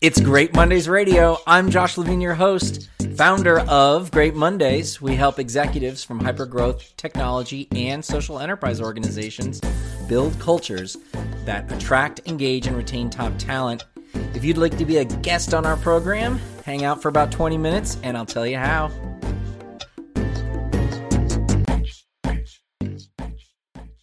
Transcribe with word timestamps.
It's 0.00 0.20
Great 0.20 0.54
Mondays 0.54 0.88
Radio. 0.88 1.38
I'm 1.46 1.70
Josh 1.70 1.98
Levine, 1.98 2.20
your 2.20 2.34
host, 2.34 2.88
founder 3.16 3.60
of 3.60 4.10
Great 4.10 4.34
Mondays. 4.34 5.00
We 5.02 5.14
help 5.14 5.38
executives 5.38 6.02
from 6.02 6.20
hypergrowth, 6.20 6.96
technology, 6.96 7.68
and 7.72 8.04
social 8.04 8.38
enterprise 8.38 8.80
organizations 8.80 9.60
build 10.08 10.38
cultures 10.38 10.96
that 11.44 11.70
attract, 11.70 12.20
engage, 12.26 12.66
and 12.66 12.76
retain 12.76 13.10
top 13.10 13.36
talent. 13.38 13.84
If 14.34 14.44
you'd 14.44 14.58
like 14.58 14.78
to 14.78 14.84
be 14.84 14.98
a 14.98 15.04
guest 15.04 15.52
on 15.52 15.66
our 15.66 15.76
program, 15.76 16.40
hang 16.64 16.84
out 16.84 17.02
for 17.02 17.08
about 17.08 17.30
20 17.30 17.58
minutes 17.58 17.98
and 18.02 18.16
I'll 18.16 18.26
tell 18.26 18.46
you 18.46 18.58
how. 18.58 18.90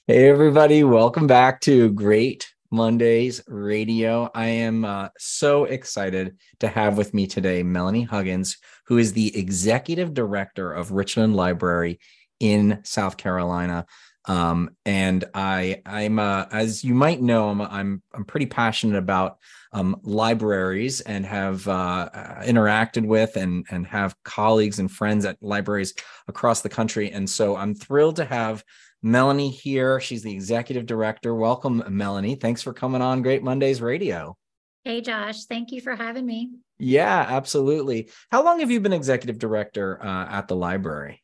Hey, 0.05 0.30
everybody, 0.30 0.84
welcome 0.84 1.28
back 1.28 1.62
to 1.62 1.90
Great 1.92 2.53
Mondays 2.74 3.40
Radio. 3.48 4.32
I 4.34 4.48
am 4.48 4.84
uh, 4.84 5.10
so 5.20 5.66
excited 5.66 6.38
to 6.60 6.68
have 6.68 6.97
with 6.97 7.14
me 7.14 7.28
today 7.28 7.61
Melanie 7.61 8.02
Huggins, 8.02 8.57
who 8.88 8.97
is 8.97 9.14
the 9.14 9.38
executive 9.38 10.16
director 10.16 10.74
of 10.74 10.92
Richland 10.92 11.36
Library 11.36 12.00
in 12.39 12.80
South 12.83 13.16
Carolina. 13.16 13.86
Um, 14.25 14.71
and 14.86 15.24
I, 15.36 15.83
I'm, 15.86 16.18
uh, 16.18 16.46
as 16.52 16.83
you 16.83 16.96
might 16.96 17.21
know, 17.21 17.50
I'm, 17.50 17.61
I'm, 17.61 18.02
I'm 18.11 18.25
pretty 18.25 18.47
passionate 18.47 18.97
about 18.97 19.38
um, 19.71 20.00
libraries 20.02 21.02
and 21.02 21.28
have 21.28 21.68
uh, 21.68 22.10
interacted 22.42 23.05
with 23.05 23.36
and 23.36 23.66
and 23.69 23.86
have 23.88 24.16
colleagues 24.24 24.80
and 24.80 24.89
friends 24.89 25.25
at 25.25 25.38
libraries 25.42 25.94
across 26.28 26.61
the 26.61 26.69
country. 26.69 27.11
And 27.11 27.30
so 27.30 27.55
I'm 27.55 27.75
thrilled 27.75 28.16
to 28.16 28.25
have 28.25 28.64
Melanie 29.04 29.50
here. 29.50 30.00
She's 30.00 30.24
the 30.24 30.32
executive 30.32 30.86
director. 30.86 31.36
Welcome, 31.36 31.84
Melanie. 31.89 32.36
Thanks 32.36 32.61
for 32.61 32.73
coming 32.73 33.02
on 33.02 33.22
Great 33.22 33.44
Mondays 33.44 33.81
Radio. 33.81 34.38
Hey, 34.86 35.02
Josh. 35.02 35.45
Thank 35.45 35.72
you 35.72 35.81
for 35.81 35.95
having 35.95 36.25
me. 36.25 36.52
Yeah, 36.80 37.25
absolutely. 37.30 38.09
How 38.31 38.44
long 38.44 38.61
have 38.61 38.72
you 38.72 38.80
been 38.80 38.94
executive 38.94 39.38
director 39.38 40.03
uh, 40.03 40.27
at 40.30 40.47
the 40.47 40.55
library? 40.55 41.22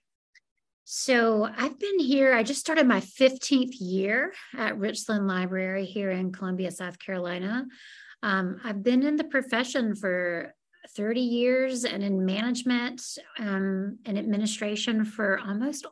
So 0.84 1.48
I've 1.56 1.80
been 1.80 2.00
here. 2.00 2.34
I 2.34 2.44
just 2.44 2.60
started 2.60 2.88
my 2.88 3.00
15th 3.00 3.76
year 3.80 4.34
at 4.58 4.78
Richland 4.78 5.28
Library 5.28 5.86
here 5.86 6.12
in 6.12 6.32
Columbia, 6.32 6.72
South 6.72 6.98
Carolina. 7.00 7.66
Um, 8.24 8.60
I've 8.64 8.84
been 8.84 9.04
in 9.04 9.16
the 9.16 9.24
profession 9.24 9.96
for 9.96 10.54
30 10.96 11.22
years 11.22 11.86
and 11.86 12.04
in 12.04 12.26
management 12.26 13.04
um, 13.38 14.00
and 14.06 14.18
administration 14.18 15.06
for 15.06 15.40
almost 15.40 15.86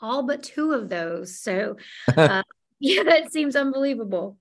all 0.00 0.22
but 0.22 0.42
two 0.42 0.72
of 0.72 0.88
those. 0.88 1.38
So, 1.38 1.76
uh, 2.16 2.42
yeah, 2.78 3.02
that 3.04 3.32
seems 3.32 3.56
unbelievable. 3.56 4.38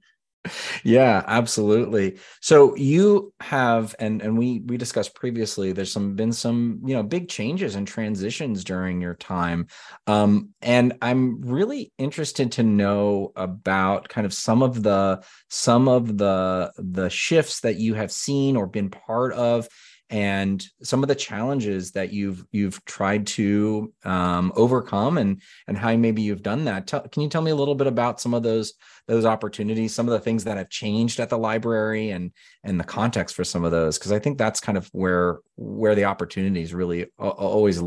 Yeah, 0.83 1.23
absolutely. 1.27 2.19
So 2.41 2.75
you 2.75 3.33
have, 3.39 3.95
and 3.99 4.22
and 4.22 4.38
we 4.38 4.61
we 4.66 4.77
discussed 4.77 5.16
previously. 5.16 5.72
There's 5.72 5.91
some 5.91 6.16
been 6.16 6.31
some 6.31 6.81
you 6.86 6.95
know 6.95 7.03
big 7.03 7.27
changes 7.30 7.75
and 7.75 7.88
transitions 7.88 8.64
during 8.64 9.02
your 9.02 9.16
time, 9.16 9.67
um, 10.05 10.49
and 10.61 10.94
I'm 11.02 11.41
really 11.41 11.92
interested 11.97 12.53
to 12.53 12.64
know 12.64 13.31
about 13.36 14.09
kind 14.09 14.25
of 14.25 14.33
some 14.33 14.64
of 14.64 14.83
the 14.83 15.23
some 15.49 15.88
of 15.88 16.17
the 16.17 16.71
the 16.77 17.09
shifts 17.09 17.61
that 17.61 17.75
you 17.75 17.95
have 17.95 18.11
seen 18.11 18.55
or 18.55 18.67
been 18.67 18.89
part 18.89 19.33
of 19.33 19.67
and 20.09 20.66
some 20.83 21.03
of 21.03 21.09
the 21.09 21.16
challenges 21.16 21.91
that 21.91 22.13
you've 22.13 22.45
you've 22.52 22.83
tried 22.86 23.27
to 23.27 23.94
um, 24.05 24.53
overcome 24.55 25.17
and 25.17 25.41
and 25.67 25.77
how 25.77 25.95
maybe 25.97 26.22
you've 26.22 26.44
done 26.44 26.66
that. 26.66 26.88
Tell, 26.88 27.02
can 27.02 27.22
you 27.22 27.30
tell 27.30 27.41
me 27.41 27.52
a 27.52 27.55
little 27.55 27.75
bit 27.75 27.88
about 27.88 28.22
some 28.22 28.33
of 28.33 28.44
those 28.44 28.73
those 29.08 29.25
opportunities 29.25 29.94
some 29.94 30.08
of 30.08 30.14
the 30.14 30.19
things 30.19 30.45
that 30.45 30.58
have 30.58 30.69
changed 30.69 31.19
at 31.19 31.30
the 31.30 31.38
library 31.38 32.11
and 32.11 32.31
and 32.64 32.80
the 32.80 32.86
context 32.86 33.36
for 33.36 33.44
some 33.44 33.66
of 33.66 33.72
those? 33.72 33.97
Because 33.97 34.14
i 34.14 34.19
think 34.19 34.38
that's 34.38 34.61
kind 34.61 34.77
of 34.77 34.88
where 34.94 35.39
where 35.55 35.95
the 35.95 36.05
opportunities 36.05 36.73
really 36.73 37.08
always 37.19 37.81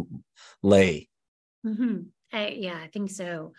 lay. 0.63 1.09
Mm-hmm. 1.67 2.03
I, 2.33 2.49
yeah 2.49 2.79
i 2.83 2.89
think 2.89 3.11
so. 3.11 3.53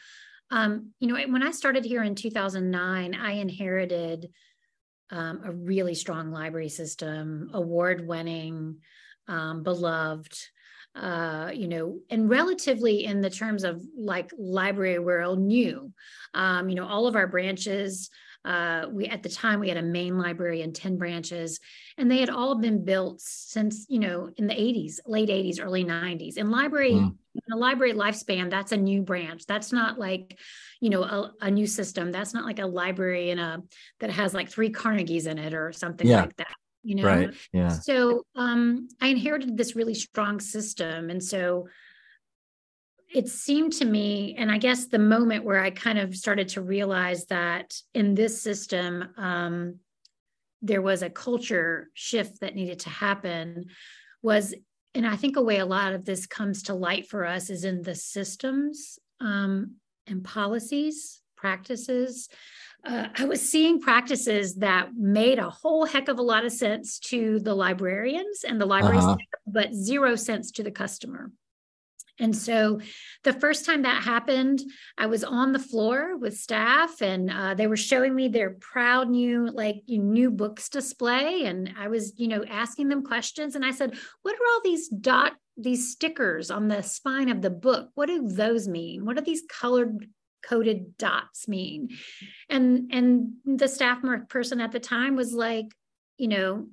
Um, 0.52 0.92
you 1.00 1.08
know 1.08 1.16
when 1.32 1.44
i 1.44 1.52
started 1.52 1.86
here 1.86 2.04
in 2.04 2.14
2009 2.14 3.16
i 3.16 3.32
inherited 3.32 4.30
um, 5.12 5.42
a 5.44 5.52
really 5.52 5.96
strong 5.96 6.32
library 6.32 6.70
system, 6.70 7.50
award 7.54 8.06
winning, 8.06 8.78
um, 9.28 9.64
beloved. 9.64 10.38
Uh, 10.94 11.50
you 11.54 11.70
know, 11.70 12.00
and 12.10 12.30
relatively 12.30 13.06
in 13.06 13.22
the 13.22 13.30
terms 13.30 13.64
of 13.64 13.82
like 13.96 14.30
library 14.38 15.00
world 15.00 15.40
new. 15.40 15.90
Um, 16.34 16.68
you 16.68 16.76
know, 16.76 16.86
all 16.86 17.08
of 17.08 17.16
our 17.16 17.28
branches 17.28 18.10
uh, 18.44 18.88
we 18.92 19.06
at 19.06 19.22
the 19.22 19.30
time 19.30 19.60
we 19.60 19.70
had 19.70 19.78
a 19.78 19.84
main 19.84 20.18
library 20.18 20.62
and 20.62 20.76
10 20.76 20.98
branches, 20.98 21.60
and 21.98 22.10
they 22.10 22.20
had 22.20 22.30
all 22.30 22.56
been 22.56 22.84
built 22.84 23.22
since, 23.22 23.86
you 23.88 24.00
know, 24.00 24.30
in 24.38 24.48
the 24.48 24.54
80s, 24.54 25.00
late 25.06 25.30
80s, 25.30 25.60
early 25.62 25.86
90s. 25.86 26.38
And 26.38 26.50
library, 26.50 26.94
mm. 26.94 27.16
in 27.36 27.54
a 27.54 27.58
library 27.58 27.94
lifespan, 27.94 28.50
that's 28.50 28.72
a 28.72 28.78
new 28.78 29.04
branch. 29.04 29.46
That's 29.46 29.72
not 29.72 30.00
like, 30.00 30.40
you 30.82 30.90
know, 30.90 31.04
a, 31.04 31.32
a, 31.42 31.52
new 31.52 31.68
system. 31.68 32.12
That's 32.12 32.34
not 32.34 32.44
like 32.44 32.60
a 32.60 32.66
library 32.66 33.30
in 33.30 33.40
a 33.40 33.62
that 34.00 34.10
has 34.10 34.34
like 34.34 34.50
three 34.50 34.72
Carnegies 34.72 35.28
in 35.28 35.38
it 35.38 35.54
or 35.54 35.72
something 35.72 36.08
yeah. 36.08 36.22
like 36.22 36.36
that. 36.38 36.56
You 36.84 36.96
know, 36.96 37.04
right? 37.04 37.34
Yeah. 37.54 37.70
So 37.70 38.26
um, 38.36 38.90
I 39.00 39.08
inherited 39.10 39.56
this 39.56 39.76
really 39.76 39.94
strong 39.94 40.40
system, 40.40 41.12
and 41.12 41.24
so 41.24 41.68
it 43.14 43.30
seemed 43.30 43.74
to 43.74 43.86
me, 43.86 44.36
and 44.38 44.52
I 44.52 44.58
guess 44.58 44.86
the 44.86 44.98
moment 44.98 45.44
where 45.44 45.62
I 45.62 45.70
kind 45.70 46.00
of 46.00 46.16
started 46.16 46.48
to 46.50 46.62
realize 46.62 47.26
that 47.26 47.76
in 47.94 48.16
this 48.16 48.42
system, 48.42 49.10
um, 49.18 49.76
there 50.64 50.82
was 50.82 51.04
a 51.04 51.10
culture 51.10 51.90
shift 51.94 52.40
that 52.40 52.56
needed 52.56 52.80
to 52.80 52.90
happen 52.90 53.66
was, 54.24 54.56
and 54.96 55.06
I 55.06 55.16
think 55.16 55.36
a 55.36 55.42
way 55.42 55.58
a 55.58 55.66
lot 55.66 55.94
of 55.94 56.06
this 56.06 56.26
comes 56.26 56.64
to 56.64 56.74
light 56.74 57.08
for 57.08 57.26
us 57.26 57.52
is 57.52 57.66
in 57.66 57.84
the 57.84 57.96
systems 57.96 58.98
um, 59.20 59.76
and 60.08 60.24
policies, 60.24 61.22
practices. 61.36 62.30
Uh, 62.86 63.08
I 63.16 63.26
was 63.26 63.48
seeing 63.48 63.80
practices 63.80 64.56
that 64.56 64.96
made 64.96 65.40
a 65.40 65.50
whole 65.50 65.86
heck 65.86 66.08
of 66.08 66.18
a 66.18 66.24
lot 66.24 66.46
of 66.46 66.52
sense 66.52 67.00
to 67.00 67.40
the 67.40 67.54
librarians 67.54 68.44
and 68.44 68.60
the 68.60 68.66
library 68.66 68.98
uh-huh. 68.98 69.18
but 69.46 69.74
zero 69.74 70.16
sense 70.16 70.52
to 70.54 70.64
the 70.64 70.72
customer. 70.72 71.32
And 72.20 72.38
so 72.38 72.80
the 73.24 73.34
first 73.34 73.66
time 73.66 73.82
that 73.82 74.04
happened, 74.04 74.62
I 74.98 75.08
was 75.08 75.24
on 75.24 75.54
the 75.54 75.60
floor 75.60 76.18
with 76.18 76.38
staff 76.38 77.02
and 77.02 77.32
uh, 77.32 77.56
they 77.56 77.66
were 77.66 77.78
showing 77.78 78.14
me 78.14 78.28
their 78.28 78.52
proud 78.52 79.10
new, 79.10 79.50
like 79.50 79.82
new 79.88 80.30
books 80.30 80.70
display. 80.70 81.46
And 81.46 81.74
I 81.78 81.88
was, 81.88 82.14
you 82.18 82.28
know, 82.28 82.44
asking 82.48 82.90
them 82.90 83.04
questions. 83.04 83.56
And 83.56 83.66
I 83.66 83.72
said, 83.72 83.96
what 84.22 84.36
are 84.36 84.54
all 84.54 84.62
these 84.64 84.88
dot, 84.88 85.34
these 85.64 85.92
stickers 85.92 86.52
on 86.52 86.68
the 86.68 86.82
spine 86.82 87.30
of 87.30 87.42
the 87.42 87.50
book? 87.50 87.90
What 87.96 88.08
do 88.08 88.28
those 88.28 88.68
mean? 88.68 89.06
What 89.06 89.18
do 89.18 89.24
these 89.24 89.44
colored 89.50 90.08
coded 90.44 90.98
dots 90.98 91.48
mean? 91.48 91.90
And, 92.50 92.92
and 92.92 93.34
the 93.46 93.68
staff 93.68 94.00
person 94.30 94.62
at 94.62 94.72
the 94.72 94.80
time 94.80 95.16
was 95.16 95.34
like, 95.34 95.68
you 96.18 96.28
know, 96.28 96.68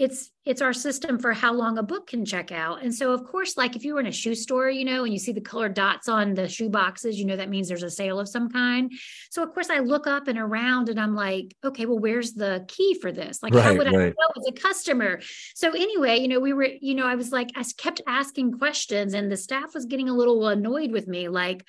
it's 0.00 0.30
it's 0.46 0.62
our 0.62 0.72
system 0.72 1.18
for 1.18 1.32
how 1.32 1.52
long 1.52 1.76
a 1.76 1.82
book 1.82 2.06
can 2.06 2.24
check 2.24 2.50
out. 2.50 2.82
And 2.82 2.94
so 2.94 3.12
of 3.12 3.24
course 3.24 3.56
like 3.56 3.76
if 3.76 3.84
you 3.84 3.94
were 3.94 4.00
in 4.00 4.06
a 4.06 4.12
shoe 4.12 4.34
store 4.34 4.70
you 4.70 4.84
know 4.84 5.04
and 5.04 5.12
you 5.12 5.18
see 5.18 5.32
the 5.32 5.40
colored 5.40 5.74
dots 5.74 6.08
on 6.08 6.34
the 6.34 6.48
shoe 6.48 6.70
boxes 6.70 7.18
you 7.18 7.26
know 7.26 7.36
that 7.36 7.50
means 7.50 7.68
there's 7.68 7.82
a 7.82 7.90
sale 7.90 8.18
of 8.18 8.28
some 8.28 8.48
kind. 8.50 8.90
So 9.30 9.42
of 9.42 9.52
course 9.52 9.68
i 9.68 9.78
look 9.78 10.06
up 10.06 10.28
and 10.28 10.38
around 10.38 10.88
and 10.88 10.98
i'm 10.98 11.14
like 11.14 11.54
okay 11.64 11.86
well 11.86 11.98
where's 11.98 12.32
the 12.32 12.64
key 12.68 12.98
for 13.00 13.12
this? 13.12 13.42
Like 13.42 13.54
right, 13.54 13.62
how 13.62 13.74
would 13.74 13.86
right. 13.86 13.94
i 13.94 14.08
know 14.08 14.14
as 14.36 14.46
a 14.48 14.52
customer? 14.52 15.20
So 15.54 15.70
anyway 15.72 16.18
you 16.18 16.28
know 16.28 16.40
we 16.40 16.52
were 16.52 16.68
you 16.80 16.94
know 16.94 17.06
i 17.06 17.14
was 17.14 17.30
like 17.30 17.50
i 17.56 17.64
kept 17.76 18.00
asking 18.06 18.52
questions 18.52 19.14
and 19.14 19.30
the 19.30 19.36
staff 19.36 19.74
was 19.74 19.84
getting 19.84 20.08
a 20.08 20.14
little 20.14 20.48
annoyed 20.48 20.90
with 20.90 21.06
me 21.06 21.28
like 21.28 21.64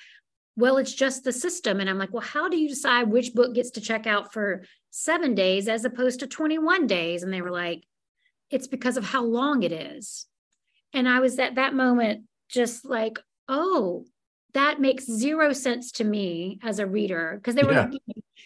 well 0.56 0.78
it's 0.78 0.94
just 0.94 1.24
the 1.24 1.32
system. 1.32 1.80
And 1.80 1.90
i'm 1.90 1.98
like 1.98 2.12
well 2.12 2.22
how 2.22 2.48
do 2.48 2.56
you 2.56 2.68
decide 2.68 3.10
which 3.10 3.34
book 3.34 3.54
gets 3.54 3.72
to 3.72 3.80
check 3.80 4.06
out 4.06 4.32
for 4.32 4.62
seven 4.90 5.34
days 5.34 5.68
as 5.68 5.84
opposed 5.84 6.20
to 6.20 6.26
21 6.26 6.86
days? 6.86 7.22
And 7.22 7.32
they 7.32 7.42
were 7.42 7.50
like 7.50 7.84
it's 8.52 8.66
because 8.66 8.96
of 8.96 9.04
how 9.04 9.24
long 9.24 9.62
it 9.62 9.72
is. 9.72 10.26
And 10.92 11.08
I 11.08 11.20
was 11.20 11.38
at 11.38 11.54
that 11.56 11.74
moment 11.74 12.24
just 12.48 12.84
like, 12.84 13.18
oh, 13.48 14.04
that 14.54 14.80
makes 14.80 15.06
zero 15.06 15.52
sense 15.52 15.92
to 15.92 16.04
me 16.04 16.58
as 16.62 16.78
a 16.78 16.86
reader 16.86 17.34
because 17.36 17.54
they 17.54 17.62
were 17.62 17.72
yeah. 17.72 17.90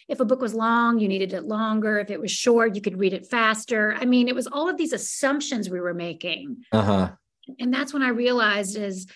if 0.08 0.20
a 0.20 0.25
book 0.25 0.41
was 0.41 0.55
long 0.55 0.99
you 0.99 1.08
needed 1.08 1.32
it 1.32 1.44
longer 1.44 1.99
if 1.99 2.11
it 2.11 2.20
was 2.20 2.31
short 2.31 2.75
you 2.75 2.81
could 2.81 2.99
read 2.99 3.12
it 3.12 3.26
faster 3.26 3.94
i 3.99 4.05
mean 4.05 4.29
it 4.29 4.35
was 4.35 4.47
all 4.47 4.69
of 4.69 4.76
these 4.76 4.93
assumptions 4.93 5.69
we 5.69 5.81
were 5.81 5.94
making 5.94 6.56
uh-huh. 6.70 7.11
and 7.59 7.75
that's 7.75 7.93
when 7.93 8.02
i 8.02 8.09
realized 8.09 8.76
is 8.76 9.06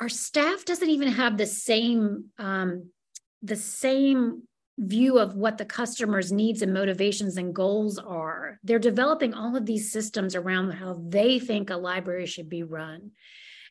our 0.00 0.08
staff 0.08 0.64
doesn't 0.64 0.90
even 0.90 1.08
have 1.08 1.36
the 1.36 1.46
same 1.46 2.24
um, 2.38 2.90
the 3.42 3.56
same 3.56 4.42
view 4.78 5.18
of 5.18 5.34
what 5.34 5.58
the 5.58 5.64
customer's 5.64 6.32
needs 6.32 6.62
and 6.62 6.74
motivations 6.74 7.36
and 7.36 7.54
goals 7.54 7.98
are. 7.98 8.58
They're 8.64 8.78
developing 8.78 9.32
all 9.32 9.56
of 9.56 9.66
these 9.66 9.92
systems 9.92 10.34
around 10.34 10.72
how 10.72 11.00
they 11.08 11.38
think 11.38 11.70
a 11.70 11.76
library 11.76 12.26
should 12.26 12.48
be 12.48 12.62
run. 12.62 13.12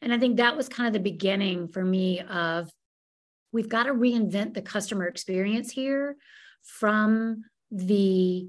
And 0.02 0.14
I 0.14 0.18
think 0.18 0.38
that 0.38 0.56
was 0.56 0.70
kind 0.70 0.88
of 0.88 0.94
the 0.94 1.00
beginning 1.00 1.68
for 1.68 1.84
me 1.84 2.22
of 2.22 2.70
we've 3.52 3.70
got 3.70 3.84
to 3.84 3.94
reinvent 3.94 4.54
the 4.54 4.62
customer 4.62 5.06
experience 5.08 5.72
here 5.72 6.18
from 6.62 7.44
the 7.72 8.48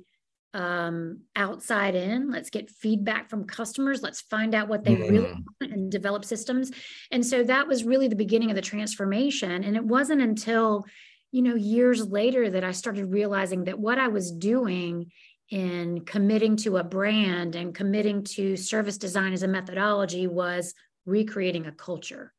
um, 0.53 1.23
outside 1.35 1.97
in. 1.97 2.31
Let's 2.31 2.51
get 2.51 2.71
feedback 2.71 3.29
from 3.29 3.45
customers. 3.45 4.03
Let's 4.03 4.21
find 4.23 4.55
out 4.55 4.69
what 4.69 4.85
they 4.85 4.95
mm. 4.95 5.11
really 5.11 5.33
want 5.33 5.73
and 5.73 5.91
develop 5.91 6.25
systems. 6.25 6.71
And 7.11 7.27
so 7.27 7.43
that 7.43 7.67
was 7.67 7.85
really 7.85 8.07
the 8.09 8.17
beginning 8.17 8.51
of 8.51 8.57
the 8.57 8.63
transformation. 8.63 9.65
And 9.65 9.77
it 9.77 9.85
wasn't 9.85 10.23
until, 10.23 10.85
you 11.35 11.43
know, 11.43 11.57
years 11.57 12.07
later 12.07 12.49
that 12.49 12.63
I 12.63 12.71
started 12.71 13.07
realizing 13.07 13.65
that 13.65 13.77
what 13.77 13.99
I 13.99 14.07
was 14.07 14.31
doing 14.31 15.11
in 15.51 16.05
committing 16.05 16.55
to 16.59 16.77
a 16.77 16.85
brand 16.85 17.57
and 17.57 17.75
committing 17.75 18.23
to 18.23 18.57
service 18.57 18.99
design 18.99 19.33
as 19.33 19.43
a 19.43 19.49
methodology 19.49 20.29
was 20.29 20.75
recreating 21.07 21.67
a 21.67 21.73
culture. 21.73 22.33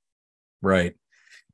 Right 0.61 0.95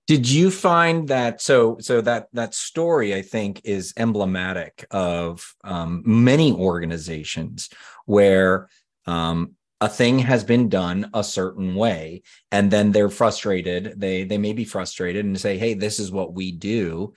did 0.07 0.29
you 0.29 0.51
find 0.51 1.07
that 1.07 1.41
so 1.41 1.77
so 1.79 2.01
that 2.01 2.27
that 2.33 2.53
story 2.53 3.15
i 3.15 3.21
think 3.21 3.61
is 3.63 3.93
emblematic 3.95 4.85
of 4.91 5.55
um, 5.63 6.01
many 6.05 6.51
organizations 6.51 7.69
where 8.05 8.67
um, 9.05 9.55
a 9.81 9.89
thing 9.89 10.19
has 10.19 10.44
been 10.44 10.69
done 10.69 11.10
a 11.13 11.24
certain 11.24 11.74
way 11.74 12.22
and 12.51 12.69
then 12.69 12.92
they're 12.92 13.10
frustrated. 13.10 13.95
They 13.98 14.24
they 14.24 14.38
may 14.38 14.54
be 14.54 14.63
frustrated 14.63 15.25
and 15.25 15.39
say 15.39 15.57
hey 15.57 15.74
this 15.74 16.00
is 16.00 16.12
what 16.12 16.33
we 16.33 16.51
do. 16.51 17.13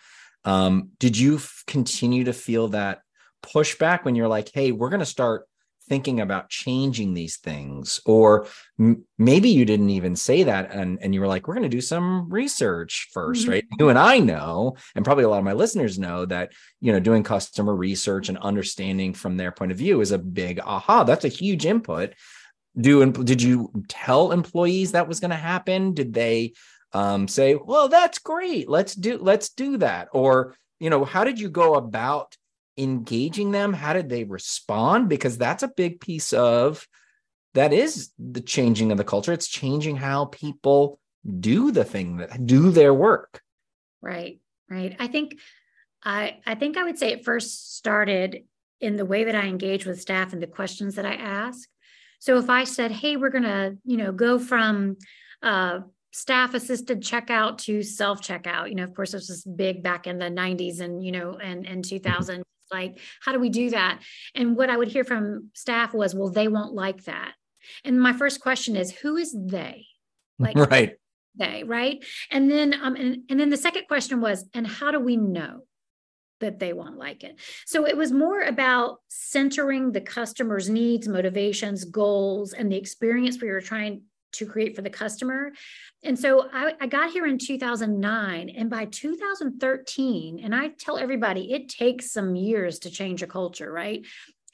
Um, 0.46 0.90
did 0.99 1.16
you 1.16 1.37
f- 1.37 1.62
continue 1.66 2.25
to 2.25 2.32
feel 2.32 2.69
that 2.69 3.02
pushback 3.43 4.05
when 4.05 4.14
you're 4.14 4.28
like 4.28 4.50
hey 4.55 4.72
we're 4.72 4.88
going 4.88 5.00
to 5.00 5.06
start 5.06 5.46
thinking 5.87 6.20
about 6.20 6.49
changing 6.49 7.12
these 7.12 7.37
things 7.37 8.00
or 8.06 8.46
m- 8.81 9.05
maybe 9.19 9.50
you 9.50 9.67
didn't 9.67 9.90
even 9.90 10.17
say 10.17 10.43
that 10.44 10.72
and, 10.72 10.99
and 11.02 11.14
you 11.14 11.20
were 11.20 11.26
like 11.26 11.46
we're 11.46 11.55
going 11.55 11.62
to 11.62 11.69
do 11.69 11.82
some 11.82 12.26
research 12.31 13.10
1st 13.14 13.37
mm-hmm. 13.37 13.50
right? 13.50 13.64
You 13.78 13.90
and 13.90 13.99
i 13.99 14.19
know 14.19 14.76
and 14.94 15.05
probably 15.05 15.25
a 15.25 15.28
lot 15.28 15.38
of 15.38 15.44
my 15.44 15.52
listeners 15.52 15.99
know 15.99 16.25
that 16.25 16.52
you 16.81 16.90
know 16.90 17.00
doing 17.00 17.22
customer 17.22 17.76
research 17.76 18.31
and 18.31 18.38
understanding 18.38 19.12
from 19.12 19.37
their 19.37 19.52
point 19.52 19.72
of 19.72 19.78
view 19.78 20.00
is 20.00 20.10
a 20.12 20.19
big 20.19 20.58
aha. 20.60 21.05
That's 21.05 21.26
a 21.26 21.28
huge 21.28 21.67
input 21.67 22.14
do 22.78 23.02
and 23.02 23.26
did 23.26 23.42
you 23.42 23.70
tell 23.88 24.32
employees 24.32 24.92
that 24.92 25.08
was 25.08 25.20
going 25.20 25.30
to 25.30 25.36
happen? 25.36 25.94
Did 25.94 26.12
they 26.12 26.54
um, 26.92 27.28
say 27.28 27.54
well 27.54 27.88
that's 27.88 28.18
great. 28.18 28.68
Let's 28.68 28.94
do 28.94 29.18
let's 29.18 29.50
do 29.50 29.78
that. 29.78 30.08
Or 30.12 30.54
you 30.80 30.90
know 30.90 31.04
how 31.04 31.24
did 31.24 31.38
you 31.38 31.48
go 31.48 31.74
about 31.74 32.36
engaging 32.76 33.52
them? 33.52 33.72
How 33.72 33.92
did 33.92 34.08
they 34.08 34.24
respond? 34.24 35.08
Because 35.08 35.38
that's 35.38 35.62
a 35.62 35.68
big 35.68 36.00
piece 36.00 36.32
of 36.32 36.86
that 37.54 37.72
is 37.72 38.10
the 38.18 38.40
changing 38.40 38.90
of 38.90 38.98
the 38.98 39.04
culture. 39.04 39.32
It's 39.32 39.48
changing 39.48 39.96
how 39.96 40.26
people 40.26 40.98
do 41.40 41.70
the 41.70 41.84
thing 41.84 42.18
that 42.18 42.46
do 42.46 42.70
their 42.70 42.92
work. 42.92 43.40
Right 44.02 44.40
right. 44.68 44.96
I 44.98 45.06
think 45.06 45.38
i 46.02 46.36
i 46.46 46.54
think 46.54 46.76
i 46.76 46.84
would 46.84 46.98
say 46.98 47.12
it 47.12 47.24
first 47.24 47.76
started 47.76 48.44
in 48.80 48.96
the 48.96 49.06
way 49.06 49.24
that 49.24 49.34
i 49.34 49.46
engage 49.46 49.86
with 49.86 50.00
staff 50.00 50.32
and 50.32 50.42
the 50.42 50.46
questions 50.46 50.96
that 50.96 51.06
i 51.06 51.14
ask 51.14 51.68
so 52.24 52.38
if 52.38 52.48
i 52.48 52.64
said 52.64 52.90
hey 52.90 53.16
we're 53.16 53.30
going 53.30 53.44
to 53.44 53.76
you 53.84 53.96
know 53.96 54.12
go 54.12 54.38
from 54.38 54.96
uh, 55.42 55.80
staff 56.12 56.54
assisted 56.54 57.02
checkout 57.02 57.58
to 57.58 57.82
self 57.82 58.20
checkout 58.20 58.68
you 58.68 58.74
know 58.74 58.84
of 58.84 58.94
course 58.94 59.12
this 59.12 59.28
was 59.28 59.44
big 59.44 59.82
back 59.82 60.06
in 60.06 60.18
the 60.18 60.30
90s 60.30 60.80
and 60.80 61.04
you 61.04 61.12
know 61.12 61.34
and 61.34 61.66
and 61.66 61.84
2000 61.84 62.42
like 62.70 62.98
how 63.20 63.32
do 63.32 63.38
we 63.38 63.50
do 63.50 63.70
that? 63.70 64.00
And 64.34 64.56
what 64.56 64.70
i 64.70 64.76
would 64.76 64.88
hear 64.88 65.04
from 65.04 65.50
staff 65.54 65.94
was 65.94 66.14
well 66.14 66.30
they 66.30 66.48
won't 66.48 66.74
like 66.74 67.04
that. 67.04 67.34
And 67.84 68.00
my 68.00 68.12
first 68.12 68.40
question 68.40 68.76
is 68.76 68.90
who 68.90 69.16
is 69.16 69.34
they? 69.38 69.86
Like 70.40 70.56
right. 70.56 70.96
they 71.36 71.62
right? 71.62 72.04
And 72.28 72.50
then 72.50 72.74
um 72.74 72.96
and, 72.96 73.18
and 73.30 73.38
then 73.38 73.50
the 73.50 73.56
second 73.56 73.86
question 73.86 74.20
was 74.20 74.44
and 74.52 74.66
how 74.66 74.90
do 74.90 74.98
we 74.98 75.16
know 75.16 75.60
that 76.44 76.58
they 76.58 76.73
won't 76.73 76.99
like 76.99 77.25
it 77.25 77.38
so 77.67 77.87
it 77.87 77.96
was 77.96 78.12
more 78.12 78.43
about 78.43 78.99
centering 79.08 79.91
the 79.91 80.00
customer's 80.00 80.69
needs 80.69 81.08
motivations 81.08 81.85
goals 81.85 82.52
and 82.52 82.70
the 82.70 82.76
experience 82.76 83.41
we 83.41 83.50
were 83.50 83.61
trying 83.61 84.02
to 84.35 84.46
create 84.46 84.76
for 84.76 84.82
the 84.82 84.91
customer. 84.91 85.52
And 86.02 86.19
so 86.19 86.49
I, 86.52 86.75
I, 86.81 86.87
got 86.87 87.12
here 87.12 87.26
in 87.26 87.38
2009. 87.38 88.49
And 88.50 88.69
by 88.69 88.85
2013, 88.87 90.41
and 90.43 90.55
I 90.55 90.69
tell 90.69 90.99
everybody 90.99 91.52
it 91.52 91.69
takes 91.69 92.12
some 92.12 92.37
years 92.37 92.81
to 92.81 92.91
change 92.91 93.23
a 93.23 93.26
culture, 93.26 93.73
right? 93.73 94.05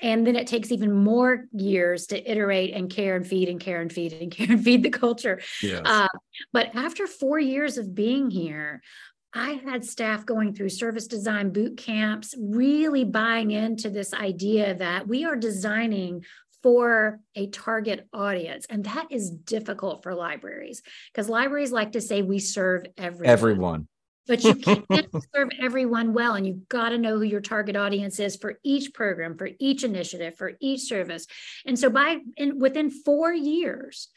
And 0.02 0.26
then 0.26 0.36
it 0.36 0.46
takes 0.46 0.72
even 0.72 0.92
more 0.92 1.46
years 1.52 2.06
to 2.06 2.30
iterate 2.30 2.72
and 2.72 2.90
care 2.90 3.16
and 3.16 3.26
feed 3.26 3.48
and 3.48 3.60
care 3.60 3.80
and 3.80 3.92
feed 3.92 4.12
and 4.14 4.30
care 4.36 4.50
and 4.50 4.62
feed 4.62 4.82
the 4.82 4.90
culture. 4.90 5.40
Yes. 5.62 5.82
Uh, 5.84 6.08
but 6.52 6.74
after 6.74 7.06
four 7.06 7.38
years 7.38 7.76
of 7.78 7.94
being 7.94 8.30
here, 8.30 8.82
I 9.32 9.60
had 9.64 9.84
staff 9.84 10.26
going 10.26 10.54
through 10.54 10.70
service 10.70 11.06
design 11.06 11.50
boot 11.50 11.76
camps, 11.76 12.34
really 12.38 13.04
buying 13.04 13.50
into 13.50 13.88
this 13.88 14.12
idea 14.12 14.74
that 14.74 15.06
we 15.06 15.24
are 15.24 15.36
designing 15.36 16.24
for 16.62 17.20
a 17.34 17.46
target 17.48 18.06
audience. 18.12 18.66
And 18.68 18.84
that 18.84 19.06
is 19.10 19.30
difficult 19.30 20.02
for 20.02 20.14
libraries 20.14 20.82
because 21.12 21.28
libraries 21.28 21.72
like 21.72 21.92
to 21.92 22.00
say 22.00 22.22
we 22.22 22.38
serve 22.38 22.86
everyone. 22.98 23.30
Everyone. 23.30 23.88
But 24.26 24.44
you 24.44 24.54
can't 24.54 24.86
serve 25.34 25.48
everyone 25.60 26.12
well. 26.12 26.34
And 26.34 26.46
you've 26.46 26.68
got 26.68 26.90
to 26.90 26.98
know 26.98 27.16
who 27.16 27.24
your 27.24 27.40
target 27.40 27.76
audience 27.76 28.20
is 28.20 28.36
for 28.36 28.58
each 28.62 28.92
program, 28.92 29.38
for 29.38 29.48
each 29.58 29.84
initiative, 29.84 30.36
for 30.36 30.52
each 30.60 30.82
service. 30.82 31.26
And 31.64 31.78
so 31.78 31.88
by 31.88 32.18
in 32.36 32.58
within 32.58 32.90
four 32.90 33.32
years, 33.32 34.08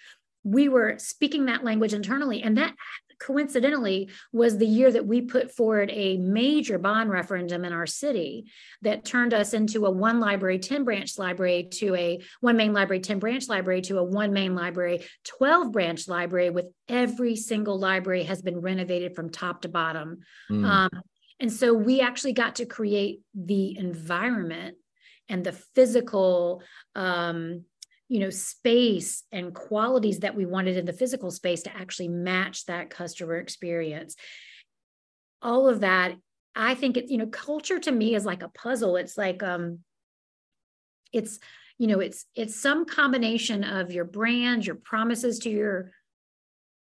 we 0.43 0.67
were 0.67 0.95
speaking 0.97 1.45
that 1.45 1.63
language 1.63 1.93
internally. 1.93 2.43
And 2.43 2.57
that 2.57 2.75
coincidentally 3.23 4.09
was 4.31 4.57
the 4.57 4.67
year 4.67 4.91
that 4.91 5.05
we 5.05 5.21
put 5.21 5.51
forward 5.51 5.89
a 5.91 6.17
major 6.17 6.77
bond 6.77 7.09
referendum 7.09 7.65
in 7.65 7.73
our 7.73 7.85
city 7.85 8.45
that 8.81 9.05
turned 9.05 9.33
us 9.33 9.53
into 9.53 9.85
a 9.85 9.91
one 9.91 10.19
library 10.19 10.59
10 10.59 10.83
branch 10.83 11.17
library 11.17 11.67
to 11.71 11.95
a 11.95 12.19
one 12.41 12.57
main 12.57 12.73
library 12.73 12.99
10 12.99 13.19
branch 13.19 13.47
library 13.47 13.81
to 13.81 13.97
a 13.97 14.03
one 14.03 14.33
main 14.33 14.55
library 14.55 15.05
12 15.25 15.71
branch 15.71 16.07
library 16.07 16.49
with 16.49 16.65
every 16.87 17.35
single 17.35 17.79
library 17.79 18.23
has 18.23 18.41
been 18.41 18.59
renovated 18.59 19.15
from 19.15 19.29
top 19.29 19.61
to 19.61 19.69
bottom 19.69 20.19
mm. 20.51 20.65
um, 20.65 20.89
and 21.39 21.51
so 21.51 21.73
we 21.73 22.01
actually 22.01 22.33
got 22.33 22.55
to 22.55 22.65
create 22.65 23.21
the 23.33 23.77
environment 23.77 24.77
and 25.29 25.43
the 25.43 25.51
physical 25.51 26.61
um, 26.95 27.63
you 28.13 28.19
know 28.19 28.29
space 28.29 29.23
and 29.31 29.55
qualities 29.55 30.19
that 30.19 30.35
we 30.35 30.45
wanted 30.45 30.77
in 30.77 30.85
the 30.85 30.93
physical 30.93 31.31
space 31.31 31.63
to 31.63 31.75
actually 31.75 32.09
match 32.09 32.65
that 32.67 32.91
customer 32.91 33.37
experience. 33.37 34.15
All 35.41 35.67
of 35.67 35.79
that 35.79 36.15
i 36.55 36.75
think 36.75 36.97
it 36.97 37.09
you 37.09 37.17
know 37.17 37.25
culture 37.25 37.79
to 37.79 37.91
me 37.91 38.13
is 38.13 38.23
like 38.23 38.43
a 38.43 38.49
puzzle. 38.49 38.97
It's 38.97 39.17
like 39.17 39.41
um 39.41 39.79
it's 41.11 41.39
you 41.79 41.87
know 41.87 41.99
it's 41.99 42.25
it's 42.35 42.55
some 42.55 42.85
combination 42.85 43.63
of 43.63 43.91
your 43.91 44.05
brand 44.05 44.63
your 44.63 44.75
promises 44.75 45.39
to 45.39 45.49
your 45.49 45.91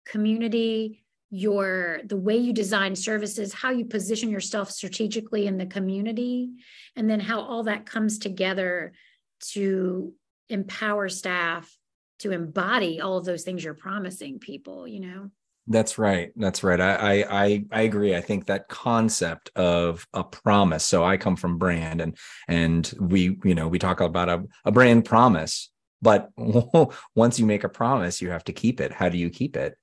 community 0.06 1.04
your 1.30 2.00
the 2.04 2.16
way 2.16 2.36
you 2.36 2.52
design 2.52 2.94
services 2.94 3.52
how 3.52 3.70
you 3.70 3.84
position 3.84 4.30
yourself 4.30 4.70
strategically 4.70 5.48
in 5.48 5.58
the 5.58 5.66
community 5.66 6.50
and 6.94 7.10
then 7.10 7.18
how 7.18 7.40
all 7.40 7.64
that 7.64 7.84
comes 7.84 8.18
together 8.18 8.92
to 9.40 10.14
empower 10.48 11.08
staff 11.08 11.76
to 12.20 12.32
embody 12.32 13.00
all 13.00 13.18
of 13.18 13.24
those 13.24 13.42
things 13.42 13.62
you're 13.62 13.74
promising 13.74 14.38
people 14.38 14.86
you 14.86 15.00
know? 15.00 15.30
That's 15.68 15.98
right. 15.98 16.30
That's 16.36 16.62
right. 16.62 16.80
I, 16.80 17.24
I 17.28 17.64
i 17.72 17.80
agree. 17.82 18.14
I 18.14 18.20
think 18.20 18.46
that 18.46 18.68
concept 18.68 19.50
of 19.56 20.06
a 20.14 20.22
promise 20.22 20.84
so 20.84 21.04
i 21.04 21.16
come 21.16 21.36
from 21.36 21.58
brand 21.58 22.00
and 22.00 22.16
and 22.48 22.92
we 23.00 23.38
you 23.44 23.54
know 23.54 23.68
we 23.68 23.78
talk 23.78 24.00
about 24.00 24.28
a, 24.28 24.44
a 24.64 24.72
brand 24.72 25.04
promise 25.04 25.70
but 26.02 26.30
once 27.14 27.38
you 27.38 27.46
make 27.46 27.64
a 27.64 27.68
promise 27.68 28.20
you 28.20 28.30
have 28.30 28.44
to 28.44 28.52
keep 28.52 28.80
it. 28.80 28.92
How 28.92 29.08
do 29.08 29.18
you 29.18 29.30
keep 29.30 29.56
it? 29.56 29.76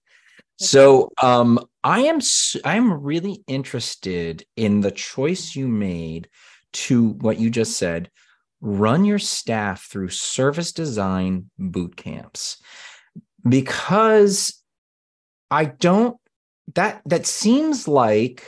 So 0.58 1.12
um 1.22 1.60
i 1.84 2.02
am 2.02 2.20
i'm 2.64 2.94
really 2.94 3.44
interested 3.48 4.46
in 4.56 4.80
the 4.80 4.92
choice 4.92 5.56
you 5.56 5.68
made 5.68 6.30
to 6.72 7.10
what 7.10 7.40
you 7.40 7.50
just 7.50 7.78
said 7.78 8.10
run 8.66 9.04
your 9.04 9.20
staff 9.20 9.84
through 9.84 10.08
service 10.08 10.72
design 10.72 11.50
boot 11.60 11.98
camps 11.98 12.62
because 13.48 14.64
I 15.52 15.66
don't 15.66 16.16
that 16.76 17.02
that 17.06 17.26
seems 17.26 17.90
like 17.90 18.48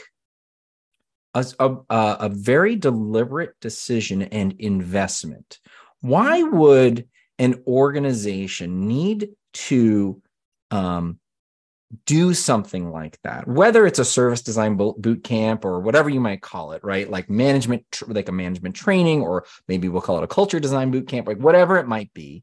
a, 1.34 1.44
a, 1.60 1.76
a 1.90 2.28
very 2.30 2.76
deliberate 2.76 3.60
decision 3.60 4.22
and 4.22 4.54
investment. 4.58 5.58
Why 6.00 6.42
would 6.42 7.06
an 7.38 7.62
organization 7.66 8.88
need 8.88 9.32
to 9.52 10.22
um, 10.70 11.18
do 12.04 12.34
something 12.34 12.90
like 12.90 13.16
that 13.22 13.46
whether 13.46 13.86
it's 13.86 14.00
a 14.00 14.04
service 14.04 14.42
design 14.42 14.76
boot 14.76 15.22
camp 15.22 15.64
or 15.64 15.80
whatever 15.80 16.08
you 16.08 16.18
might 16.18 16.42
call 16.42 16.72
it 16.72 16.82
right 16.82 17.08
like 17.10 17.30
management 17.30 17.84
like 18.08 18.28
a 18.28 18.32
management 18.32 18.74
training 18.74 19.22
or 19.22 19.44
maybe 19.68 19.88
we'll 19.88 20.02
call 20.02 20.18
it 20.18 20.24
a 20.24 20.28
culture 20.28 20.58
design 20.58 20.90
boot 20.90 21.06
camp 21.06 21.28
like 21.28 21.38
whatever 21.38 21.76
it 21.78 21.86
might 21.86 22.12
be 22.12 22.42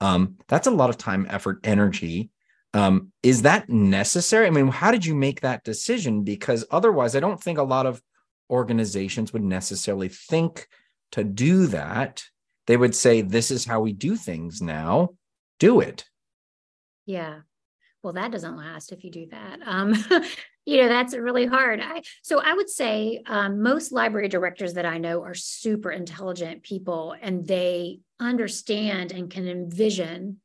um, 0.00 0.36
that's 0.48 0.66
a 0.66 0.70
lot 0.70 0.90
of 0.90 0.98
time 0.98 1.26
effort 1.30 1.60
energy 1.64 2.28
um, 2.74 3.10
is 3.22 3.42
that 3.42 3.70
necessary 3.70 4.46
i 4.46 4.50
mean 4.50 4.68
how 4.68 4.90
did 4.90 5.06
you 5.06 5.14
make 5.14 5.40
that 5.40 5.64
decision 5.64 6.22
because 6.22 6.64
otherwise 6.70 7.16
i 7.16 7.20
don't 7.20 7.42
think 7.42 7.58
a 7.58 7.62
lot 7.62 7.86
of 7.86 8.02
organizations 8.50 9.32
would 9.32 9.42
necessarily 9.42 10.08
think 10.08 10.68
to 11.10 11.24
do 11.24 11.66
that 11.68 12.22
they 12.66 12.76
would 12.76 12.94
say, 12.94 13.20
This 13.20 13.50
is 13.50 13.64
how 13.64 13.80
we 13.80 13.92
do 13.92 14.16
things 14.16 14.62
now. 14.62 15.10
Do 15.58 15.80
it. 15.80 16.04
Yeah. 17.06 17.40
Well, 18.04 18.12
that 18.12 18.30
doesn't 18.30 18.56
last 18.56 18.92
if 18.92 19.02
you 19.02 19.10
do 19.10 19.26
that. 19.30 19.60
Um, 19.64 19.94
you 20.66 20.76
know, 20.76 20.88
that's 20.88 21.16
really 21.16 21.46
hard. 21.46 21.80
I, 21.80 22.02
so 22.22 22.38
I 22.38 22.52
would 22.52 22.68
say 22.68 23.22
um, 23.26 23.62
most 23.62 23.92
library 23.92 24.28
directors 24.28 24.74
that 24.74 24.84
I 24.84 24.98
know 24.98 25.22
are 25.22 25.34
super 25.34 25.90
intelligent 25.90 26.62
people 26.62 27.16
and 27.20 27.46
they 27.46 28.00
understand 28.20 29.12
and 29.12 29.30
can 29.30 29.48
envision 29.48 30.40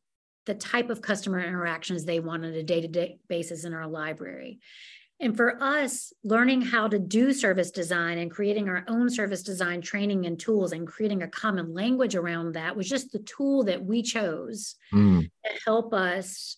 the 0.46 0.56
type 0.56 0.90
of 0.90 1.02
customer 1.02 1.40
interactions 1.42 2.06
they 2.06 2.22
want 2.22 2.46
on 2.46 2.54
a 2.54 2.64
day 2.64 2.80
to 2.80 2.88
day 2.88 3.20
basis 3.28 3.66
in 3.66 3.74
our 3.74 3.88
library. 3.88 4.60
And 5.20 5.36
for 5.36 5.62
us, 5.62 6.14
learning 6.24 6.62
how 6.62 6.88
to 6.88 6.98
do 6.98 7.34
service 7.34 7.72
design 7.72 8.20
and 8.20 8.32
creating 8.32 8.70
our 8.70 8.86
own 8.88 9.10
service 9.10 9.44
design 9.44 9.82
training 9.82 10.26
and 10.26 10.40
tools 10.40 10.72
and 10.72 10.88
creating 10.88 11.24
a 11.24 11.28
common 11.28 11.74
language 11.74 12.16
around 12.16 12.54
that 12.54 12.78
was 12.78 12.88
just 12.88 13.12
the 13.12 13.20
tool 13.20 13.66
that 13.66 13.84
we 13.84 14.02
chose 14.02 14.76
mm. 14.94 15.24
to 15.24 15.52
help 15.66 15.94
us 15.94 16.56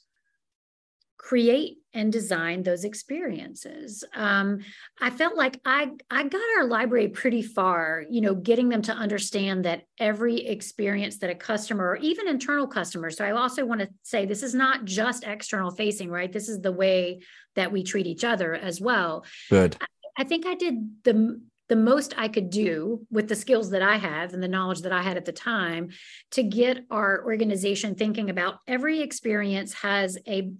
create 1.21 1.77
and 1.93 2.11
design 2.11 2.63
those 2.63 2.83
experiences. 2.83 4.03
Um, 4.15 4.59
I 4.99 5.11
felt 5.11 5.35
like 5.35 5.59
I 5.65 5.91
I 6.09 6.23
got 6.23 6.41
our 6.57 6.65
library 6.65 7.09
pretty 7.09 7.43
far, 7.43 8.03
you 8.09 8.21
know, 8.21 8.33
getting 8.33 8.69
them 8.69 8.81
to 8.83 8.91
understand 8.91 9.65
that 9.65 9.83
every 9.99 10.37
experience 10.47 11.19
that 11.19 11.29
a 11.29 11.35
customer 11.35 11.89
or 11.89 11.97
even 11.97 12.27
internal 12.27 12.65
customers. 12.65 13.17
So 13.17 13.25
I 13.25 13.31
also 13.31 13.65
want 13.65 13.81
to 13.81 13.89
say 14.01 14.25
this 14.25 14.41
is 14.41 14.55
not 14.55 14.85
just 14.85 15.23
external 15.23 15.69
facing, 15.69 16.09
right? 16.09 16.31
This 16.31 16.49
is 16.49 16.59
the 16.59 16.71
way 16.71 17.19
that 17.55 17.71
we 17.71 17.83
treat 17.83 18.07
each 18.07 18.23
other 18.23 18.55
as 18.55 18.81
well. 18.81 19.23
Good. 19.51 19.77
I, 19.79 19.85
I 20.17 20.23
think 20.23 20.47
I 20.47 20.55
did 20.55 21.03
the 21.03 21.39
the 21.69 21.75
most 21.75 22.15
I 22.17 22.29
could 22.29 22.49
do 22.49 23.05
with 23.11 23.29
the 23.29 23.35
skills 23.35 23.69
that 23.69 23.83
I 23.83 23.97
have 23.97 24.33
and 24.33 24.41
the 24.41 24.47
knowledge 24.47 24.81
that 24.81 24.91
I 24.91 25.03
had 25.03 25.17
at 25.17 25.25
the 25.25 25.31
time 25.31 25.91
to 26.31 26.41
get 26.41 26.79
our 26.89 27.23
organization 27.23 27.93
thinking 27.93 28.29
about 28.31 28.55
every 28.67 29.01
experience 29.01 29.73
has 29.75 30.17
a 30.27 30.51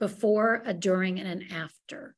before, 0.00 0.62
a 0.64 0.74
during, 0.74 1.18
and 1.18 1.28
an 1.28 1.48
after. 1.52 2.14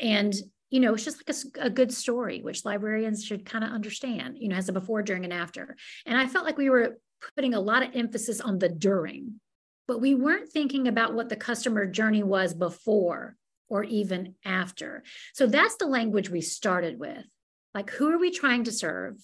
And 0.00 0.34
you 0.70 0.80
know, 0.80 0.94
it's 0.94 1.04
just 1.04 1.18
like 1.18 1.36
a, 1.36 1.66
a 1.66 1.70
good 1.70 1.92
story, 1.92 2.40
which 2.42 2.64
librarians 2.64 3.24
should 3.24 3.46
kind 3.46 3.62
of 3.62 3.70
understand, 3.70 4.38
you 4.40 4.48
know, 4.48 4.56
has 4.56 4.68
a 4.68 4.72
before, 4.72 5.02
during, 5.02 5.22
and 5.22 5.32
after. 5.32 5.76
And 6.04 6.18
I 6.18 6.26
felt 6.26 6.44
like 6.44 6.58
we 6.58 6.68
were 6.68 6.98
putting 7.36 7.54
a 7.54 7.60
lot 7.60 7.84
of 7.84 7.94
emphasis 7.94 8.40
on 8.40 8.58
the 8.58 8.68
during, 8.68 9.40
but 9.86 10.00
we 10.00 10.16
weren't 10.16 10.50
thinking 10.50 10.88
about 10.88 11.14
what 11.14 11.28
the 11.28 11.36
customer 11.36 11.86
journey 11.86 12.24
was 12.24 12.54
before 12.54 13.36
or 13.68 13.84
even 13.84 14.34
after. 14.44 15.04
So 15.32 15.46
that's 15.46 15.76
the 15.76 15.86
language 15.86 16.28
we 16.28 16.40
started 16.40 16.98
with. 16.98 17.24
Like, 17.72 17.90
who 17.90 18.10
are 18.10 18.18
we 18.18 18.32
trying 18.32 18.64
to 18.64 18.72
serve? 18.72 19.16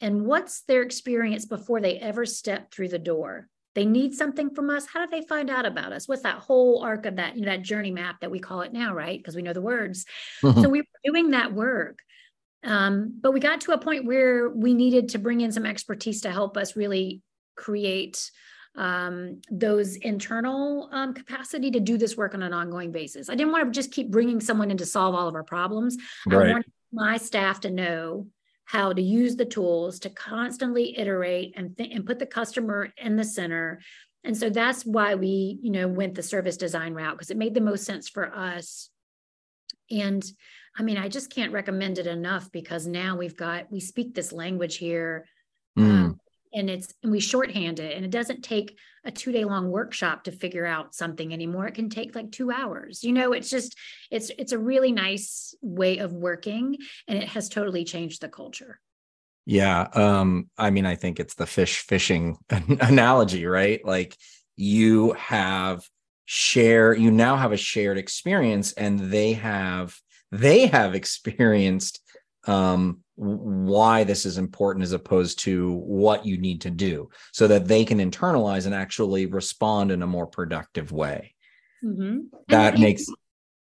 And 0.00 0.26
what's 0.26 0.62
their 0.62 0.82
experience 0.82 1.46
before 1.46 1.80
they 1.80 1.98
ever 1.98 2.26
step 2.26 2.72
through 2.72 2.88
the 2.88 2.98
door? 2.98 3.48
They 3.76 3.86
need 3.86 4.14
something 4.14 4.50
from 4.50 4.70
us 4.70 4.86
how 4.86 5.04
do 5.04 5.10
they 5.10 5.24
find 5.26 5.48
out 5.48 5.64
about 5.66 5.92
us 5.92 6.08
what's 6.08 6.22
that 6.22 6.38
whole 6.38 6.82
arc 6.82 7.06
of 7.06 7.16
that 7.16 7.36
you 7.36 7.42
know 7.42 7.50
that 7.50 7.62
journey 7.62 7.92
map 7.92 8.18
that 8.20 8.30
we 8.30 8.40
call 8.40 8.62
it 8.62 8.72
now 8.72 8.92
right 8.92 9.18
because 9.18 9.36
we 9.36 9.42
know 9.42 9.52
the 9.52 9.60
words 9.60 10.04
mm-hmm. 10.42 10.60
so 10.60 10.68
we 10.68 10.80
were 10.80 11.12
doing 11.12 11.30
that 11.30 11.52
work 11.52 12.00
um, 12.64 13.18
but 13.20 13.32
we 13.32 13.38
got 13.38 13.60
to 13.60 13.72
a 13.72 13.78
point 13.78 14.06
where 14.06 14.48
we 14.48 14.74
needed 14.74 15.10
to 15.10 15.18
bring 15.18 15.40
in 15.40 15.52
some 15.52 15.66
expertise 15.66 16.22
to 16.22 16.32
help 16.32 16.56
us 16.56 16.74
really 16.74 17.22
create 17.54 18.30
um, 18.76 19.40
those 19.50 19.96
internal 19.96 20.88
um, 20.92 21.14
capacity 21.14 21.70
to 21.70 21.80
do 21.80 21.96
this 21.96 22.16
work 22.16 22.34
on 22.34 22.42
an 22.42 22.52
ongoing 22.52 22.92
basis. 22.92 23.30
I 23.30 23.36
didn't 23.36 23.52
want 23.52 23.64
to 23.64 23.70
just 23.70 23.92
keep 23.92 24.10
bringing 24.10 24.40
someone 24.40 24.70
in 24.70 24.78
to 24.78 24.86
solve 24.86 25.14
all 25.14 25.28
of 25.28 25.34
our 25.34 25.44
problems. 25.44 25.96
Right. 26.26 26.48
I 26.48 26.52
wanted 26.52 26.72
my 26.92 27.16
staff 27.18 27.60
to 27.60 27.70
know 27.70 28.26
how 28.66 28.92
to 28.92 29.00
use 29.00 29.36
the 29.36 29.44
tools 29.44 30.00
to 30.00 30.10
constantly 30.10 30.98
iterate 30.98 31.54
and, 31.56 31.76
th- 31.76 31.90
and 31.92 32.04
put 32.04 32.18
the 32.18 32.26
customer 32.26 32.92
in 32.98 33.16
the 33.16 33.24
center 33.24 33.80
and 34.24 34.36
so 34.36 34.50
that's 34.50 34.84
why 34.84 35.14
we 35.14 35.58
you 35.62 35.70
know 35.70 35.88
went 35.88 36.14
the 36.14 36.22
service 36.22 36.56
design 36.56 36.92
route 36.92 37.16
because 37.16 37.30
it 37.30 37.36
made 37.36 37.54
the 37.54 37.60
most 37.60 37.84
sense 37.84 38.08
for 38.08 38.34
us 38.34 38.90
and 39.90 40.30
i 40.76 40.82
mean 40.82 40.98
i 40.98 41.08
just 41.08 41.30
can't 41.30 41.52
recommend 41.52 41.98
it 41.98 42.06
enough 42.06 42.50
because 42.52 42.86
now 42.86 43.16
we've 43.16 43.36
got 43.36 43.70
we 43.70 43.80
speak 43.80 44.14
this 44.14 44.32
language 44.32 44.76
here 44.76 45.26
mm. 45.78 45.84
um, 45.84 46.20
and 46.56 46.70
it's 46.70 46.92
and 47.02 47.12
we 47.12 47.20
shorthand 47.20 47.78
it 47.78 47.94
and 47.94 48.04
it 48.04 48.10
doesn't 48.10 48.42
take 48.42 48.76
a 49.04 49.10
two 49.12 49.30
day 49.30 49.44
long 49.44 49.70
workshop 49.70 50.24
to 50.24 50.32
figure 50.32 50.66
out 50.66 50.94
something 50.94 51.32
anymore. 51.32 51.68
It 51.68 51.74
can 51.74 51.90
take 51.90 52.16
like 52.16 52.32
two 52.32 52.50
hours. 52.50 53.04
You 53.04 53.12
know 53.12 53.32
it's 53.32 53.50
just 53.50 53.76
it's 54.10 54.30
it's 54.38 54.52
a 54.52 54.58
really 54.58 54.90
nice 54.90 55.54
way 55.60 55.98
of 55.98 56.12
working 56.12 56.78
and 57.06 57.18
it 57.18 57.28
has 57.28 57.48
totally 57.48 57.84
changed 57.84 58.20
the 58.22 58.28
culture. 58.28 58.80
Yeah 59.44 59.86
um 59.92 60.50
i 60.58 60.70
mean 60.70 60.86
i 60.86 60.96
think 60.96 61.20
it's 61.20 61.34
the 61.34 61.46
fish 61.46 61.78
fishing 61.78 62.36
analogy 62.50 63.46
right? 63.46 63.84
Like 63.84 64.16
you 64.56 65.12
have 65.12 65.86
share 66.24 66.94
you 66.94 67.12
now 67.12 67.36
have 67.36 67.52
a 67.52 67.56
shared 67.56 67.98
experience 67.98 68.72
and 68.72 68.98
they 68.98 69.34
have 69.34 69.96
they 70.32 70.66
have 70.66 70.96
experienced 70.96 72.00
um 72.46 73.04
why 73.16 74.04
this 74.04 74.26
is 74.26 74.38
important 74.38 74.82
as 74.82 74.92
opposed 74.92 75.38
to 75.40 75.72
what 75.72 76.26
you 76.26 76.38
need 76.38 76.60
to 76.60 76.70
do 76.70 77.08
so 77.32 77.46
that 77.48 77.66
they 77.66 77.84
can 77.84 77.98
internalize 77.98 78.66
and 78.66 78.74
actually 78.74 79.26
respond 79.26 79.90
in 79.90 80.02
a 80.02 80.06
more 80.06 80.26
productive 80.26 80.92
way. 80.92 81.34
Mm-hmm. 81.84 82.20
that 82.48 82.74
and, 82.74 82.82
makes 82.82 83.06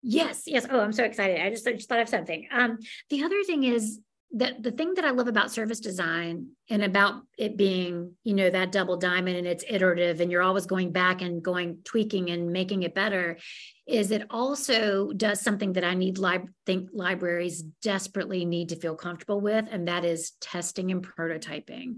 yes 0.02 0.44
yes. 0.46 0.66
Oh 0.70 0.80
i'm 0.80 0.92
so 0.92 1.04
excited. 1.04 1.40
I 1.40 1.50
just, 1.50 1.66
I 1.68 1.72
just 1.72 1.88
thought 1.88 2.00
of 2.00 2.08
something. 2.08 2.48
Um, 2.50 2.78
the 3.10 3.22
other 3.24 3.42
thing 3.44 3.64
is 3.64 4.00
that 4.32 4.62
the 4.62 4.70
thing 4.70 4.94
that 4.94 5.04
I 5.04 5.10
love 5.10 5.26
about 5.26 5.50
service 5.50 5.80
design 5.80 6.50
and 6.68 6.84
about 6.84 7.22
it 7.36 7.56
being, 7.56 8.14
you 8.22 8.34
know, 8.34 8.48
that 8.48 8.70
double 8.70 8.96
diamond 8.96 9.36
and 9.36 9.46
it's 9.46 9.64
iterative 9.68 10.20
and 10.20 10.30
you're 10.30 10.42
always 10.42 10.66
going 10.66 10.92
back 10.92 11.20
and 11.20 11.42
going 11.42 11.78
tweaking 11.84 12.30
and 12.30 12.52
making 12.52 12.84
it 12.84 12.94
better 12.94 13.38
is 13.88 14.12
it 14.12 14.26
also 14.30 15.12
does 15.12 15.40
something 15.40 15.72
that 15.72 15.82
I 15.82 15.94
need 15.94 16.18
lib- 16.18 16.50
think 16.64 16.90
libraries 16.92 17.62
desperately 17.82 18.44
need 18.44 18.68
to 18.68 18.76
feel 18.76 18.94
comfortable 18.94 19.40
with 19.40 19.66
and 19.68 19.88
that 19.88 20.04
is 20.04 20.32
testing 20.40 20.92
and 20.92 21.04
prototyping. 21.04 21.96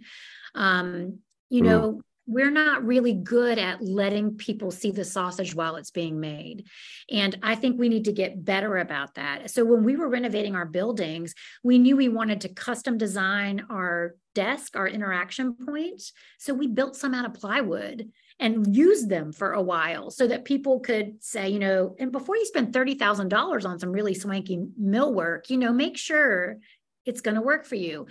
Um, 0.54 1.18
you 1.50 1.62
mm. 1.62 1.66
know, 1.66 2.00
we're 2.26 2.50
not 2.50 2.84
really 2.84 3.14
good 3.14 3.58
at 3.58 3.82
letting 3.82 4.36
people 4.36 4.70
see 4.70 4.90
the 4.92 5.04
sausage 5.04 5.54
while 5.54 5.76
it's 5.76 5.90
being 5.90 6.20
made. 6.20 6.66
And 7.10 7.36
I 7.42 7.56
think 7.56 7.78
we 7.78 7.88
need 7.88 8.04
to 8.04 8.12
get 8.12 8.44
better 8.44 8.78
about 8.78 9.14
that. 9.16 9.50
So 9.50 9.64
when 9.64 9.82
we 9.82 9.96
were 9.96 10.08
renovating 10.08 10.54
our 10.54 10.66
buildings, 10.66 11.34
we 11.64 11.78
knew 11.78 11.96
we 11.96 12.08
wanted 12.08 12.42
to 12.42 12.48
custom 12.48 12.96
design 12.96 13.66
our 13.70 14.14
desk, 14.34 14.76
our 14.76 14.86
interaction 14.86 15.54
points. 15.54 16.12
So 16.38 16.54
we 16.54 16.68
built 16.68 16.96
some 16.96 17.14
out 17.14 17.26
of 17.26 17.34
plywood 17.34 18.10
and 18.38 18.74
used 18.74 19.08
them 19.08 19.32
for 19.32 19.52
a 19.52 19.62
while 19.62 20.10
so 20.10 20.26
that 20.26 20.44
people 20.44 20.80
could 20.80 21.22
say, 21.22 21.48
you 21.48 21.58
know, 21.58 21.94
and 21.98 22.12
before 22.12 22.36
you 22.36 22.46
spend 22.46 22.72
$30,000 22.72 23.68
on 23.68 23.78
some 23.78 23.92
really 23.92 24.14
swanky 24.14 24.64
millwork, 24.80 25.50
you 25.50 25.58
know, 25.58 25.72
make 25.72 25.98
sure 25.98 26.58
it's 27.04 27.20
going 27.20 27.34
to 27.34 27.40
work 27.40 27.66
for 27.66 27.74
you 27.74 28.06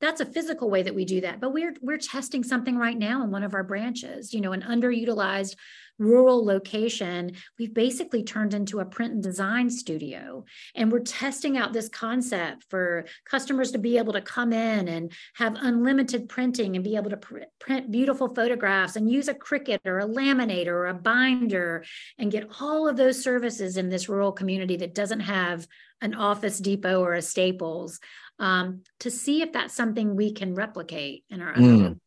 that's 0.00 0.20
a 0.20 0.26
physical 0.26 0.70
way 0.70 0.82
that 0.82 0.94
we 0.94 1.04
do 1.04 1.20
that 1.20 1.40
but 1.40 1.52
we're 1.52 1.74
we're 1.80 1.98
testing 1.98 2.42
something 2.42 2.76
right 2.76 2.98
now 2.98 3.22
in 3.22 3.30
one 3.30 3.42
of 3.42 3.54
our 3.54 3.64
branches 3.64 4.32
you 4.32 4.40
know 4.40 4.52
an 4.52 4.62
underutilized 4.62 5.56
rural 5.98 6.44
location. 6.44 7.32
We've 7.58 7.72
basically 7.72 8.22
turned 8.22 8.54
into 8.54 8.80
a 8.80 8.84
print 8.84 9.14
and 9.14 9.22
design 9.22 9.70
studio 9.70 10.44
and 10.74 10.92
we're 10.92 11.00
testing 11.00 11.56
out 11.56 11.72
this 11.72 11.88
concept 11.88 12.64
for 12.68 13.06
customers 13.24 13.72
to 13.72 13.78
be 13.78 13.98
able 13.98 14.12
to 14.12 14.20
come 14.20 14.52
in 14.52 14.88
and 14.88 15.12
have 15.34 15.56
unlimited 15.58 16.28
printing 16.28 16.76
and 16.76 16.84
be 16.84 16.96
able 16.96 17.10
to 17.10 17.16
pr- 17.16 17.38
print 17.58 17.90
beautiful 17.90 18.34
photographs 18.34 18.96
and 18.96 19.10
use 19.10 19.28
a 19.28 19.34
Cricut 19.34 19.80
or 19.86 20.00
a 20.00 20.06
laminator 20.06 20.68
or 20.68 20.86
a 20.86 20.94
binder 20.94 21.84
and 22.18 22.32
get 22.32 22.48
all 22.60 22.88
of 22.88 22.96
those 22.96 23.22
services 23.22 23.76
in 23.76 23.88
this 23.88 24.08
rural 24.08 24.32
community 24.32 24.76
that 24.76 24.94
doesn't 24.94 25.20
have 25.20 25.66
an 26.02 26.14
office 26.14 26.58
depot 26.58 27.00
or 27.00 27.14
a 27.14 27.22
staples 27.22 28.00
um, 28.38 28.82
to 29.00 29.10
see 29.10 29.42
if 29.42 29.52
that's 29.52 29.74
something 29.74 30.16
we 30.16 30.32
can 30.32 30.54
replicate 30.54 31.24
in 31.30 31.42
our 31.42 31.52
other 31.52 31.60
mm. 31.60 31.98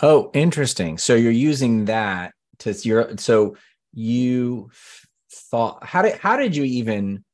Oh, 0.00 0.30
interesting. 0.32 0.98
So 0.98 1.14
you're 1.14 1.32
using 1.32 1.86
that 1.86 2.34
to 2.60 2.72
your 2.72 3.16
so 3.18 3.56
you 3.92 4.70
thought 5.30 5.84
how 5.84 6.02
did 6.02 6.18
how 6.18 6.36
did 6.36 6.54
you 6.54 6.64
even 6.64 7.24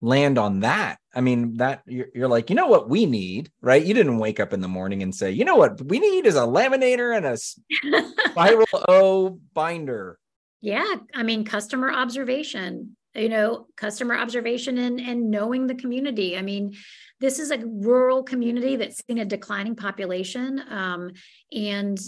land 0.00 0.38
on 0.38 0.60
that? 0.60 0.98
I 1.14 1.20
mean, 1.20 1.56
that 1.56 1.82
you're, 1.86 2.08
you're, 2.14 2.28
like, 2.28 2.50
you 2.50 2.56
know 2.56 2.66
what 2.66 2.90
we 2.90 3.06
need, 3.06 3.50
right? 3.62 3.82
You 3.82 3.94
didn't 3.94 4.18
wake 4.18 4.38
up 4.38 4.52
in 4.52 4.60
the 4.60 4.68
morning 4.68 5.02
and 5.02 5.14
say, 5.14 5.30
you 5.30 5.46
know 5.46 5.56
what 5.56 5.82
we 5.82 5.98
need 5.98 6.26
is 6.26 6.36
a 6.36 6.40
laminator 6.40 7.16
and 7.16 7.24
a 7.24 7.36
spiral 8.30 8.66
O 8.88 9.40
binder. 9.54 10.18
Yeah, 10.60 10.96
I 11.14 11.22
mean, 11.22 11.44
customer 11.44 11.90
observation 11.90 12.96
you 13.16 13.28
know 13.28 13.66
customer 13.76 14.14
observation 14.14 14.78
and 14.78 15.00
and 15.00 15.30
knowing 15.30 15.66
the 15.66 15.74
community 15.74 16.36
i 16.36 16.42
mean 16.42 16.74
this 17.20 17.38
is 17.38 17.50
a 17.50 17.58
rural 17.64 18.22
community 18.22 18.76
that's 18.76 19.02
seen 19.06 19.18
a 19.18 19.24
declining 19.24 19.74
population 19.74 20.62
um, 20.68 21.10
and 21.52 21.98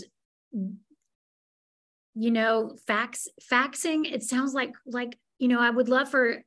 you 2.15 2.31
know 2.31 2.77
fax 2.87 3.29
faxing 3.51 4.11
it 4.11 4.23
sounds 4.23 4.55
like 4.55 4.75
like 4.87 5.19
you 5.39 5.49
know 5.49 5.61
i 5.61 5.71
would 5.71 5.89
love 5.89 6.11
for 6.11 6.43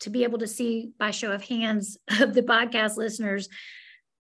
to 0.00 0.10
be 0.10 0.24
able 0.24 0.38
to 0.38 0.46
see 0.46 0.90
by 0.98 1.10
show 1.10 1.32
of 1.32 1.44
hands 1.44 1.98
of 2.20 2.34
the 2.34 2.42
podcast 2.42 2.96
listeners 2.96 3.48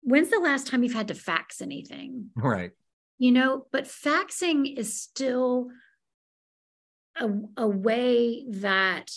when's 0.07 0.29
the 0.29 0.39
last 0.39 0.67
time 0.67 0.83
you've 0.83 0.93
had 0.93 1.09
to 1.09 1.13
fax 1.13 1.61
anything? 1.61 2.29
Right. 2.33 2.71
You 3.17 3.33
know, 3.33 3.65
but 3.73 3.83
faxing 3.83 4.77
is 4.77 5.01
still 5.01 5.67
a, 7.19 7.29
a 7.57 7.67
way 7.67 8.45
that 8.49 9.11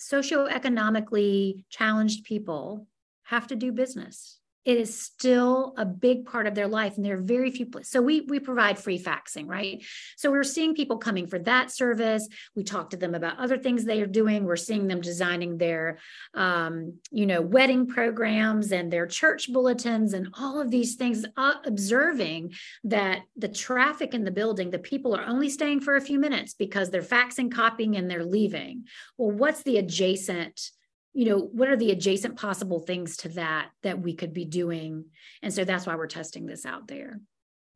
socioeconomically 0.00 1.64
challenged 1.68 2.24
people 2.24 2.86
have 3.24 3.46
to 3.46 3.56
do 3.56 3.70
business 3.70 4.39
it 4.64 4.78
is 4.78 4.98
still 4.98 5.74
a 5.76 5.84
big 5.84 6.26
part 6.26 6.46
of 6.46 6.54
their 6.54 6.68
life 6.68 6.96
and 6.96 7.04
there 7.04 7.18
are 7.18 7.22
very 7.22 7.50
few 7.50 7.66
places 7.66 7.90
so 7.90 8.00
we 8.00 8.22
we 8.22 8.38
provide 8.38 8.78
free 8.78 8.98
faxing 8.98 9.48
right? 9.50 9.84
So 10.16 10.30
we're 10.30 10.44
seeing 10.44 10.74
people 10.74 10.98
coming 10.98 11.26
for 11.26 11.38
that 11.40 11.70
service. 11.70 12.28
We 12.54 12.62
talk 12.62 12.90
to 12.90 12.96
them 12.96 13.14
about 13.14 13.38
other 13.38 13.58
things 13.58 13.84
they 13.84 14.00
are 14.00 14.06
doing. 14.06 14.44
We're 14.44 14.56
seeing 14.56 14.86
them 14.86 15.00
designing 15.00 15.58
their 15.58 15.98
um, 16.34 16.94
you 17.10 17.26
know 17.26 17.40
wedding 17.40 17.86
programs 17.86 18.72
and 18.72 18.92
their 18.92 19.06
church 19.06 19.52
bulletins 19.52 20.14
and 20.14 20.28
all 20.38 20.60
of 20.60 20.70
these 20.70 20.94
things 20.94 21.26
uh, 21.36 21.54
observing 21.64 22.52
that 22.84 23.22
the 23.36 23.48
traffic 23.48 24.14
in 24.14 24.24
the 24.24 24.30
building 24.30 24.70
the 24.70 24.78
people 24.78 25.14
are 25.14 25.26
only 25.26 25.50
staying 25.50 25.80
for 25.80 25.96
a 25.96 26.00
few 26.00 26.18
minutes 26.18 26.54
because 26.54 26.90
they're 26.90 27.02
faxing 27.02 27.50
copying 27.50 27.96
and 27.96 28.10
they're 28.10 28.24
leaving. 28.24 28.84
Well 29.18 29.30
what's 29.30 29.62
the 29.62 29.78
adjacent 29.78 30.70
you 31.12 31.24
know 31.26 31.38
what 31.38 31.68
are 31.68 31.76
the 31.76 31.90
adjacent 31.90 32.36
possible 32.36 32.80
things 32.80 33.16
to 33.18 33.28
that 33.30 33.70
that 33.82 34.00
we 34.00 34.14
could 34.14 34.32
be 34.32 34.44
doing? 34.44 35.06
And 35.42 35.52
so 35.52 35.64
that's 35.64 35.86
why 35.86 35.96
we're 35.96 36.06
testing 36.06 36.46
this 36.46 36.64
out 36.64 36.86
there. 36.88 37.20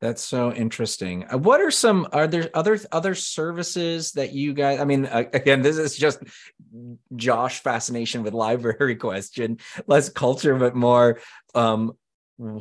That's 0.01 0.23
so 0.23 0.53
interesting. 0.53 1.25
Uh, 1.33 1.39
what 1.39 1.61
are 1.61 1.71
some 1.71 2.07
are 2.13 2.27
there 2.27 2.51
other 2.55 2.79
other 2.93 3.15
services 3.15 4.13
that 4.13 4.33
you 4.33 4.53
guys 4.53 4.79
i 4.79 4.85
mean 4.85 5.07
again 5.07 5.63
this 5.63 5.79
is 5.79 5.97
just 5.97 6.21
josh 7.17 7.61
fascination 7.61 8.23
with 8.23 8.35
library 8.35 8.97
question. 9.09 9.59
Less 9.87 10.09
culture 10.09 10.57
but 10.57 10.75
more 10.75 11.21
um 11.55 11.93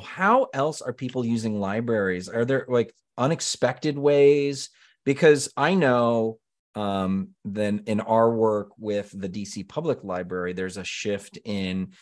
how 0.02 0.48
else 0.54 0.82
are 0.82 0.94
people 0.94 1.26
using 1.26 1.60
libraries? 1.60 2.30
Are 2.30 2.46
there 2.46 2.66
like 2.70 2.94
unexpected 3.18 3.98
ways? 3.98 4.70
Because 5.04 5.52
i 5.58 5.76
know 5.76 6.40
um, 6.76 7.30
then 7.46 7.84
in 7.86 8.00
our 8.00 8.34
work 8.34 8.70
with 8.78 9.12
the 9.20 9.30
DC 9.30 9.68
Public 9.68 10.04
Library, 10.04 10.54
there's 10.54 10.78
a 10.78 10.84
shift 10.84 11.38
in 11.46 11.94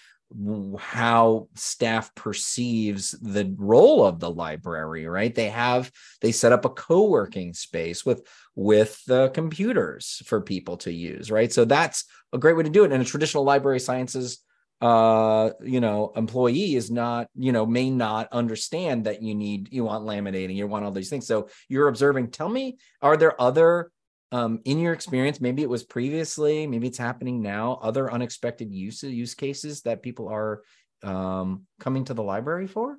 how 0.80 1.48
staff 1.56 2.14
perceives 2.16 3.12
the 3.22 3.54
role 3.58 4.06
of 4.06 4.20
the 4.20 4.30
library 4.30 5.06
right? 5.06 5.34
They 5.36 5.50
have 5.50 5.92
they 6.22 6.32
set 6.32 6.54
up 6.54 6.66
a 6.66 6.70
co-working 6.70 7.54
space 7.54 8.06
with 8.06 8.26
with 8.56 9.04
the 9.06 9.30
computers 9.30 10.22
for 10.26 10.42
people 10.42 10.78
to 10.78 10.92
use 10.92 11.30
right? 11.32 11.52
So 11.52 11.66
that's 11.66 12.06
a 12.32 12.38
great 12.38 12.56
way 12.56 12.64
to 12.64 12.70
do 12.70 12.86
it. 12.86 12.92
And 12.92 13.02
a 13.02 13.06
traditional 13.06 13.44
library 13.44 13.80
sciences 13.80 14.40
uh 14.80 15.52
you 15.62 15.80
know 15.80 16.12
employee 16.16 16.74
is 16.74 16.90
not 16.90 17.28
you 17.36 17.52
know 17.52 17.68
may 17.68 17.92
not 17.92 18.28
understand 18.32 19.04
that 19.04 19.22
you 19.22 19.36
need 19.36 19.72
you 19.72 19.84
want 19.84 20.06
laminating 20.06 20.56
you 20.56 20.66
want 20.66 20.86
all 20.86 20.92
these 20.92 21.10
things. 21.10 21.28
So 21.28 21.50
you're 21.68 21.90
observing 21.90 22.32
tell 22.32 22.50
me 22.50 22.78
are 23.02 23.18
there 23.18 23.40
other 23.40 23.92
um, 24.32 24.60
in 24.66 24.80
your 24.80 24.94
experience, 24.94 25.42
maybe 25.42 25.62
it 25.62 25.70
was 25.70 25.84
previously, 25.84 26.66
maybe 26.68 26.88
it's 26.88 26.98
happening 26.98 27.42
now, 27.42 27.80
other 27.82 28.12
unexpected 28.12 28.72
use 28.72 29.04
use 29.04 29.36
cases 29.36 29.82
that 29.82 30.02
people 30.02 30.30
are 30.30 30.62
um, 31.04 31.66
coming 31.80 32.06
to 32.06 32.14
the 32.14 32.24
library 32.24 32.68
for? 32.68 32.98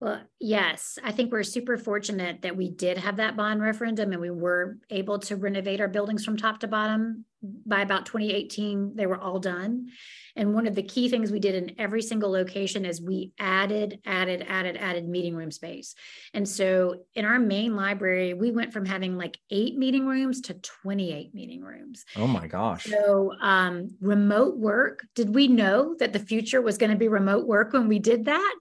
Well, 0.00 0.22
yes, 0.38 0.98
I 1.04 1.12
think 1.12 1.30
we're 1.30 1.42
super 1.42 1.76
fortunate 1.76 2.42
that 2.42 2.56
we 2.56 2.70
did 2.70 2.96
have 2.96 3.16
that 3.16 3.36
bond 3.36 3.60
referendum 3.60 4.12
and 4.12 4.20
we 4.20 4.30
were 4.30 4.78
able 4.88 5.18
to 5.20 5.36
renovate 5.36 5.80
our 5.80 5.88
buildings 5.88 6.24
from 6.24 6.38
top 6.38 6.60
to 6.60 6.68
bottom. 6.68 7.26
By 7.42 7.80
about 7.80 8.06
2018, 8.06 8.96
they 8.96 9.06
were 9.06 9.18
all 9.18 9.38
done. 9.38 9.88
And 10.36 10.54
one 10.54 10.66
of 10.66 10.74
the 10.74 10.82
key 10.82 11.08
things 11.08 11.30
we 11.30 11.40
did 11.40 11.54
in 11.54 11.80
every 11.80 12.02
single 12.02 12.30
location 12.30 12.84
is 12.84 13.00
we 13.00 13.32
added, 13.38 14.00
added, 14.04 14.44
added, 14.48 14.76
added 14.76 15.08
meeting 15.08 15.34
room 15.34 15.50
space. 15.50 15.94
And 16.34 16.48
so 16.48 17.04
in 17.14 17.24
our 17.24 17.38
main 17.38 17.76
library, 17.76 18.34
we 18.34 18.50
went 18.50 18.72
from 18.72 18.84
having 18.84 19.16
like 19.16 19.38
eight 19.50 19.76
meeting 19.76 20.06
rooms 20.06 20.42
to 20.42 20.54
28 20.54 21.34
meeting 21.34 21.62
rooms. 21.62 22.04
Oh 22.16 22.26
my 22.26 22.46
gosh. 22.46 22.84
So 22.84 23.32
um, 23.40 23.88
remote 24.00 24.58
work, 24.58 25.06
did 25.14 25.34
we 25.34 25.48
know 25.48 25.96
that 25.98 26.12
the 26.12 26.18
future 26.18 26.60
was 26.60 26.78
going 26.78 26.90
to 26.90 26.98
be 26.98 27.08
remote 27.08 27.46
work 27.46 27.72
when 27.72 27.88
we 27.88 27.98
did 27.98 28.26
that? 28.26 28.54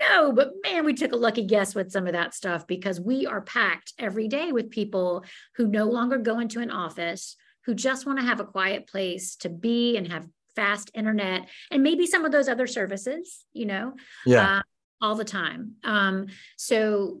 no, 0.00 0.32
but 0.32 0.52
man, 0.62 0.84
we 0.84 0.94
took 0.94 1.12
a 1.12 1.16
lucky 1.16 1.44
guess 1.44 1.74
with 1.74 1.90
some 1.90 2.06
of 2.06 2.12
that 2.12 2.34
stuff 2.34 2.66
because 2.66 3.00
we 3.00 3.26
are 3.26 3.40
packed 3.40 3.92
every 3.98 4.28
day 4.28 4.52
with 4.52 4.70
people 4.70 5.24
who 5.56 5.66
no 5.66 5.84
longer 5.84 6.18
go 6.18 6.38
into 6.38 6.60
an 6.60 6.70
office, 6.70 7.36
who 7.66 7.74
just 7.74 8.06
want 8.06 8.18
to 8.18 8.24
have 8.24 8.40
a 8.40 8.44
quiet 8.44 8.86
place 8.86 9.36
to 9.36 9.48
be 9.48 9.96
and 9.96 10.10
have 10.10 10.26
fast 10.54 10.90
internet 10.94 11.48
and 11.70 11.82
maybe 11.82 12.06
some 12.06 12.24
of 12.24 12.32
those 12.32 12.48
other 12.48 12.66
services, 12.66 13.44
you 13.52 13.66
know, 13.66 13.92
yeah. 14.24 14.58
Uh, 14.58 14.62
all 15.02 15.14
the 15.14 15.24
time. 15.24 15.72
Um, 15.84 16.28
so, 16.56 17.20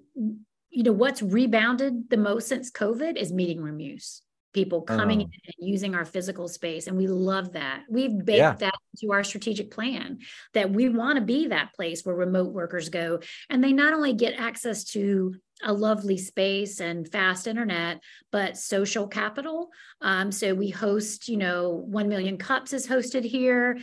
you 0.70 0.82
know, 0.82 0.92
what's 0.92 1.20
rebounded 1.20 2.08
the 2.08 2.16
most 2.16 2.48
since 2.48 2.70
COVID 2.70 3.16
is 3.16 3.32
meeting 3.32 3.60
room 3.60 3.80
use 3.80 4.22
people 4.56 4.80
coming 4.80 5.18
oh. 5.18 5.24
in 5.24 5.30
and 5.44 5.68
using 5.68 5.94
our 5.94 6.06
physical 6.06 6.48
space. 6.48 6.86
And 6.86 6.96
we 6.96 7.08
love 7.08 7.52
that. 7.52 7.82
We've 7.90 8.24
baked 8.24 8.38
yeah. 8.38 8.54
that 8.54 8.74
into 8.94 9.12
our 9.12 9.22
strategic 9.22 9.70
plan 9.70 10.20
that 10.54 10.70
we 10.70 10.88
want 10.88 11.18
to 11.18 11.24
be 11.24 11.48
that 11.48 11.74
place 11.74 12.06
where 12.06 12.16
remote 12.16 12.54
workers 12.54 12.88
go. 12.88 13.20
And 13.50 13.62
they 13.62 13.74
not 13.74 13.92
only 13.92 14.14
get 14.14 14.32
access 14.40 14.84
to 14.92 15.34
a 15.62 15.74
lovely 15.74 16.16
space 16.16 16.80
and 16.80 17.06
fast 17.06 17.46
internet, 17.46 18.00
but 18.32 18.56
social 18.56 19.06
capital. 19.06 19.68
Um, 20.00 20.32
so 20.32 20.54
we 20.54 20.70
host, 20.70 21.28
you 21.28 21.36
know, 21.36 21.84
1 21.86 22.08
Million 22.08 22.38
Cups 22.38 22.72
is 22.72 22.86
hosted 22.86 23.24
here. 23.24 23.78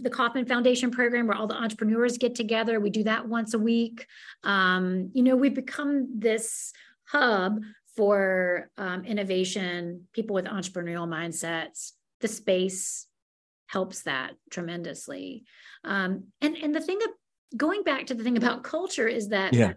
The 0.00 0.10
Kauffman 0.10 0.46
Foundation 0.46 0.90
program, 0.90 1.26
where 1.26 1.36
all 1.36 1.46
the 1.46 1.54
entrepreneurs 1.54 2.16
get 2.16 2.34
together. 2.34 2.80
We 2.80 2.88
do 2.88 3.04
that 3.04 3.28
once 3.28 3.52
a 3.52 3.58
week. 3.58 4.06
Um, 4.44 5.10
you 5.12 5.22
know, 5.22 5.36
we've 5.36 5.54
become 5.54 6.18
this 6.18 6.72
hub 7.06 7.60
for 7.96 8.70
um, 8.76 9.04
innovation, 9.04 10.06
people 10.12 10.34
with 10.34 10.44
entrepreneurial 10.44 11.08
mindsets. 11.08 11.92
The 12.20 12.28
space 12.28 13.06
helps 13.66 14.02
that 14.02 14.32
tremendously. 14.50 15.44
Um, 15.84 16.24
and 16.40 16.56
and 16.56 16.74
the 16.74 16.80
thing 16.80 16.98
of 17.02 17.58
going 17.58 17.82
back 17.82 18.06
to 18.06 18.14
the 18.14 18.22
thing 18.22 18.36
about 18.36 18.64
culture 18.64 19.08
is 19.08 19.28
that 19.28 19.54
yeah. 19.54 19.72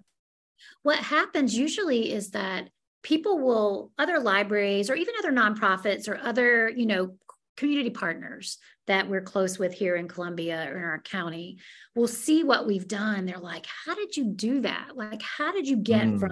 what 0.83 0.99
happens 0.99 1.57
usually 1.57 2.11
is 2.11 2.31
that 2.31 2.69
people 3.03 3.39
will 3.39 3.91
other 3.97 4.19
libraries 4.19 4.89
or 4.89 4.95
even 4.95 5.13
other 5.19 5.31
nonprofits 5.31 6.07
or 6.07 6.19
other 6.21 6.69
you 6.69 6.85
know 6.85 7.15
community 7.57 7.89
partners 7.89 8.57
that 8.87 9.07
we're 9.07 9.21
close 9.21 9.59
with 9.59 9.73
here 9.73 9.95
in 9.95 10.07
Columbia 10.07 10.67
or 10.71 10.77
in 10.77 10.83
our 10.83 11.01
county 11.01 11.57
will 11.93 12.07
see 12.07 12.43
what 12.43 12.65
we've 12.65 12.87
done. 12.87 13.25
They're 13.25 13.37
like, 13.37 13.65
how 13.85 13.93
did 13.93 14.15
you 14.15 14.25
do 14.25 14.61
that? 14.61 14.91
Like, 14.95 15.21
how 15.21 15.51
did 15.51 15.67
you 15.67 15.75
get 15.75 16.07
mm. 16.07 16.19
from 16.19 16.31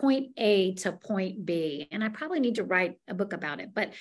point 0.00 0.28
A 0.36 0.74
to 0.74 0.92
point 0.92 1.44
B. 1.44 1.88
And 1.90 2.02
I 2.02 2.08
probably 2.08 2.40
need 2.40 2.56
to 2.56 2.64
write 2.64 2.98
a 3.08 3.14
book 3.14 3.32
about 3.32 3.60
it, 3.60 3.70
but 3.74 3.92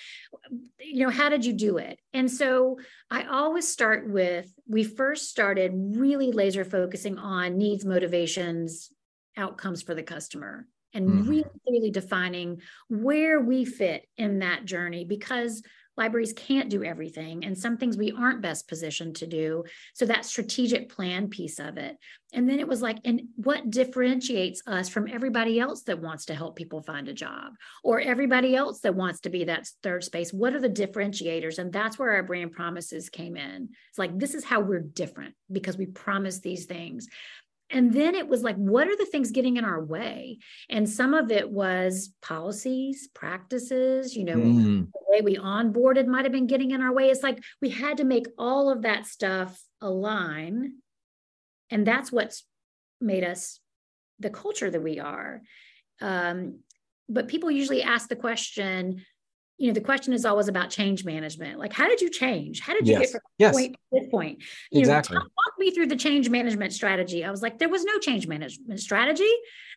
you 0.79 1.05
know, 1.05 1.09
how 1.09 1.29
did 1.29 1.45
you 1.45 1.53
do 1.53 1.77
it? 1.77 1.99
And 2.13 2.29
so 2.29 2.79
I 3.09 3.23
always 3.23 3.67
start 3.67 4.09
with 4.09 4.51
we 4.67 4.83
first 4.83 5.29
started 5.29 5.71
really 5.75 6.31
laser 6.31 6.65
focusing 6.65 7.17
on 7.17 7.57
needs, 7.57 7.85
motivations, 7.85 8.91
outcomes 9.37 9.81
for 9.81 9.93
the 9.93 10.03
customer 10.03 10.67
and 10.93 11.07
mm-hmm. 11.07 11.29
really 11.29 11.45
clearly 11.65 11.91
defining 11.91 12.61
where 12.89 13.39
we 13.39 13.65
fit 13.65 14.07
in 14.17 14.39
that 14.39 14.65
journey 14.65 15.05
because 15.05 15.61
libraries 15.97 16.33
can't 16.33 16.69
do 16.69 16.83
everything 16.83 17.43
and 17.43 17.57
some 17.57 17.77
things 17.77 17.97
we 17.97 18.11
aren't 18.11 18.41
best 18.41 18.67
positioned 18.67 19.15
to 19.17 19.27
do. 19.27 19.63
So 19.93 20.05
that 20.05 20.25
strategic 20.25 20.89
plan 20.89 21.29
piece 21.29 21.59
of 21.59 21.77
it. 21.77 21.97
And 22.33 22.47
then 22.47 22.59
it 22.59 22.67
was 22.67 22.81
like 22.81 22.97
and 23.05 23.21
what 23.35 23.69
differentiates 23.69 24.61
us 24.67 24.89
from 24.89 25.07
everybody 25.07 25.59
else 25.59 25.83
that 25.83 26.01
wants 26.01 26.25
to 26.25 26.35
help 26.35 26.55
people 26.55 26.81
find 26.81 27.07
a 27.07 27.13
job 27.13 27.53
or 27.83 27.99
everybody 27.99 28.55
else 28.55 28.81
that 28.81 28.95
wants 28.95 29.21
to 29.21 29.29
be 29.29 29.45
that 29.45 29.67
third 29.81 30.03
space? 30.03 30.33
What 30.33 30.53
are 30.53 30.59
the 30.59 30.69
differentiators? 30.69 31.57
And 31.57 31.71
that's 31.71 31.97
where 31.97 32.11
our 32.11 32.23
brand 32.23 32.51
promises 32.51 33.09
came 33.09 33.37
in. 33.37 33.69
It's 33.89 33.97
like 33.97 34.17
this 34.17 34.35
is 34.35 34.43
how 34.43 34.59
we're 34.59 34.79
different 34.79 35.35
because 35.51 35.77
we 35.77 35.85
promise 35.85 36.39
these 36.39 36.65
things 36.65 37.07
and 37.69 37.93
then 37.93 38.15
it 38.15 38.27
was 38.27 38.43
like, 38.43 38.55
what 38.55 38.87
are 38.87 38.95
the 38.95 39.05
things 39.05 39.31
getting 39.31 39.57
in 39.57 39.65
our 39.65 39.83
way? 39.83 40.39
And 40.69 40.89
some 40.89 41.13
of 41.13 41.31
it 41.31 41.49
was 41.49 42.13
policies, 42.21 43.09
practices, 43.13 44.15
you 44.15 44.23
know, 44.23 44.37
mm. 44.37 44.87
the 44.91 44.99
way 45.09 45.21
we 45.21 45.37
onboarded 45.37 46.07
might 46.07 46.23
have 46.23 46.31
been 46.31 46.47
getting 46.47 46.71
in 46.71 46.81
our 46.81 46.93
way. 46.93 47.09
It's 47.09 47.23
like 47.23 47.43
we 47.61 47.69
had 47.69 47.97
to 47.97 48.05
make 48.05 48.27
all 48.37 48.71
of 48.71 48.83
that 48.83 49.05
stuff 49.05 49.61
align. 49.81 50.75
And 51.69 51.85
that's 51.85 52.11
what's 52.11 52.45
made 53.01 53.25
us 53.25 53.59
the 54.19 54.29
culture 54.29 54.69
that 54.69 54.81
we 54.81 54.99
are. 54.99 55.41
Um, 56.01 56.59
but 57.09 57.27
people 57.27 57.51
usually 57.51 57.83
ask 57.83 58.07
the 58.07 58.15
question, 58.15 59.05
you 59.57 59.67
know, 59.67 59.73
the 59.73 59.81
question 59.81 60.13
is 60.13 60.23
always 60.23 60.47
about 60.47 60.69
change 60.69 61.03
management. 61.03 61.57
Like, 61.57 61.73
how 61.73 61.87
did 61.87 61.99
you 61.99 62.09
change? 62.09 62.59
How 62.59 62.73
did 62.73 62.87
you 62.87 62.93
yes. 62.93 63.01
get 63.01 63.09
from 63.11 63.21
yes. 63.39 63.55
point 63.55 63.73
to 63.73 63.79
this 63.91 64.09
point? 64.09 64.43
You 64.71 64.81
exactly. 64.81 65.15
know, 65.15 65.21
walk 65.21 65.57
me 65.57 65.71
through 65.71 65.87
the 65.87 65.95
change 65.95 66.29
management 66.29 66.73
strategy. 66.73 67.25
I 67.25 67.31
was 67.31 67.41
like, 67.41 67.57
there 67.57 67.69
was 67.69 67.83
no 67.83 67.97
change 67.97 68.27
management 68.27 68.79
strategy. 68.79 69.31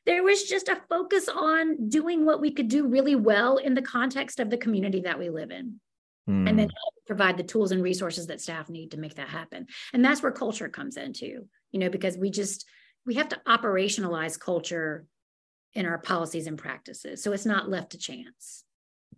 There 0.05 0.23
was 0.23 0.45
just 0.45 0.69
a 0.69 0.81
focus 0.89 1.29
on 1.29 1.89
doing 1.89 2.27
what 2.27 2.41
we 2.41 2.51
could 2.51 2.69
do 2.69 2.89
really 2.89 3.17
well 3.17 3.57
in 3.57 3.75
the 3.75 3.83
context 3.83 4.39
of 4.39 4.51
the 4.51 4.59
community 4.59 5.01
that 5.03 5.19
we 5.19 5.31
live 5.31 5.51
in. 5.51 5.81
mm. 6.29 6.49
and 6.49 6.59
then 6.59 6.69
hmm. 6.69 7.07
provide 7.07 7.39
the 7.39 7.43
tools 7.43 7.73
and 7.73 7.83
resources 7.83 8.27
that 8.27 8.41
staff 8.41 8.69
need 8.69 8.91
to 8.91 8.99
make 8.99 9.15
that 9.15 9.29
happen 9.29 9.67
and 9.93 10.05
that's 10.05 10.23
where 10.23 10.33
culture 10.33 10.69
comes 10.69 10.97
into 10.97 11.49
you 11.71 11.81
know 11.81 11.89
because 11.89 12.17
we 12.19 12.31
just 12.31 12.67
we 13.07 13.15
have 13.15 13.29
to 13.29 13.41
operationalize 13.47 14.39
culture 14.39 15.07
in 15.73 15.87
our 15.87 15.99
policies 15.99 16.47
and 16.47 16.59
practices 16.59 17.23
so 17.23 17.33
it's 17.33 17.47
not 17.47 17.71
left 17.71 17.93
to 17.93 17.99
chance 17.99 18.65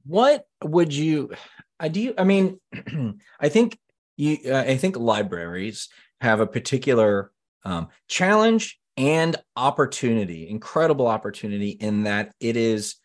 what 0.04 0.46
would 0.62 0.92
you 0.92 1.30
i 1.78 1.88
do 1.88 2.00
you, 2.00 2.14
i 2.18 2.24
mean 2.24 2.58
i 3.40 3.48
think 3.48 3.78
you 4.16 4.38
uh, 4.46 4.58
i 4.58 4.76
think 4.76 4.96
libraries 4.96 5.88
have 6.20 6.40
a 6.40 6.46
particular 6.46 7.30
um, 7.64 7.88
challenge 8.08 8.78
and 8.96 9.36
opportunity 9.56 10.48
incredible 10.48 11.06
opportunity 11.06 11.70
in 11.70 12.04
that 12.04 12.32
it 12.40 12.56
is 12.56 12.96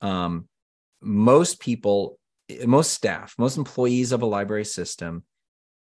um, 0.00 0.48
most 1.00 1.60
people 1.60 2.18
most 2.66 2.92
staff 2.92 3.34
most 3.38 3.56
employees 3.56 4.12
of 4.12 4.22
a 4.22 4.26
library 4.26 4.64
system 4.64 5.24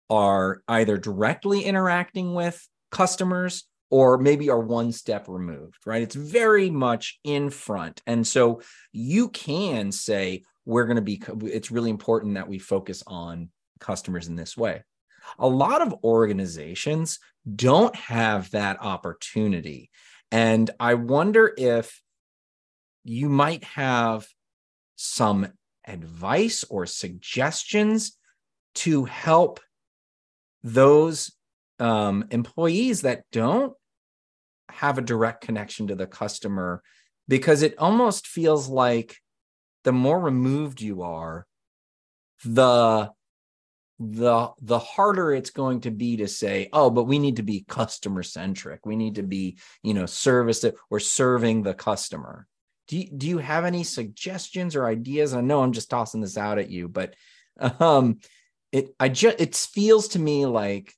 are 0.09 0.61
either 0.67 0.97
directly 0.97 1.63
interacting 1.63 2.33
with 2.33 2.67
customers 2.91 3.65
or 3.91 4.17
maybe 4.17 4.49
are 4.49 4.59
one 4.59 4.91
step 4.91 5.27
removed, 5.27 5.77
right? 5.85 6.01
It's 6.01 6.15
very 6.15 6.69
much 6.69 7.19
in 7.23 7.49
front. 7.49 8.01
And 8.07 8.25
so 8.25 8.61
you 8.93 9.29
can 9.29 9.91
say, 9.91 10.43
we're 10.65 10.85
going 10.85 10.97
to 10.97 11.01
be, 11.01 11.21
it's 11.43 11.71
really 11.71 11.89
important 11.89 12.35
that 12.35 12.47
we 12.47 12.59
focus 12.59 13.03
on 13.07 13.49
customers 13.79 14.27
in 14.27 14.35
this 14.35 14.55
way. 14.55 14.83
A 15.39 15.47
lot 15.47 15.81
of 15.81 15.95
organizations 16.03 17.19
don't 17.55 17.95
have 17.95 18.51
that 18.51 18.81
opportunity. 18.81 19.89
And 20.31 20.69
I 20.79 20.93
wonder 20.95 21.53
if 21.57 22.01
you 23.03 23.29
might 23.29 23.63
have 23.63 24.27
some 24.95 25.47
advice 25.85 26.63
or 26.69 26.85
suggestions 26.85 28.17
to 28.75 29.05
help 29.05 29.59
those 30.63 31.31
um, 31.79 32.25
employees 32.29 33.01
that 33.01 33.23
don't 33.31 33.73
have 34.69 34.97
a 34.97 35.01
direct 35.01 35.41
connection 35.41 35.87
to 35.87 35.95
the 35.95 36.07
customer 36.07 36.81
because 37.27 37.61
it 37.61 37.77
almost 37.77 38.27
feels 38.27 38.69
like 38.69 39.17
the 39.83 39.91
more 39.91 40.19
removed 40.19 40.81
you 40.81 41.01
are 41.01 41.45
the 42.43 43.11
the 43.99 44.49
the 44.61 44.79
harder 44.79 45.31
it's 45.31 45.51
going 45.51 45.81
to 45.81 45.91
be 45.91 46.17
to 46.17 46.27
say 46.27 46.67
oh 46.73 46.89
but 46.89 47.03
we 47.03 47.19
need 47.19 47.35
to 47.35 47.43
be 47.43 47.63
customer 47.67 48.23
centric 48.23 48.83
we 48.83 48.95
need 48.95 49.15
to 49.15 49.23
be 49.23 49.57
you 49.83 49.93
know 49.93 50.07
service 50.07 50.61
that 50.61 50.75
we're 50.89 50.99
serving 50.99 51.61
the 51.61 51.73
customer. 51.73 52.47
Do 52.87 52.97
you, 52.97 53.09
do 53.15 53.27
you 53.27 53.37
have 53.37 53.63
any 53.63 53.83
suggestions 53.83 54.75
or 54.75 54.85
ideas? 54.85 55.33
I 55.33 55.41
know 55.41 55.61
i'm 55.61 55.71
just 55.71 55.89
tossing 55.89 56.21
this 56.21 56.37
out 56.37 56.57
at 56.57 56.69
you 56.69 56.87
but 56.87 57.13
um 57.79 58.19
it 58.71 58.95
i 58.99 59.07
just 59.07 59.39
it 59.39 59.55
feels 59.55 60.09
to 60.09 60.19
me 60.19 60.45
like 60.45 60.93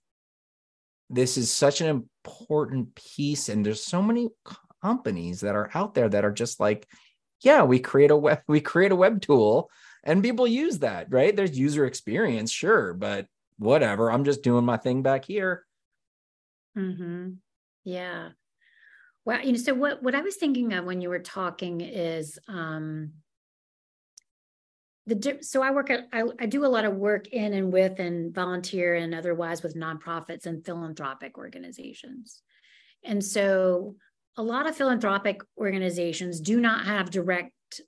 this 1.09 1.37
is 1.37 1.51
such 1.51 1.81
an 1.81 1.87
important 1.87 2.95
piece 2.95 3.49
and 3.49 3.65
there's 3.65 3.83
so 3.83 4.01
many 4.01 4.29
companies 4.81 5.41
that 5.41 5.55
are 5.55 5.69
out 5.73 5.93
there 5.93 6.09
that 6.09 6.25
are 6.25 6.31
just 6.31 6.59
like 6.59 6.87
yeah 7.43 7.63
we 7.63 7.79
create 7.79 8.11
a 8.11 8.15
web 8.15 8.41
we 8.47 8.61
create 8.61 8.91
a 8.91 8.95
web 8.95 9.21
tool 9.21 9.69
and 10.03 10.23
people 10.23 10.47
use 10.47 10.79
that 10.79 11.07
right 11.11 11.35
there's 11.35 11.57
user 11.57 11.85
experience 11.85 12.51
sure 12.51 12.93
but 12.93 13.27
whatever 13.57 14.11
i'm 14.11 14.23
just 14.23 14.43
doing 14.43 14.65
my 14.65 14.77
thing 14.77 15.03
back 15.03 15.25
here 15.25 15.65
mm-hmm. 16.77 17.31
yeah 17.83 18.29
well 19.25 19.41
you 19.41 19.51
know 19.51 19.57
so 19.57 19.73
what 19.73 20.01
what 20.01 20.15
i 20.15 20.21
was 20.21 20.35
thinking 20.35 20.73
of 20.73 20.85
when 20.85 21.01
you 21.01 21.09
were 21.09 21.19
talking 21.19 21.81
is 21.81 22.39
um 22.47 23.11
the 25.05 25.39
so 25.41 25.61
I 25.61 25.71
work 25.71 25.89
at 25.89 26.07
I, 26.13 26.23
I, 26.39 26.45
do 26.45 26.65
a 26.65 26.67
lot 26.67 26.85
of 26.85 26.95
work 26.95 27.27
in 27.27 27.53
and 27.53 27.73
with 27.73 27.99
and 27.99 28.33
volunteer 28.33 28.95
and 28.95 29.13
otherwise 29.13 29.61
with 29.61 29.75
nonprofits 29.75 30.45
and 30.45 30.65
philanthropic 30.65 31.37
organizations. 31.37 32.41
And 33.03 33.23
so 33.23 33.95
a 34.37 34.43
lot 34.43 34.67
of 34.67 34.75
philanthropic 34.75 35.41
organizations 35.57 36.39
do 36.39 36.59
not 36.59 36.85
have 36.85 37.11
direct 37.11 37.81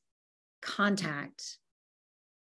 contact 0.61 1.57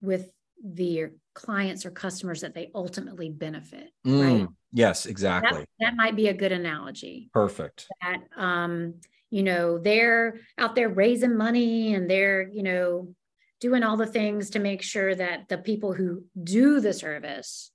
with 0.00 0.32
the 0.64 1.06
clients 1.34 1.86
or 1.86 1.90
customers 1.90 2.40
that 2.40 2.54
they 2.54 2.70
ultimately 2.74 3.30
benefit. 3.30 3.90
Mm, 4.06 4.40
right. 4.40 4.48
Yes, 4.72 5.06
exactly. 5.06 5.60
That, 5.60 5.68
that, 5.80 5.96
might 5.96 6.16
be 6.16 6.28
a 6.28 6.34
good 6.34 6.52
analogy. 6.52 7.30
Perfect. 7.32 7.86
That 8.02 8.18
um, 8.36 8.94
you 9.30 9.42
know, 9.42 9.78
they're 9.78 10.40
out 10.56 10.74
there 10.74 10.88
raising 10.88 11.36
money 11.36 11.94
and 11.94 12.08
they're, 12.08 12.48
you 12.48 12.62
know, 12.62 13.14
doing 13.60 13.82
all 13.82 13.96
the 13.96 14.06
things 14.06 14.50
to 14.50 14.58
make 14.58 14.82
sure 14.82 15.14
that 15.14 15.48
the 15.48 15.58
people 15.58 15.92
who 15.92 16.24
do 16.42 16.80
the 16.80 16.92
service 16.92 17.70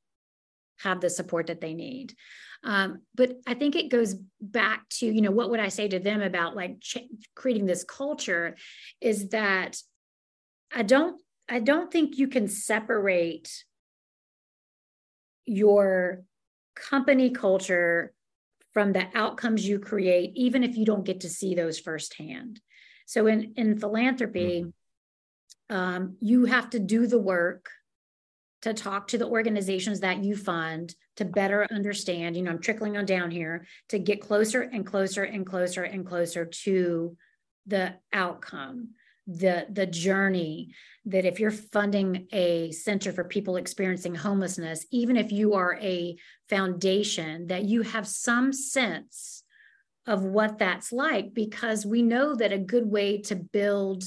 have 0.80 1.02
the 1.02 1.10
support 1.10 1.48
that 1.48 1.62
they 1.62 1.74
need. 1.74 2.16
Um, 2.64 3.02
but 3.14 3.38
I 3.46 3.56
think 3.56 3.76
it 3.76 3.90
goes 3.90 4.16
back 4.40 4.88
to, 5.00 5.06
you 5.06 5.22
know, 5.22 5.32
what 5.32 5.50
would 5.50 5.60
I 5.60 5.68
say 5.68 5.88
to 5.90 6.00
them 6.00 6.22
about 6.22 6.56
like 6.56 6.80
ch- 6.80 7.10
creating 7.36 7.66
this 7.66 7.84
culture 7.84 8.56
is 9.02 9.30
that 9.30 9.78
I 10.74 10.84
don't, 10.84 11.22
I 11.50 11.60
don't 11.60 11.92
think 11.92 12.18
you 12.18 12.28
can 12.28 12.48
separate 12.48 13.66
your 15.46 16.24
company 16.76 17.32
culture 17.32 18.14
from 18.74 18.94
the 18.94 19.08
outcomes 19.14 19.68
you 19.68 19.80
create, 19.80 20.32
even 20.36 20.64
if 20.64 20.78
you 20.78 20.86
don't 20.86 21.06
get 21.06 21.22
to 21.22 21.30
see 21.30 21.54
those 21.54 21.80
firsthand. 21.80 22.62
So 23.06 23.28
in, 23.28 23.54
in 23.58 23.78
philanthropy, 23.78 24.62
mm-hmm 24.62 24.70
um, 25.70 26.18
you 26.20 26.46
have 26.46 26.70
to 26.72 26.80
do 26.80 27.08
the 27.08 27.20
work 27.20 27.70
to 28.64 28.74
talk 28.74 29.10
to 29.10 29.18
the 29.18 29.28
organizations 29.28 30.00
that 30.00 30.24
you 30.24 30.38
fund 30.38 30.96
to 31.18 31.26
better 31.26 31.68
understand 31.70 32.36
you 32.36 32.42
know 32.42 32.52
i'm 32.52 32.60
trickling 32.60 32.98
on 32.98 33.06
down 33.06 33.30
here 33.30 33.66
to 33.90 34.00
get 34.00 34.22
closer 34.22 34.62
and 34.62 34.86
closer 34.86 35.24
and 35.24 35.46
closer 35.46 35.84
and 35.84 36.06
closer 36.06 36.46
to 36.46 37.16
the 37.68 37.94
outcome 38.12 38.90
the 39.28 39.66
the 39.70 39.86
journey 39.86 40.74
that 41.06 41.26
if 41.26 41.40
you're 41.40 41.52
funding 41.52 42.28
a 42.32 42.72
center 42.72 43.12
for 43.12 43.24
people 43.24 43.58
experiencing 43.58 44.16
homelessness 44.16 44.86
even 44.92 45.18
if 45.18 45.32
you 45.32 45.54
are 45.54 45.78
a 45.82 46.16
foundation 46.50 47.48
that 47.48 47.64
you 47.66 47.82
have 47.82 48.08
some 48.08 48.52
sense 48.54 49.44
of 50.08 50.24
what 50.24 50.58
that's 50.58 50.92
like 50.92 51.34
because 51.34 51.86
we 51.86 52.02
know 52.02 52.36
that 52.36 52.52
a 52.52 52.58
good 52.58 52.90
way 52.90 53.22
to 53.22 53.36
build 53.36 54.04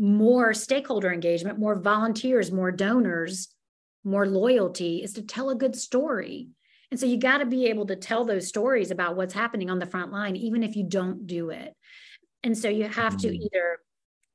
more 0.00 0.54
stakeholder 0.54 1.12
engagement, 1.12 1.58
more 1.58 1.78
volunteers, 1.78 2.50
more 2.50 2.72
donors, 2.72 3.48
more 4.02 4.26
loyalty 4.26 5.02
is 5.02 5.12
to 5.12 5.22
tell 5.22 5.50
a 5.50 5.54
good 5.54 5.76
story. 5.76 6.48
And 6.90 6.98
so 6.98 7.04
you 7.04 7.18
got 7.18 7.38
to 7.38 7.46
be 7.46 7.66
able 7.66 7.84
to 7.86 7.96
tell 7.96 8.24
those 8.24 8.48
stories 8.48 8.90
about 8.90 9.14
what's 9.14 9.34
happening 9.34 9.68
on 9.68 9.78
the 9.78 9.84
front 9.86 10.10
line, 10.10 10.36
even 10.36 10.62
if 10.62 10.74
you 10.74 10.84
don't 10.84 11.26
do 11.26 11.50
it. 11.50 11.74
And 12.42 12.56
so 12.56 12.70
you 12.70 12.88
have 12.88 13.18
to 13.18 13.28
mm-hmm. 13.28 13.42
either, 13.42 13.78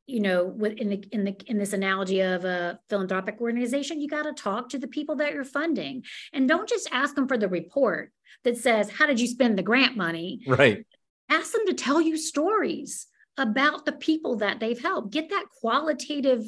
you 0.06 0.20
know, 0.20 0.56
in 0.78 0.90
the 0.90 1.04
in 1.12 1.24
the 1.24 1.36
in 1.48 1.58
this 1.58 1.74
analogy 1.74 2.22
of 2.22 2.46
a 2.46 2.80
philanthropic 2.88 3.42
organization, 3.42 4.00
you 4.00 4.08
got 4.08 4.24
to 4.24 4.34
talk 4.34 4.70
to 4.70 4.78
the 4.78 4.88
people 4.88 5.16
that 5.16 5.34
you're 5.34 5.44
funding, 5.44 6.04
and 6.32 6.48
don't 6.48 6.70
just 6.70 6.88
ask 6.92 7.16
them 7.16 7.28
for 7.28 7.40
the 7.40 7.50
report 7.50 8.12
that 8.44 8.56
says, 8.56 8.92
"How 8.92 9.08
did 9.08 9.20
you 9.20 9.26
spend 9.26 9.58
the 9.58 9.64
grant 9.64 9.98
money?" 9.98 10.42
Right. 10.46 10.86
Ask 11.32 11.54
them 11.54 11.66
to 11.66 11.74
tell 11.74 12.00
you 12.00 12.18
stories 12.18 13.08
about 13.38 13.86
the 13.86 13.92
people 13.92 14.38
that 14.38 14.60
they've 14.60 14.82
helped. 14.82 15.12
Get 15.12 15.30
that 15.30 15.46
qualitative, 15.60 16.48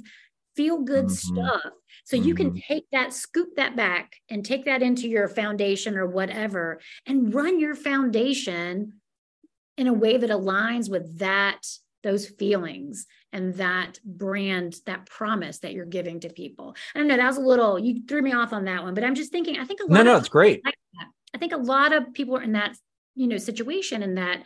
feel 0.55 0.81
good 0.81 1.05
mm-hmm. 1.05 1.35
stuff. 1.35 1.73
So 2.05 2.17
mm-hmm. 2.17 2.27
you 2.27 2.35
can 2.35 2.49
mm-hmm. 2.51 2.73
take 2.73 2.85
that, 2.91 3.13
scoop 3.13 3.55
that 3.55 3.75
back, 3.75 4.15
and 4.29 4.45
take 4.45 4.65
that 4.65 4.81
into 4.81 5.07
your 5.07 5.27
foundation 5.27 5.97
or 5.97 6.07
whatever, 6.07 6.79
and 7.05 7.33
run 7.33 7.59
your 7.59 7.75
foundation 7.75 8.93
in 9.77 9.87
a 9.87 9.93
way 9.93 10.17
that 10.17 10.29
aligns 10.29 10.89
with 10.89 11.19
that 11.19 11.61
those 12.03 12.27
feelings 12.27 13.05
and 13.33 13.55
that 13.55 13.99
brand 14.05 14.75
that 14.85 15.05
promise 15.07 15.59
that 15.59 15.73
you're 15.73 15.85
giving 15.85 16.19
to 16.19 16.29
people 16.29 16.75
i 16.93 16.99
don't 16.99 17.07
know 17.07 17.17
that 17.17 17.27
was 17.27 17.37
a 17.37 17.41
little 17.41 17.77
you 17.77 18.01
threw 18.07 18.21
me 18.21 18.33
off 18.33 18.53
on 18.53 18.65
that 18.65 18.83
one 18.83 18.93
but 18.93 19.03
i'm 19.03 19.15
just 19.15 19.31
thinking 19.31 19.59
i 19.59 19.65
think 19.65 19.79
a 19.81 19.83
lot 19.83 19.91
no 19.91 20.03
no 20.03 20.17
it's 20.17 20.29
great 20.29 20.63
like 20.63 20.75
i 21.33 21.37
think 21.37 21.53
a 21.53 21.57
lot 21.57 21.91
of 21.93 22.13
people 22.13 22.37
are 22.37 22.43
in 22.43 22.53
that 22.53 22.75
you 23.15 23.27
know 23.27 23.37
situation 23.37 24.03
and 24.03 24.17
that 24.17 24.43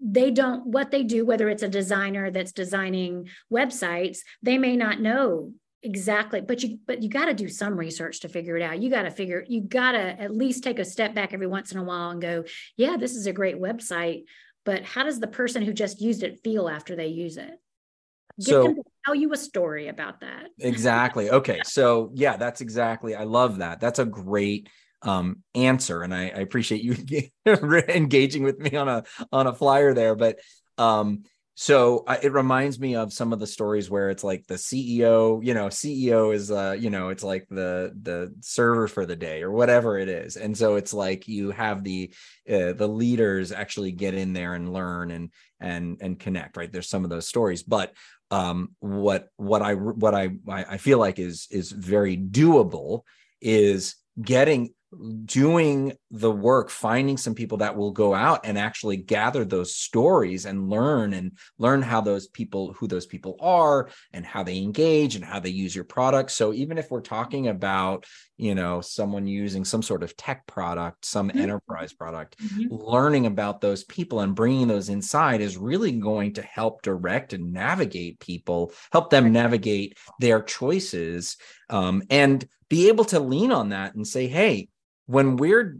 they 0.00 0.30
don't 0.30 0.66
what 0.66 0.90
they 0.90 1.02
do 1.02 1.24
whether 1.24 1.48
it's 1.48 1.62
a 1.62 1.68
designer 1.68 2.30
that's 2.30 2.52
designing 2.52 3.28
websites 3.52 4.18
they 4.42 4.58
may 4.58 4.76
not 4.76 5.00
know 5.00 5.52
exactly 5.82 6.40
but 6.40 6.62
you 6.62 6.78
but 6.86 7.02
you 7.02 7.08
got 7.08 7.26
to 7.26 7.34
do 7.34 7.48
some 7.48 7.76
research 7.76 8.20
to 8.20 8.28
figure 8.28 8.56
it 8.56 8.62
out. 8.62 8.80
You 8.80 8.90
got 8.90 9.02
to 9.02 9.10
figure 9.10 9.44
you 9.46 9.60
got 9.60 9.92
to 9.92 9.98
at 9.98 10.34
least 10.34 10.64
take 10.64 10.78
a 10.78 10.84
step 10.84 11.14
back 11.14 11.34
every 11.34 11.46
once 11.46 11.72
in 11.72 11.78
a 11.78 11.84
while 11.84 12.10
and 12.10 12.22
go 12.22 12.44
yeah 12.76 12.96
this 12.96 13.14
is 13.14 13.26
a 13.26 13.32
great 13.32 13.60
website 13.60 14.24
but 14.64 14.82
how 14.82 15.04
does 15.04 15.20
the 15.20 15.26
person 15.26 15.62
who 15.62 15.72
just 15.72 16.00
used 16.00 16.22
it 16.22 16.40
feel 16.42 16.68
after 16.68 16.96
they 16.96 17.08
use 17.08 17.36
it? 17.36 17.60
Get 18.38 18.46
so, 18.46 18.62
them 18.64 18.74
to 18.76 18.82
tell 19.04 19.14
you 19.14 19.32
a 19.32 19.36
story 19.36 19.88
about 19.88 20.20
that. 20.20 20.46
Exactly. 20.58 21.30
Okay. 21.30 21.60
So 21.64 22.10
yeah 22.14 22.36
that's 22.36 22.60
exactly 22.60 23.14
i 23.14 23.24
love 23.24 23.58
that. 23.58 23.80
That's 23.80 23.98
a 23.98 24.04
great 24.04 24.68
um, 25.04 25.42
answer. 25.54 26.02
And 26.02 26.14
I, 26.14 26.24
I 26.24 26.40
appreciate 26.40 26.82
you 26.82 26.96
engaging 27.88 28.42
with 28.42 28.58
me 28.58 28.76
on 28.76 28.88
a 28.88 29.04
on 29.30 29.46
a 29.46 29.54
flyer 29.54 29.94
there. 29.94 30.14
But 30.16 30.40
um, 30.78 31.24
so 31.56 32.02
uh, 32.06 32.16
it 32.20 32.32
reminds 32.32 32.80
me 32.80 32.96
of 32.96 33.12
some 33.12 33.32
of 33.32 33.38
the 33.38 33.46
stories 33.46 33.88
where 33.88 34.10
it's 34.10 34.24
like 34.24 34.46
the 34.46 34.54
ceo 34.54 35.44
you 35.44 35.54
know 35.54 35.66
ceo 35.66 36.34
is 36.34 36.50
uh 36.50 36.76
you 36.78 36.90
know 36.90 37.08
it's 37.10 37.22
like 37.22 37.46
the 37.48 37.92
the 38.02 38.34
server 38.40 38.88
for 38.88 39.06
the 39.06 39.16
day 39.16 39.42
or 39.42 39.52
whatever 39.52 39.96
it 39.98 40.08
is 40.08 40.36
and 40.36 40.56
so 40.56 40.74
it's 40.74 40.92
like 40.92 41.28
you 41.28 41.52
have 41.52 41.84
the 41.84 42.12
uh, 42.50 42.72
the 42.72 42.88
leaders 42.88 43.52
actually 43.52 43.92
get 43.92 44.14
in 44.14 44.32
there 44.32 44.54
and 44.54 44.72
learn 44.72 45.10
and 45.12 45.30
and 45.60 45.98
and 46.00 46.18
connect 46.18 46.56
right 46.56 46.72
there's 46.72 46.88
some 46.88 47.04
of 47.04 47.10
those 47.10 47.28
stories 47.28 47.62
but 47.62 47.92
um 48.32 48.70
what 48.80 49.28
what 49.36 49.62
i 49.62 49.74
what 49.74 50.14
i 50.14 50.30
i 50.48 50.76
feel 50.76 50.98
like 50.98 51.20
is 51.20 51.46
is 51.50 51.70
very 51.70 52.16
doable 52.16 53.02
is 53.40 53.94
getting 54.20 54.70
doing 55.24 55.92
the 56.10 56.30
work 56.30 56.70
finding 56.70 57.16
some 57.16 57.34
people 57.34 57.58
that 57.58 57.76
will 57.76 57.92
go 57.92 58.14
out 58.14 58.40
and 58.44 58.58
actually 58.58 58.96
gather 58.96 59.44
those 59.44 59.74
stories 59.74 60.46
and 60.46 60.68
learn 60.68 61.12
and 61.12 61.32
learn 61.58 61.82
how 61.82 62.00
those 62.00 62.26
people 62.28 62.72
who 62.74 62.86
those 62.86 63.06
people 63.06 63.36
are 63.40 63.88
and 64.12 64.24
how 64.24 64.42
they 64.42 64.58
engage 64.58 65.16
and 65.16 65.24
how 65.24 65.40
they 65.40 65.50
use 65.50 65.74
your 65.74 65.84
product 65.84 66.30
so 66.30 66.52
even 66.52 66.78
if 66.78 66.90
we're 66.90 67.00
talking 67.00 67.48
about 67.48 68.04
you 68.36 68.54
know 68.54 68.80
someone 68.80 69.26
using 69.26 69.64
some 69.64 69.82
sort 69.82 70.02
of 70.02 70.16
tech 70.16 70.46
product 70.46 71.04
some 71.04 71.28
mm-hmm. 71.28 71.38
enterprise 71.38 71.92
product 71.92 72.38
mm-hmm. 72.38 72.74
learning 72.74 73.26
about 73.26 73.60
those 73.60 73.84
people 73.84 74.20
and 74.20 74.34
bringing 74.34 74.66
those 74.66 74.88
inside 74.88 75.40
is 75.40 75.56
really 75.56 75.92
going 75.92 76.32
to 76.32 76.42
help 76.42 76.82
direct 76.82 77.32
and 77.32 77.52
navigate 77.52 78.18
people 78.20 78.72
help 78.92 79.10
them 79.10 79.32
navigate 79.32 79.96
their 80.20 80.42
choices 80.42 81.36
um, 81.70 82.02
and 82.10 82.46
be 82.68 82.88
able 82.88 83.04
to 83.04 83.20
lean 83.20 83.52
on 83.52 83.68
that 83.70 83.94
and 83.94 84.06
say 84.06 84.26
hey 84.26 84.68
when 85.06 85.36
we're 85.36 85.76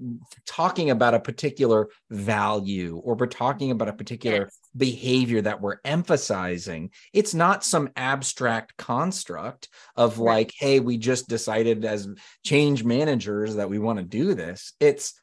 talking 0.47 0.91
about 0.91 1.15
a 1.15 1.21
particular 1.21 1.89
value 2.11 3.01
or 3.03 3.15
we're 3.15 3.27
talking 3.27 3.71
about 3.71 3.89
a 3.89 3.93
particular 3.93 4.43
yes. 4.43 4.59
behavior 4.77 5.41
that 5.41 5.61
we're 5.61 5.79
emphasizing, 5.85 6.91
it's 7.13 7.35
not 7.35 7.65
some 7.65 7.89
abstract 7.97 8.77
construct 8.77 9.69
of 9.97 10.19
right. 10.19 10.35
like, 10.35 10.53
hey, 10.59 10.81
we 10.81 10.99
just 10.99 11.29
decided 11.29 11.85
as 11.85 12.09
change 12.45 12.85
managers 12.85 13.57
that 13.57 13.71
we 13.71 13.79
want 13.79 13.99
to 13.99 14.05
do 14.05 14.35
this. 14.35 14.75
It's 14.79 15.15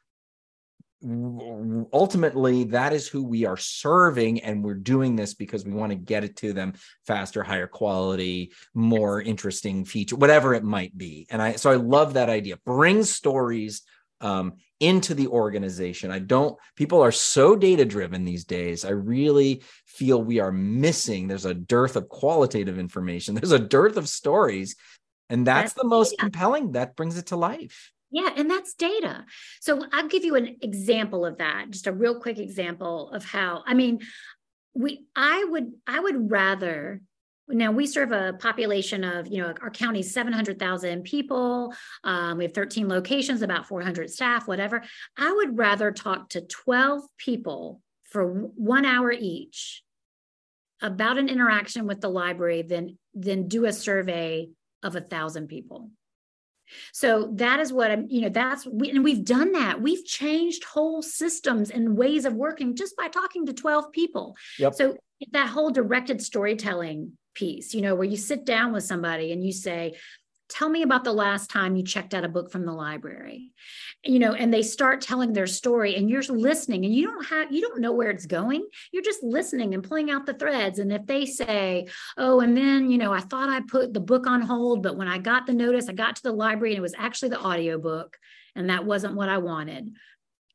ultimately 1.92 2.64
that 2.64 2.92
is 2.92 3.08
who 3.08 3.24
we 3.24 3.44
are 3.44 3.56
serving 3.56 4.40
and 4.42 4.62
we're 4.62 4.74
doing 4.74 5.16
this 5.16 5.34
because 5.34 5.64
we 5.64 5.72
want 5.72 5.90
to 5.90 5.96
get 5.96 6.22
it 6.22 6.36
to 6.36 6.52
them 6.52 6.72
faster 7.06 7.42
higher 7.42 7.66
quality 7.66 8.52
more 8.74 9.20
interesting 9.20 9.84
feature 9.84 10.14
whatever 10.16 10.54
it 10.54 10.62
might 10.62 10.96
be. 10.96 11.26
And 11.30 11.42
i 11.42 11.52
so 11.52 11.70
i 11.70 11.76
love 11.76 12.14
that 12.14 12.28
idea. 12.28 12.56
Bring 12.64 13.02
stories 13.02 13.82
um, 14.20 14.54
into 14.78 15.14
the 15.14 15.26
organization. 15.26 16.12
I 16.12 16.20
don't 16.20 16.56
people 16.76 17.02
are 17.02 17.12
so 17.12 17.56
data 17.56 17.84
driven 17.84 18.24
these 18.24 18.44
days. 18.44 18.84
I 18.84 18.90
really 18.90 19.62
feel 19.86 20.22
we 20.22 20.38
are 20.38 20.52
missing 20.52 21.26
there's 21.26 21.46
a 21.46 21.54
dearth 21.54 21.96
of 21.96 22.08
qualitative 22.08 22.78
information. 22.78 23.34
There's 23.42 23.52
a 23.52 23.58
dearth 23.58 23.96
of 23.96 24.08
stories 24.08 24.76
and 25.28 25.46
that's, 25.46 25.72
that's 25.72 25.82
the 25.82 25.88
most 25.88 26.16
compelling. 26.18 26.72
That 26.72 26.94
brings 26.94 27.18
it 27.18 27.26
to 27.26 27.36
life 27.36 27.92
yeah, 28.12 28.28
and 28.36 28.50
that's 28.50 28.74
data. 28.74 29.24
So 29.60 29.84
I'll 29.90 30.06
give 30.06 30.24
you 30.24 30.36
an 30.36 30.56
example 30.60 31.24
of 31.24 31.38
that, 31.38 31.70
just 31.70 31.86
a 31.86 31.92
real 31.92 32.20
quick 32.20 32.38
example 32.38 33.10
of 33.10 33.24
how, 33.24 33.64
I 33.66 33.72
mean, 33.72 34.00
we 34.74 35.04
I 35.16 35.44
would 35.44 35.72
I 35.86 36.00
would 36.00 36.30
rather 36.30 37.00
now 37.48 37.72
we 37.72 37.86
serve 37.86 38.12
a 38.12 38.34
population 38.34 39.04
of 39.04 39.26
you 39.26 39.42
know 39.42 39.52
our 39.60 39.70
county's 39.70 40.12
700,000 40.12 41.02
people 41.02 41.74
um, 42.04 42.38
we 42.38 42.44
have 42.44 42.54
13 42.54 42.88
locations 42.88 43.42
about 43.42 43.66
400 43.66 44.08
staff 44.10 44.48
whatever 44.48 44.82
i 45.18 45.30
would 45.30 45.58
rather 45.58 45.90
talk 45.90 46.30
to 46.30 46.40
12 46.40 47.02
people 47.18 47.82
for 48.04 48.26
one 48.32 48.86
hour 48.86 49.12
each 49.12 49.82
about 50.80 51.18
an 51.18 51.28
interaction 51.28 51.86
with 51.86 52.00
the 52.00 52.08
library 52.08 52.62
than 52.62 52.96
than 53.12 53.48
do 53.48 53.66
a 53.66 53.72
survey 53.72 54.48
of 54.82 54.96
a 54.96 55.00
thousand 55.00 55.48
people 55.48 55.90
so 56.92 57.30
that 57.34 57.60
is 57.60 57.72
what 57.72 57.90
I'm, 57.90 58.06
you 58.08 58.22
know, 58.22 58.28
that's, 58.28 58.66
we, 58.66 58.90
and 58.90 59.04
we've 59.04 59.24
done 59.24 59.52
that. 59.52 59.80
We've 59.80 60.04
changed 60.04 60.64
whole 60.64 61.02
systems 61.02 61.70
and 61.70 61.96
ways 61.96 62.24
of 62.24 62.34
working 62.34 62.76
just 62.76 62.96
by 62.96 63.08
talking 63.08 63.46
to 63.46 63.52
12 63.52 63.92
people. 63.92 64.36
Yep. 64.58 64.74
So 64.74 64.96
that 65.32 65.48
whole 65.48 65.70
directed 65.70 66.20
storytelling 66.20 67.16
piece, 67.34 67.74
you 67.74 67.80
know, 67.80 67.94
where 67.94 68.08
you 68.08 68.16
sit 68.16 68.44
down 68.44 68.72
with 68.72 68.84
somebody 68.84 69.32
and 69.32 69.44
you 69.44 69.52
say, 69.52 69.94
tell 70.52 70.68
me 70.68 70.82
about 70.82 71.04
the 71.04 71.12
last 71.12 71.50
time 71.50 71.76
you 71.76 71.82
checked 71.82 72.14
out 72.14 72.24
a 72.24 72.28
book 72.28 72.50
from 72.52 72.66
the 72.66 72.72
library. 72.72 73.52
You 74.04 74.18
know 74.18 74.34
and 74.34 74.52
they 74.52 74.62
start 74.62 75.00
telling 75.00 75.32
their 75.32 75.46
story 75.46 75.96
and 75.96 76.10
you're 76.10 76.22
listening 76.22 76.84
and 76.84 76.94
you 76.94 77.06
don't 77.06 77.24
have 77.26 77.52
you 77.52 77.60
don't 77.60 77.80
know 77.80 77.92
where 77.92 78.10
it's 78.10 78.26
going. 78.26 78.66
You're 78.92 79.02
just 79.02 79.22
listening 79.22 79.74
and 79.74 79.82
pulling 79.82 80.10
out 80.10 80.26
the 80.26 80.34
threads. 80.34 80.78
And 80.78 80.92
if 80.92 81.06
they 81.06 81.26
say 81.26 81.86
oh 82.18 82.40
and 82.40 82.56
then 82.56 82.90
you 82.90 82.98
know 82.98 83.12
i 83.12 83.20
thought 83.20 83.48
i 83.48 83.60
put 83.60 83.94
the 83.94 84.00
book 84.00 84.26
on 84.26 84.40
hold 84.40 84.82
but 84.82 84.96
when 84.96 85.08
i 85.08 85.18
got 85.18 85.46
the 85.46 85.52
notice 85.52 85.88
i 85.88 85.92
got 85.92 86.16
to 86.16 86.22
the 86.22 86.32
library 86.32 86.72
and 86.72 86.78
it 86.78 86.82
was 86.82 86.94
actually 86.98 87.30
the 87.30 87.40
audiobook 87.40 88.18
and 88.54 88.68
that 88.70 88.84
wasn't 88.84 89.14
what 89.14 89.28
i 89.28 89.38
wanted. 89.38 89.94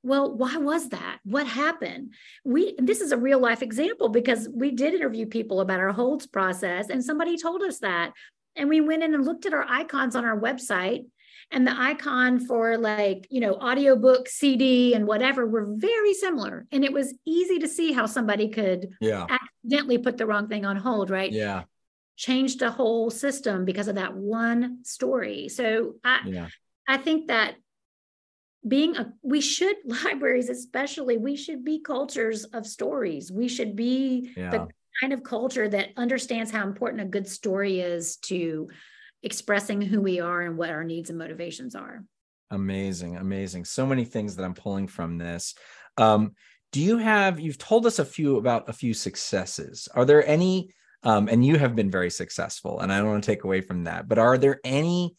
Well 0.03 0.35
why 0.35 0.57
was 0.57 0.89
that? 0.89 1.19
What 1.23 1.47
happened? 1.47 2.13
We 2.45 2.75
this 2.77 3.01
is 3.01 3.11
a 3.11 3.17
real 3.17 3.39
life 3.39 3.61
example 3.61 4.09
because 4.09 4.47
we 4.53 4.71
did 4.71 4.93
interview 4.93 5.25
people 5.25 5.59
about 5.61 5.79
our 5.79 5.91
holds 5.91 6.27
process 6.27 6.89
and 6.89 7.03
somebody 7.03 7.37
told 7.37 7.61
us 7.63 7.79
that 7.79 8.13
and 8.57 8.69
we 8.69 8.81
went 8.81 9.03
in 9.03 9.13
and 9.13 9.25
looked 9.25 9.45
at 9.45 9.53
our 9.53 9.65
icons 9.67 10.15
on 10.15 10.25
our 10.25 10.39
website 10.39 11.05
and 11.51 11.65
the 11.65 11.79
icon 11.79 12.39
for 12.39 12.77
like 12.77 13.25
you 13.29 13.39
know 13.39 13.53
audiobook 13.53 14.27
cd 14.27 14.93
and 14.93 15.07
whatever 15.07 15.45
were 15.45 15.65
very 15.69 16.13
similar. 16.13 16.65
And 16.71 16.83
it 16.83 16.91
was 16.91 17.13
easy 17.25 17.59
to 17.59 17.67
see 17.67 17.93
how 17.93 18.05
somebody 18.05 18.49
could 18.49 18.89
yeah. 18.99 19.25
accidentally 19.29 19.97
put 19.97 20.17
the 20.17 20.25
wrong 20.25 20.47
thing 20.47 20.65
on 20.65 20.75
hold 20.75 21.09
right? 21.09 21.31
Yeah. 21.31 21.63
Changed 22.17 22.61
a 22.63 22.71
whole 22.71 23.09
system 23.09 23.63
because 23.63 23.87
of 23.87 23.95
that 23.95 24.15
one 24.15 24.83
story. 24.83 25.49
So 25.49 25.95
i 26.03 26.19
yeah. 26.25 26.47
i 26.87 26.97
think 26.97 27.27
that 27.27 27.55
being 28.67 28.97
a 28.97 29.13
we 29.21 29.39
should 29.39 29.77
libraries 29.85 30.49
especially 30.49 31.17
we 31.17 31.35
should 31.35 31.63
be 31.63 31.79
cultures 31.79 32.43
of 32.45 32.65
stories. 32.65 33.31
We 33.31 33.47
should 33.47 33.75
be 33.75 34.33
yeah. 34.35 34.49
the 34.49 34.67
kind 34.99 35.13
of 35.13 35.23
culture 35.23 35.67
that 35.67 35.89
understands 35.97 36.51
how 36.51 36.65
important 36.65 37.01
a 37.01 37.05
good 37.05 37.27
story 37.27 37.79
is 37.79 38.17
to 38.17 38.67
expressing 39.23 39.81
who 39.81 40.01
we 40.01 40.19
are 40.19 40.41
and 40.41 40.57
what 40.57 40.69
our 40.69 40.83
needs 40.83 41.09
and 41.09 41.19
motivations 41.19 41.75
are. 41.75 42.03
Amazing, 42.51 43.17
amazing. 43.17 43.65
So 43.65 43.85
many 43.85 44.05
things 44.05 44.35
that 44.35 44.43
I'm 44.43 44.53
pulling 44.53 44.87
from 44.87 45.17
this. 45.17 45.55
Um, 45.97 46.33
do 46.71 46.81
you 46.81 46.97
have, 46.97 47.39
you've 47.39 47.57
told 47.57 47.85
us 47.85 47.99
a 47.99 48.05
few 48.05 48.37
about 48.37 48.69
a 48.69 48.73
few 48.73 48.93
successes. 48.93 49.87
Are 49.93 50.05
there 50.05 50.25
any, 50.27 50.69
um, 51.03 51.27
and 51.27 51.45
you 51.45 51.57
have 51.57 51.75
been 51.75 51.91
very 51.91 52.09
successful, 52.09 52.79
and 52.79 52.91
I 52.91 52.97
don't 52.97 53.09
want 53.09 53.23
to 53.23 53.31
take 53.31 53.43
away 53.43 53.61
from 53.61 53.85
that, 53.85 54.07
but 54.07 54.17
are 54.17 54.37
there 54.37 54.59
any 54.63 55.15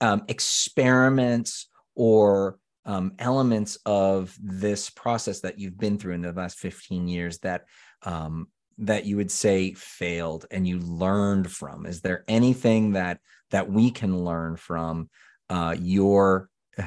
um, 0.00 0.22
experiments 0.28 1.68
or 1.94 2.58
um, 2.84 3.12
elements 3.18 3.78
of 3.86 4.36
this 4.40 4.90
process 4.90 5.40
that 5.40 5.58
you've 5.58 5.78
been 5.78 5.98
through 5.98 6.14
in 6.14 6.22
the 6.22 6.32
last 6.32 6.58
15 6.58 7.06
years 7.06 7.38
that 7.38 7.62
um, 8.02 8.48
that 8.78 9.04
you 9.04 9.16
would 9.16 9.30
say 9.30 9.72
failed 9.74 10.46
and 10.50 10.66
you 10.66 10.78
learned 10.78 11.50
from? 11.50 11.86
Is 11.86 12.00
there 12.00 12.24
anything 12.28 12.92
that 12.92 13.20
that 13.50 13.70
we 13.70 13.90
can 13.90 14.24
learn 14.24 14.56
from 14.56 15.10
uh, 15.50 15.76
your 15.78 16.48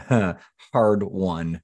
hard 0.73 1.03
won 1.03 1.61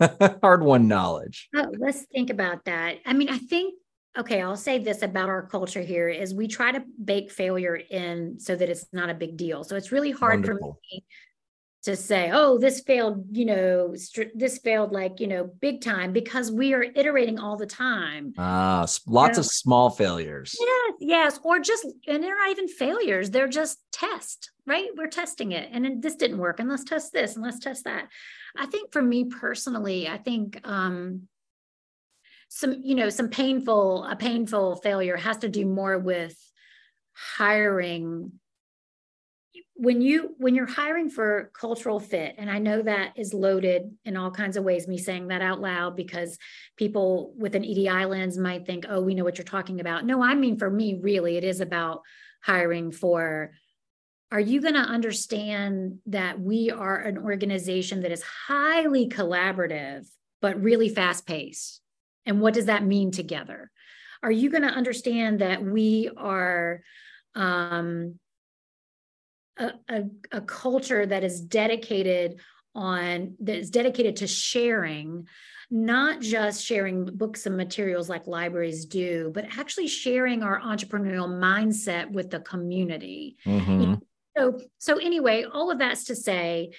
hard 0.42 0.62
won 0.62 0.88
knowledge? 0.88 1.48
Oh, 1.54 1.72
let's 1.78 2.02
think 2.12 2.30
about 2.30 2.64
that. 2.66 2.98
I 3.06 3.12
mean, 3.12 3.28
I 3.28 3.38
think 3.38 3.74
okay, 4.16 4.40
I'll 4.40 4.56
say 4.56 4.78
this 4.78 5.02
about 5.02 5.28
our 5.28 5.42
culture 5.46 5.82
here 5.82 6.08
is 6.08 6.32
we 6.32 6.46
try 6.46 6.70
to 6.70 6.84
bake 7.02 7.32
failure 7.32 7.76
in 7.76 8.38
so 8.38 8.54
that 8.54 8.68
it's 8.68 8.86
not 8.92 9.10
a 9.10 9.14
big 9.14 9.36
deal. 9.36 9.64
So 9.64 9.76
it's 9.76 9.90
really 9.90 10.12
hard 10.12 10.40
Wonderful. 10.40 10.74
for 10.74 10.94
me 10.94 11.04
to 11.84 11.96
say, 11.96 12.30
oh, 12.32 12.56
this 12.56 12.80
failed, 12.80 13.26
you 13.30 13.44
know, 13.44 13.94
this 14.34 14.58
failed 14.58 14.92
like, 14.92 15.20
you 15.20 15.26
know, 15.26 15.44
big 15.60 15.82
time 15.82 16.12
because 16.12 16.50
we 16.50 16.72
are 16.72 16.82
iterating 16.82 17.38
all 17.38 17.56
the 17.56 17.66
time. 17.66 18.32
Ah, 18.38 18.86
lots 19.06 19.06
you 19.06 19.32
know? 19.34 19.40
of 19.40 19.46
small 19.46 19.90
failures. 19.90 20.56
Yes, 20.58 20.94
yes. 21.00 21.40
Or 21.44 21.60
just, 21.60 21.86
and 22.08 22.22
they're 22.22 22.38
not 22.38 22.50
even 22.50 22.68
failures, 22.68 23.30
they're 23.30 23.48
just 23.48 23.78
test, 23.92 24.50
right? 24.66 24.88
We're 24.96 25.08
testing 25.08 25.52
it. 25.52 25.68
And 25.72 26.02
this 26.02 26.16
didn't 26.16 26.38
work. 26.38 26.58
And 26.58 26.70
let's 26.70 26.84
test 26.84 27.12
this 27.12 27.34
and 27.34 27.44
let's 27.44 27.58
test 27.58 27.84
that. 27.84 28.08
I 28.56 28.64
think 28.66 28.90
for 28.90 29.02
me 29.02 29.26
personally, 29.26 30.08
I 30.08 30.16
think 30.16 30.60
um 30.64 31.28
some, 32.48 32.80
you 32.82 32.94
know, 32.94 33.08
some 33.10 33.28
painful, 33.28 34.04
a 34.04 34.14
painful 34.14 34.76
failure 34.76 35.16
has 35.16 35.38
to 35.38 35.48
do 35.48 35.66
more 35.66 35.98
with 35.98 36.36
hiring 37.12 38.32
when 39.76 40.00
you 40.00 40.34
when 40.38 40.54
you're 40.54 40.66
hiring 40.66 41.10
for 41.10 41.50
cultural 41.58 41.98
fit 41.98 42.34
and 42.38 42.50
i 42.50 42.58
know 42.58 42.80
that 42.82 43.12
is 43.16 43.34
loaded 43.34 43.90
in 44.04 44.16
all 44.16 44.30
kinds 44.30 44.56
of 44.56 44.64
ways 44.64 44.86
me 44.86 44.98
saying 44.98 45.28
that 45.28 45.42
out 45.42 45.60
loud 45.60 45.96
because 45.96 46.38
people 46.76 47.34
with 47.36 47.54
an 47.54 47.64
edi 47.64 47.88
lens 48.04 48.38
might 48.38 48.66
think 48.66 48.86
oh 48.88 49.00
we 49.00 49.14
know 49.14 49.24
what 49.24 49.38
you're 49.38 49.44
talking 49.44 49.80
about. 49.80 50.04
No 50.04 50.22
i 50.22 50.34
mean 50.34 50.58
for 50.58 50.70
me 50.70 50.94
really 51.00 51.36
it 51.36 51.44
is 51.44 51.60
about 51.60 52.02
hiring 52.42 52.92
for 52.92 53.52
are 54.32 54.40
you 54.40 54.60
going 54.60 54.74
to 54.74 54.80
understand 54.80 55.98
that 56.06 56.40
we 56.40 56.70
are 56.70 56.96
an 56.96 57.18
organization 57.18 58.02
that 58.02 58.10
is 58.10 58.22
highly 58.22 59.08
collaborative 59.08 60.06
but 60.40 60.60
really 60.60 60.88
fast 60.88 61.26
paced 61.26 61.80
and 62.26 62.40
what 62.40 62.54
does 62.54 62.66
that 62.66 62.84
mean 62.84 63.10
together? 63.10 63.70
Are 64.22 64.30
you 64.30 64.50
going 64.50 64.62
to 64.62 64.68
understand 64.68 65.40
that 65.40 65.62
we 65.62 66.10
are 66.16 66.80
um, 67.34 68.18
a, 69.58 69.72
a, 69.88 70.02
a 70.32 70.40
culture 70.40 71.06
that 71.06 71.24
is 71.24 71.40
dedicated 71.40 72.40
on 72.74 73.34
that 73.40 73.56
is 73.56 73.70
dedicated 73.70 74.16
to 74.16 74.26
sharing 74.26 75.28
not 75.70 76.20
just 76.20 76.64
sharing 76.64 77.04
books 77.04 77.46
and 77.46 77.56
materials 77.56 78.08
like 78.08 78.26
libraries 78.26 78.84
do 78.86 79.30
but 79.32 79.44
actually 79.56 79.86
sharing 79.86 80.42
our 80.42 80.60
entrepreneurial 80.60 81.28
mindset 81.28 82.10
with 82.10 82.30
the 82.30 82.40
community 82.40 83.36
mm-hmm. 83.46 83.94
so 84.36 84.60
so 84.78 84.98
anyway 84.98 85.44
all 85.44 85.70
of 85.70 85.78
that's 85.78 86.04
to 86.04 86.16
say 86.16 86.72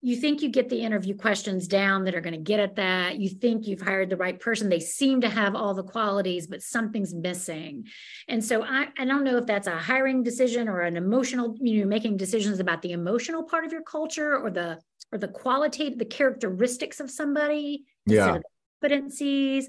you 0.00 0.14
think 0.16 0.42
you 0.42 0.48
get 0.48 0.68
the 0.68 0.80
interview 0.80 1.16
questions 1.16 1.66
down 1.66 2.04
that 2.04 2.14
are 2.14 2.20
going 2.20 2.34
to 2.34 2.40
get 2.40 2.60
at 2.60 2.76
that. 2.76 3.18
You 3.18 3.28
think 3.28 3.66
you've 3.66 3.80
hired 3.80 4.10
the 4.10 4.16
right 4.16 4.38
person. 4.38 4.68
They 4.68 4.78
seem 4.78 5.20
to 5.22 5.28
have 5.28 5.56
all 5.56 5.74
the 5.74 5.82
qualities, 5.82 6.46
but 6.46 6.62
something's 6.62 7.12
missing. 7.12 7.84
And 8.28 8.44
so 8.44 8.62
I, 8.62 8.88
I 8.96 9.04
don't 9.04 9.24
know 9.24 9.38
if 9.38 9.46
that's 9.46 9.66
a 9.66 9.76
hiring 9.76 10.22
decision 10.22 10.68
or 10.68 10.82
an 10.82 10.96
emotional, 10.96 11.56
you 11.60 11.80
know, 11.80 11.88
making 11.88 12.16
decisions 12.16 12.60
about 12.60 12.82
the 12.82 12.92
emotional 12.92 13.42
part 13.42 13.64
of 13.64 13.72
your 13.72 13.82
culture 13.82 14.36
or 14.36 14.50
the 14.50 14.78
or 15.10 15.18
the 15.18 15.28
qualitative, 15.28 15.98
the 15.98 16.04
characteristics 16.04 17.00
of 17.00 17.10
somebody, 17.10 17.84
yeah. 18.06 18.38
competencies. 18.82 19.64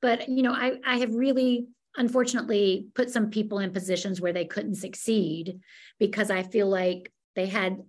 But 0.00 0.30
you 0.30 0.42
know, 0.42 0.52
I 0.52 0.78
I 0.86 0.96
have 0.98 1.14
really 1.14 1.66
unfortunately 1.96 2.86
put 2.94 3.10
some 3.10 3.30
people 3.30 3.58
in 3.58 3.70
positions 3.70 4.20
where 4.20 4.32
they 4.32 4.46
couldn't 4.46 4.76
succeed 4.76 5.60
because 5.98 6.30
I 6.30 6.42
feel 6.42 6.68
like 6.68 7.12
they 7.36 7.46
had 7.46 7.82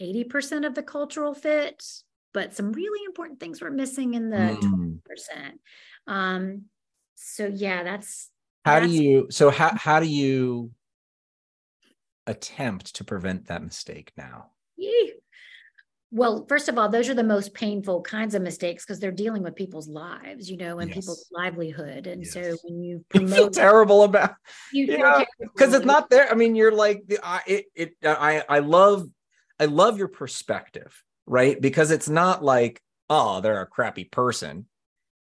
80% 0.00 0.66
of 0.66 0.74
the 0.74 0.82
cultural 0.82 1.34
fit, 1.34 1.84
but 2.32 2.54
some 2.54 2.72
really 2.72 3.04
important 3.04 3.40
things 3.40 3.60
were 3.60 3.70
missing 3.70 4.14
in 4.14 4.30
the 4.30 4.58
mm. 4.60 4.98
20%. 6.08 6.12
Um, 6.12 6.62
so 7.14 7.46
yeah, 7.46 7.82
that's 7.82 8.30
how 8.64 8.80
that's, 8.80 8.92
do 8.92 9.02
you 9.02 9.26
so 9.30 9.50
how 9.50 9.74
how 9.76 10.00
do 10.00 10.06
you 10.06 10.70
attempt 12.26 12.96
to 12.96 13.04
prevent 13.04 13.46
that 13.46 13.62
mistake 13.62 14.12
now? 14.16 14.50
Well, 16.14 16.46
first 16.48 16.68
of 16.68 16.78
all, 16.78 16.88
those 16.88 17.08
are 17.08 17.14
the 17.14 17.24
most 17.24 17.54
painful 17.54 18.02
kinds 18.02 18.36
of 18.36 18.42
mistakes 18.42 18.84
because 18.84 19.00
they're 19.00 19.10
dealing 19.10 19.42
with 19.42 19.56
people's 19.56 19.88
lives, 19.88 20.48
you 20.48 20.56
know, 20.56 20.78
and 20.78 20.88
yes. 20.88 21.00
people's 21.00 21.28
livelihood. 21.32 22.06
And 22.06 22.22
yes. 22.22 22.32
so 22.32 22.56
when 22.62 22.80
you 22.80 23.04
promote, 23.08 23.30
you 23.30 23.34
feel 23.34 23.50
terrible 23.50 24.04
about, 24.04 24.36
you 24.72 24.86
yeah, 24.86 25.24
because 25.40 25.74
it's 25.74 25.84
not 25.84 26.10
there. 26.10 26.30
I 26.30 26.34
mean, 26.34 26.54
you're 26.54 26.70
like, 26.70 27.02
I, 27.20 27.40
it, 27.48 27.64
it, 27.74 27.94
I, 28.04 28.44
I 28.48 28.60
love 28.60 29.08
I 29.58 29.66
love 29.66 29.98
your 29.98 30.08
perspective, 30.08 31.02
right? 31.26 31.60
Because 31.60 31.90
it's 31.90 32.08
not 32.08 32.44
like, 32.44 32.80
oh, 33.08 33.40
they're 33.40 33.60
a 33.60 33.66
crappy 33.66 34.04
person. 34.04 34.66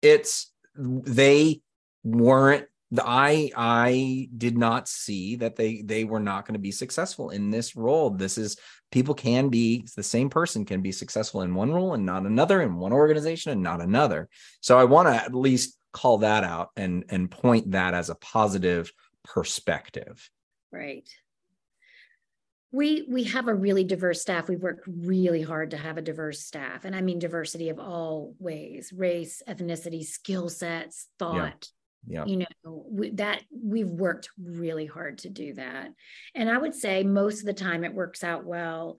It's 0.03 0.53
they 0.77 1.61
weren't 2.05 2.67
I 2.99 3.51
I 3.57 4.29
did 4.37 4.57
not 4.57 4.89
see 4.89 5.37
that 5.37 5.57
they 5.57 5.83
they 5.83 6.05
were 6.05 6.21
not 6.21 6.47
going 6.47 6.55
to 6.55 6.61
be 6.61 6.71
successful 6.71 7.31
in 7.31 7.51
this 7.51 7.75
role. 7.75 8.11
This 8.11 8.39
is 8.39 8.57
people 8.93 9.15
can 9.15 9.49
be 9.49 9.87
the 9.97 10.03
same 10.03 10.31
person 10.31 10.65
can 10.65 10.83
be 10.83 10.93
successful 10.93 11.43
in 11.43 11.55
one 11.55 11.73
role 11.73 11.95
and 11.95 12.07
not 12.07 12.27
another, 12.27 12.62
in 12.62 12.77
one 12.77 12.93
organization 12.93 13.53
and 13.53 13.62
not 13.62 13.81
another. 13.81 14.29
So 14.61 14.79
I 14.79 14.85
want 14.85 15.09
to 15.09 15.15
at 15.15 15.35
least 15.35 15.77
call 15.93 16.19
that 16.19 16.45
out 16.45 16.71
and 16.77 17.05
and 17.09 17.31
point 17.31 17.73
that 17.73 17.95
as 17.95 18.09
a 18.09 18.15
positive 18.17 18.93
perspective. 19.25 20.31
Right 20.71 21.09
we 22.77 23.07
we 23.09 23.25
have 23.25 23.49
a 23.49 23.55
really 23.55 23.85
diverse 23.85 24.21
staff 24.21 24.49
we've 24.49 24.62
worked 24.62 24.87
really 24.87 25.41
hard 25.41 25.71
to 25.71 25.79
have 25.79 25.97
a 25.97 26.03
diverse 26.03 26.41
staff 26.41 26.85
and 26.85 26.95
i 26.95 27.01
mean 27.01 27.19
diversity 27.19 27.71
of 27.71 27.79
all 27.79 28.35
ways 28.39 28.93
race 28.95 29.43
ethnicity 29.49 30.05
skill 30.05 30.49
sets 30.51 31.09
thought 31.19 31.69
yeah. 32.07 32.25
yeah. 32.25 32.25
you 32.27 32.37
know 32.37 32.85
we, 32.91 33.11
that 33.11 33.43
we've 33.51 33.91
worked 33.91 34.29
really 34.39 34.85
hard 34.85 35.17
to 35.19 35.31
do 35.31 35.55
that 35.55 35.89
and 36.35 36.51
i 36.51 36.59
would 36.59 36.75
say 36.75 37.03
most 37.03 37.41
of 37.41 37.47
the 37.47 37.55
time 37.55 37.83
it 37.83 37.95
works 37.95 38.23
out 38.23 38.45
well 38.45 38.99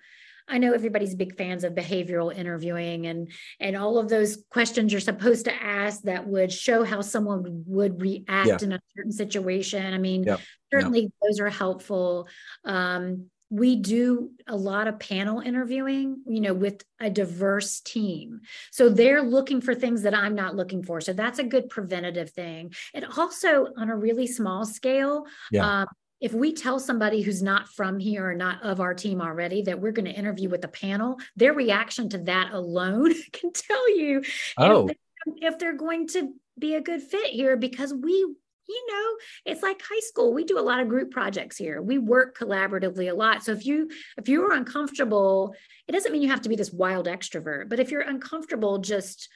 I 0.49 0.59
know 0.59 0.71
everybody's 0.71 1.13
big 1.13 1.35
fans 1.35 1.65
of 1.65 1.73
behavioral 1.73 2.33
interviewing 2.33 3.07
and 3.07 3.29
and 3.59 3.75
all 3.75 3.97
of 3.97 4.07
those 4.07 4.45
questions 4.49 4.93
you're 4.93 5.01
supposed 5.01 5.43
to 5.43 5.53
ask 5.53 6.03
that 6.03 6.25
would 6.25 6.53
show 6.53 6.85
how 6.85 7.01
someone 7.01 7.65
would 7.67 8.01
react 8.01 8.47
yeah. 8.47 8.57
in 8.61 8.71
a 8.71 8.79
certain 8.95 9.11
situation. 9.11 9.93
I 9.93 9.97
mean, 9.97 10.23
yeah. 10.23 10.37
certainly 10.73 11.01
yeah. 11.01 11.07
those 11.21 11.41
are 11.41 11.49
helpful. 11.49 12.29
Um, 12.63 13.29
we 13.49 13.75
do 13.77 14.31
a 14.47 14.55
lot 14.55 14.87
of 14.87 14.99
panel 14.99 15.39
interviewing 15.39 16.21
you 16.27 16.41
know 16.41 16.53
with 16.53 16.83
a 16.99 17.09
diverse 17.09 17.79
team 17.79 18.41
so 18.71 18.89
they're 18.89 19.21
looking 19.21 19.61
for 19.61 19.73
things 19.73 20.01
that 20.01 20.13
i'm 20.13 20.35
not 20.35 20.55
looking 20.55 20.83
for 20.83 20.99
so 20.99 21.13
that's 21.13 21.39
a 21.39 21.43
good 21.43 21.69
preventative 21.69 22.29
thing 22.31 22.73
it 22.93 23.05
also 23.17 23.67
on 23.77 23.89
a 23.89 23.95
really 23.95 24.27
small 24.27 24.65
scale 24.65 25.25
yeah. 25.51 25.81
um, 25.81 25.87
if 26.19 26.33
we 26.33 26.51
tell 26.51 26.79
somebody 26.79 27.21
who's 27.21 27.43
not 27.43 27.69
from 27.69 27.99
here 27.99 28.27
or 28.27 28.33
not 28.33 28.61
of 28.63 28.81
our 28.81 28.93
team 28.93 29.21
already 29.21 29.61
that 29.61 29.79
we're 29.79 29.91
going 29.91 30.05
to 30.05 30.11
interview 30.11 30.49
with 30.49 30.63
a 30.65 30.69
panel 30.69 31.17
their 31.35 31.53
reaction 31.53 32.09
to 32.09 32.17
that 32.17 32.51
alone 32.51 33.13
can 33.31 33.51
tell 33.53 33.97
you 33.97 34.21
oh. 34.57 34.87
if, 34.87 34.87
they, 34.87 35.47
if 35.47 35.59
they're 35.59 35.77
going 35.77 36.07
to 36.07 36.33
be 36.59 36.75
a 36.75 36.81
good 36.81 37.01
fit 37.01 37.27
here 37.27 37.55
because 37.55 37.93
we 37.93 38.35
you 38.69 38.85
know 38.89 39.17
it's 39.45 39.63
like 39.63 39.81
high 39.81 39.99
school 39.99 40.33
we 40.33 40.43
do 40.43 40.59
a 40.59 40.61
lot 40.61 40.79
of 40.79 40.89
group 40.89 41.11
projects 41.11 41.57
here. 41.57 41.81
We 41.81 41.97
work 41.97 42.37
collaboratively 42.37 43.09
a 43.09 43.15
lot. 43.15 43.43
So 43.43 43.51
if 43.51 43.65
you 43.65 43.89
if 44.17 44.27
you 44.27 44.43
are 44.43 44.53
uncomfortable 44.53 45.55
it 45.87 45.91
doesn't 45.93 46.11
mean 46.11 46.21
you 46.21 46.29
have 46.29 46.41
to 46.41 46.49
be 46.49 46.55
this 46.55 46.71
wild 46.71 47.07
extrovert 47.07 47.69
but 47.69 47.79
if 47.79 47.91
you're 47.91 48.01
uncomfortable 48.01 48.79
just 48.79 49.29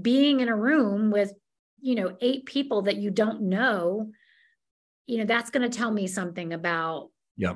being 0.00 0.40
in 0.40 0.48
a 0.48 0.56
room 0.56 1.10
with 1.10 1.32
you 1.80 1.94
know 1.94 2.16
eight 2.20 2.46
people 2.46 2.82
that 2.82 2.96
you 2.96 3.10
don't 3.10 3.42
know 3.42 4.10
you 5.06 5.18
know 5.18 5.24
that's 5.24 5.50
going 5.50 5.68
to 5.68 5.76
tell 5.76 5.90
me 5.90 6.06
something 6.06 6.52
about 6.52 7.10
yeah 7.36 7.54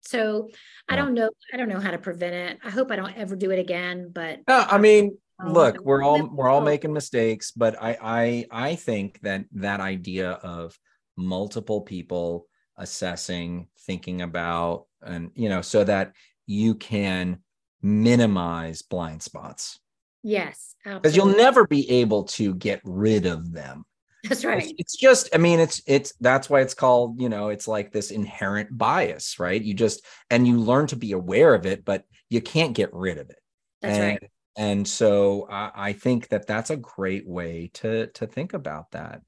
so 0.00 0.48
i 0.88 0.96
don't 0.96 1.12
know 1.12 1.28
i 1.52 1.56
don't 1.56 1.68
know 1.68 1.80
how 1.80 1.90
to 1.90 1.98
prevent 1.98 2.34
it. 2.34 2.58
I 2.64 2.70
hope 2.70 2.90
i 2.90 2.96
don't 2.96 3.16
ever 3.16 3.36
do 3.36 3.50
it 3.50 3.58
again 3.58 4.10
but 4.14 4.40
no, 4.48 4.64
i 4.68 4.78
mean 4.78 5.18
look 5.46 5.78
we're 5.84 6.02
all 6.02 6.26
we're 6.28 6.48
all 6.48 6.60
making 6.60 6.92
mistakes 6.92 7.52
but 7.52 7.80
i 7.80 7.96
i 8.02 8.68
i 8.68 8.74
think 8.74 9.20
that 9.20 9.44
that 9.52 9.80
idea 9.80 10.32
of 10.32 10.76
multiple 11.16 11.80
people 11.80 12.46
assessing 12.78 13.66
thinking 13.80 14.22
about 14.22 14.86
and 15.02 15.30
you 15.34 15.48
know 15.48 15.60
so 15.60 15.84
that 15.84 16.12
you 16.46 16.74
can 16.74 17.38
minimize 17.82 18.82
blind 18.82 19.22
spots. 19.22 19.78
Yes 20.22 20.74
because 20.84 21.14
you'll 21.14 21.26
never 21.26 21.66
be 21.66 21.88
able 21.90 22.24
to 22.24 22.54
get 22.54 22.80
rid 22.84 23.26
of 23.26 23.52
them. 23.52 23.84
That's 24.24 24.44
right. 24.44 24.62
it's, 24.62 24.72
it's, 24.78 24.96
just 24.96 25.28
i 25.34 25.38
mean 25.38 25.60
it's 25.60 25.80
it's 25.86 26.12
that's 26.20 26.50
why 26.50 26.60
it's 26.60 26.74
called 26.74 27.20
you 27.20 27.28
know 27.28 27.50
it's 27.50 27.68
like 27.68 27.92
this 27.92 28.10
inherent 28.10 28.76
bias 28.76 29.38
right? 29.38 29.60
You 29.60 29.74
just 29.74 30.04
and 30.30 30.46
you 30.46 30.58
learn 30.58 30.86
to 30.88 30.96
be 30.96 31.12
aware 31.12 31.54
of 31.54 31.66
it 31.66 31.84
but 31.84 32.04
you 32.28 32.40
can't 32.40 32.74
get 32.74 32.92
rid 32.92 33.18
of 33.18 33.30
it. 33.30 33.38
That's 33.80 33.98
and, 33.98 34.08
right 34.08 34.30
and 34.58 34.88
so 34.88 35.46
I, 35.48 35.70
I, 35.74 35.92
think 35.92 36.30
that 36.30 36.48
that's 36.48 36.70
a 36.70 36.76
great 36.76 37.28
way 37.28 37.70
to 37.74 38.08
to 38.08 38.26
think 38.26 38.54
about 38.54 38.90
that. 38.90 39.22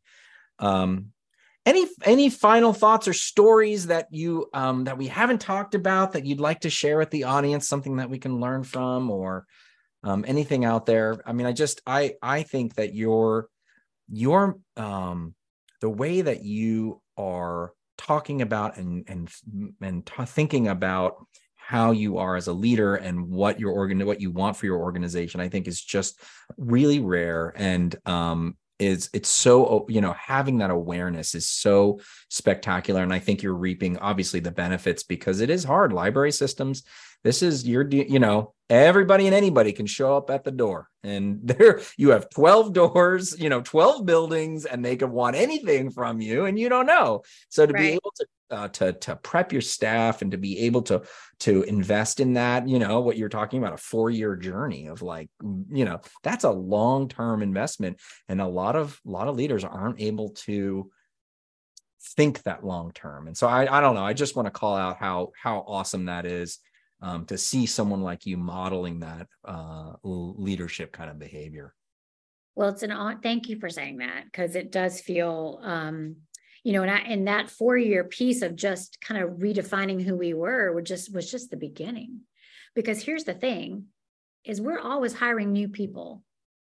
Um, 0.59 1.13
any 1.65 1.87
any 2.05 2.31
final 2.31 2.73
thoughts 2.73 3.07
or 3.07 3.13
stories 3.13 3.87
that 3.87 4.09
you 4.11 4.49
um, 4.53 4.85
that 4.85 4.99
we 4.99 5.07
haven't 5.07 5.41
talked 5.41 5.77
about 5.77 6.13
that 6.13 6.27
you'd 6.27 6.41
like 6.41 6.61
to 6.63 6.71
share 6.71 6.99
with 6.99 7.11
the 7.11 7.25
audience 7.25 7.69
something 7.69 7.97
that 7.97 8.11
we 8.11 8.19
can 8.19 8.41
learn 8.41 8.65
from 8.65 9.09
or 9.09 9.47
um, 10.03 10.25
anything 10.27 10.65
out 10.65 10.85
there? 10.85 11.23
I 11.25 11.33
mean 11.33 11.47
i 11.47 11.53
just 11.53 11.81
i 11.87 12.15
i 12.21 12.43
think 12.43 12.75
that 12.75 12.93
your 12.95 13.49
your 14.09 14.59
um 14.77 15.37
the 15.81 15.91
way 15.91 16.23
that 16.23 16.43
you 16.43 17.01
are 17.17 17.73
talking 17.97 18.43
about 18.43 18.79
and 18.79 19.05
and 19.07 19.31
and 19.81 20.05
t- 20.05 20.25
thinking 20.25 20.67
about 20.67 21.25
how 21.71 21.93
you 21.93 22.19
are 22.19 22.35
as 22.35 22.49
a 22.49 22.53
leader 22.53 22.97
and 22.97 23.29
what 23.29 23.61
your 23.61 23.71
organ 23.71 24.05
what 24.05 24.21
you 24.21 24.33
want 24.33 24.57
for 24.57 24.67
your 24.67 24.79
organization 24.79 25.41
i 25.41 25.49
think 25.49 25.69
is 25.69 25.81
just 25.81 26.21
really 26.57 26.99
rare. 26.99 27.53
And 27.57 27.95
um 28.07 28.57
is 28.81 29.11
it's 29.13 29.29
so 29.29 29.87
you 29.89 30.01
know 30.01 30.15
having 30.15 30.59
that 30.59 30.71
awareness 30.71 31.35
is 31.37 31.47
so 31.49 32.01
spectacular. 32.29 33.03
And 33.03 33.13
i 33.13 33.21
think 33.21 33.43
you're 33.43 33.55
reaping 33.55 33.99
obviously 33.99 34.41
the 34.41 34.51
benefits 34.51 35.05
because 35.05 35.41
it 35.41 35.51
is 35.51 35.63
hard. 35.63 35.93
Library 35.93 36.33
systems 36.33 36.83
this 37.23 37.43
is 37.43 37.69
your 37.69 37.87
you 37.89 38.19
know 38.19 38.53
everybody 38.71 39.27
and 39.27 39.35
anybody 39.35 39.73
can 39.73 39.87
show 39.87 40.17
up 40.17 40.31
at 40.31 40.45
the 40.45 40.51
door. 40.51 40.89
And 41.03 41.41
there 41.45 41.81
you 41.97 42.11
have 42.11 42.31
12 42.31 42.73
doors 42.73 43.39
you 43.39 43.49
know 43.49 43.61
12 43.61 44.07
buildings 44.07 44.65
and 44.65 44.85
they 44.85 44.97
can 44.97 45.11
want 45.11 45.37
anything 45.37 45.91
from 45.91 46.21
you 46.21 46.47
and 46.47 46.59
you 46.59 46.69
don't 46.69 46.87
know. 46.87 47.23
So 47.49 47.67
to 47.67 47.73
right. 47.73 47.81
be 47.81 47.89
able 47.89 48.13
to 48.17 48.27
uh, 48.51 48.69
to 48.69 48.93
to 48.95 49.15
prep 49.17 49.53
your 49.53 49.63
staff 49.63 50.23
and 50.23 50.33
to 50.33 50.39
be 50.39 50.59
able 50.61 50.83
to 50.83 51.03
to 51.39 51.63
invest 51.65 52.19
in 52.19 52.33
that 52.35 52.69
you 52.69 52.81
know 52.81 53.01
what 53.01 53.17
you're 53.17 53.29
talking 53.29 53.61
about 53.61 53.75
a 53.75 53.77
four 53.77 54.11
year 54.11 54.35
journey 54.35 54.89
of 54.89 55.03
like 55.03 55.31
you 55.71 55.85
know 55.85 56.01
that's 56.23 56.45
a 56.45 56.51
long 56.51 57.09
term 57.09 57.43
investment. 57.43 58.01
And 58.29 58.41
a 58.41 58.47
lot 58.47 58.77
of 58.77 59.01
a 59.07 59.11
lot 59.11 59.29
of 59.29 59.37
leaders 59.37 59.65
aren't 59.65 60.01
able 60.01 60.31
to 60.31 60.91
think 62.17 62.43
that 62.45 62.65
long 62.65 62.91
term 62.93 63.27
and 63.27 63.37
so 63.37 63.47
i 63.47 63.77
i 63.77 63.81
don't 63.81 63.95
know. 63.95 64.03
I 64.03 64.15
just 64.15 64.35
want 64.35 64.47
to 64.47 64.51
call 64.51 64.75
out 64.75 64.97
how 64.97 65.33
how 65.41 65.59
awesome 65.67 66.07
that 66.07 66.25
is 66.25 66.59
um, 67.03 67.25
to 67.27 67.39
see 67.39 67.67
someone 67.67 68.03
like 68.03 68.27
you 68.27 68.37
modeling 68.37 69.01
that 69.01 69.27
uh, 69.45 69.93
leadership 70.03 70.93
kind 70.93 71.11
of 71.11 71.19
behavior 71.19 71.75
well, 72.57 72.69
it's 72.69 72.83
an 72.83 73.21
thank 73.23 73.49
you 73.49 73.59
for 73.59 73.71
saying 73.71 73.99
that 73.99 74.25
because 74.25 74.55
it 74.55 74.71
does 74.71 75.01
feel 75.01 75.61
um, 75.63 76.17
you 76.63 76.73
know, 76.73 76.83
and 76.83 76.91
I, 76.91 76.99
and 76.99 77.27
that 77.27 77.51
four 77.51 77.77
year 77.77 78.05
piece 78.05 78.43
of 78.43 78.55
just 78.55 79.01
kind 79.01 79.23
of 79.23 79.39
redefining 79.39 80.03
who 80.03 80.17
we 80.17 80.35
were, 80.35 80.73
was 80.73 80.85
just 80.87 81.15
was 81.15 81.31
just 81.31 81.51
the 81.51 81.57
beginning. 81.57 82.21
Because 82.75 83.03
here's 83.03 83.25
the 83.25 83.35
thing, 83.35 83.87
is 84.45 84.61
we're 84.61 84.79
always 84.79 85.15
hiring 85.15 85.53
new 85.53 85.69
people 85.69 86.23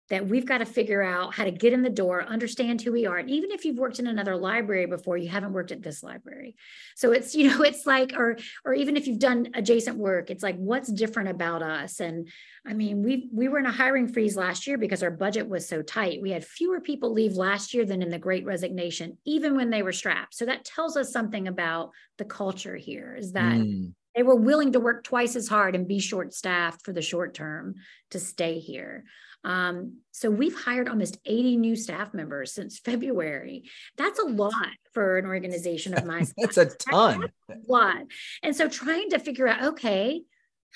that 0.10 0.28
we've 0.28 0.45
got 0.45 0.58
to 0.60 0.66
figure 0.66 1.01
out 1.01 1.34
how 1.34 1.45
to 1.45 1.51
get 1.51 1.74
in 1.74 1.82
the 1.82 1.89
door, 1.89 2.24
understand 2.24 2.82
who 2.82 2.91
we 2.91 3.06
are. 3.06 3.18
And 3.18 3.30
even 3.30 3.51
if 3.51 3.64
you've 3.64 3.78
worked 3.78 3.99
in 3.99 4.08
another 4.08 4.36
library 4.36 4.86
before, 4.86 5.18
you 5.18 5.30
haven't 5.30 5.54
worked 5.54 5.72
at 5.72 5.82
this 5.82 6.04
library. 6.04 6.56
So 6.95 7.12
it's, 7.14 7.34
you 7.34 7.49
know, 7.49 7.62
it's 7.64 7.86
like, 7.86 8.14
or, 8.16 8.38
or 8.66 8.74
even 8.74 8.97
if 8.97 9.08
you've 9.08 9.20
done 9.20 9.49
adjacent 9.54 9.97
work, 9.97 10.30
it's 10.30 10.43
like, 10.43 10.58
what's 10.58 10.91
different 10.91 11.30
about 11.30 11.64
us? 11.64 11.99
And 11.99 12.28
I 12.66 12.74
mean, 12.74 13.04
we 13.04 13.30
we 13.34 13.49
were 13.49 13.60
in 13.60 13.66
a 13.66 13.72
hiring 13.72 14.08
freeze 14.08 14.38
last 14.38 14.68
year 14.68 14.78
because 14.78 15.04
our 15.04 15.12
budget 15.12 15.49
was 15.49 15.68
so 15.68 15.82
tight. 15.82 16.22
We 16.22 16.32
had 16.32 16.45
fewer 16.45 16.80
people 16.80 17.12
leave 17.12 17.34
last 17.34 17.74
year 17.74 17.86
than 17.86 18.01
in 18.01 18.10
the 18.10 18.20
great 18.20 18.45
resignation, 18.45 19.18
even 19.26 19.56
when 19.56 19.70
they 19.70 19.84
were 19.84 19.91
strapped. 19.91 20.36
So 20.36 20.45
that 20.45 20.64
tells 20.64 20.95
us 20.95 21.12
something 21.12 21.47
about 21.47 21.91
the 22.18 22.26
culture 22.26 22.78
here 22.78 23.16
is 23.20 23.34
that 23.34 23.56
mm. 23.56 23.91
they 24.16 24.24
were 24.24 24.36
willing 24.36 24.72
to 24.74 24.80
work 24.80 25.04
twice 25.04 25.36
as 25.36 25.49
hard 25.49 25.76
and 25.76 25.88
be 25.88 25.99
short 25.99 26.34
staffed 26.34 26.86
for 26.86 26.93
the 26.93 27.01
short 27.01 27.34
term 27.34 27.76
to 28.12 28.20
stay 28.20 28.60
here. 28.60 29.04
Um, 29.44 29.98
so 30.12 30.30
we've 30.30 30.56
hired 30.56 30.88
almost 30.88 31.18
80 31.26 31.58
new 31.58 31.76
staff 31.76 32.14
members 32.14 32.54
since 32.54 32.80
February. 32.80 33.64
That's 33.98 34.20
a 34.20 34.26
lot 34.26 34.70
for 34.94 35.18
an 35.18 35.26
organization 35.26 35.94
of 35.94 36.06
my 36.06 36.26
That's 36.38 36.58
a 36.58 36.66
ton. 36.66 37.22
That's 37.48 37.60
a 37.68 37.72
lot. 37.72 38.04
And 38.41 38.56
so 38.56 38.70
trying 38.70 39.10
to 39.10 39.20
figure 39.20 39.48
out, 39.48 39.64
okay, 39.64 40.22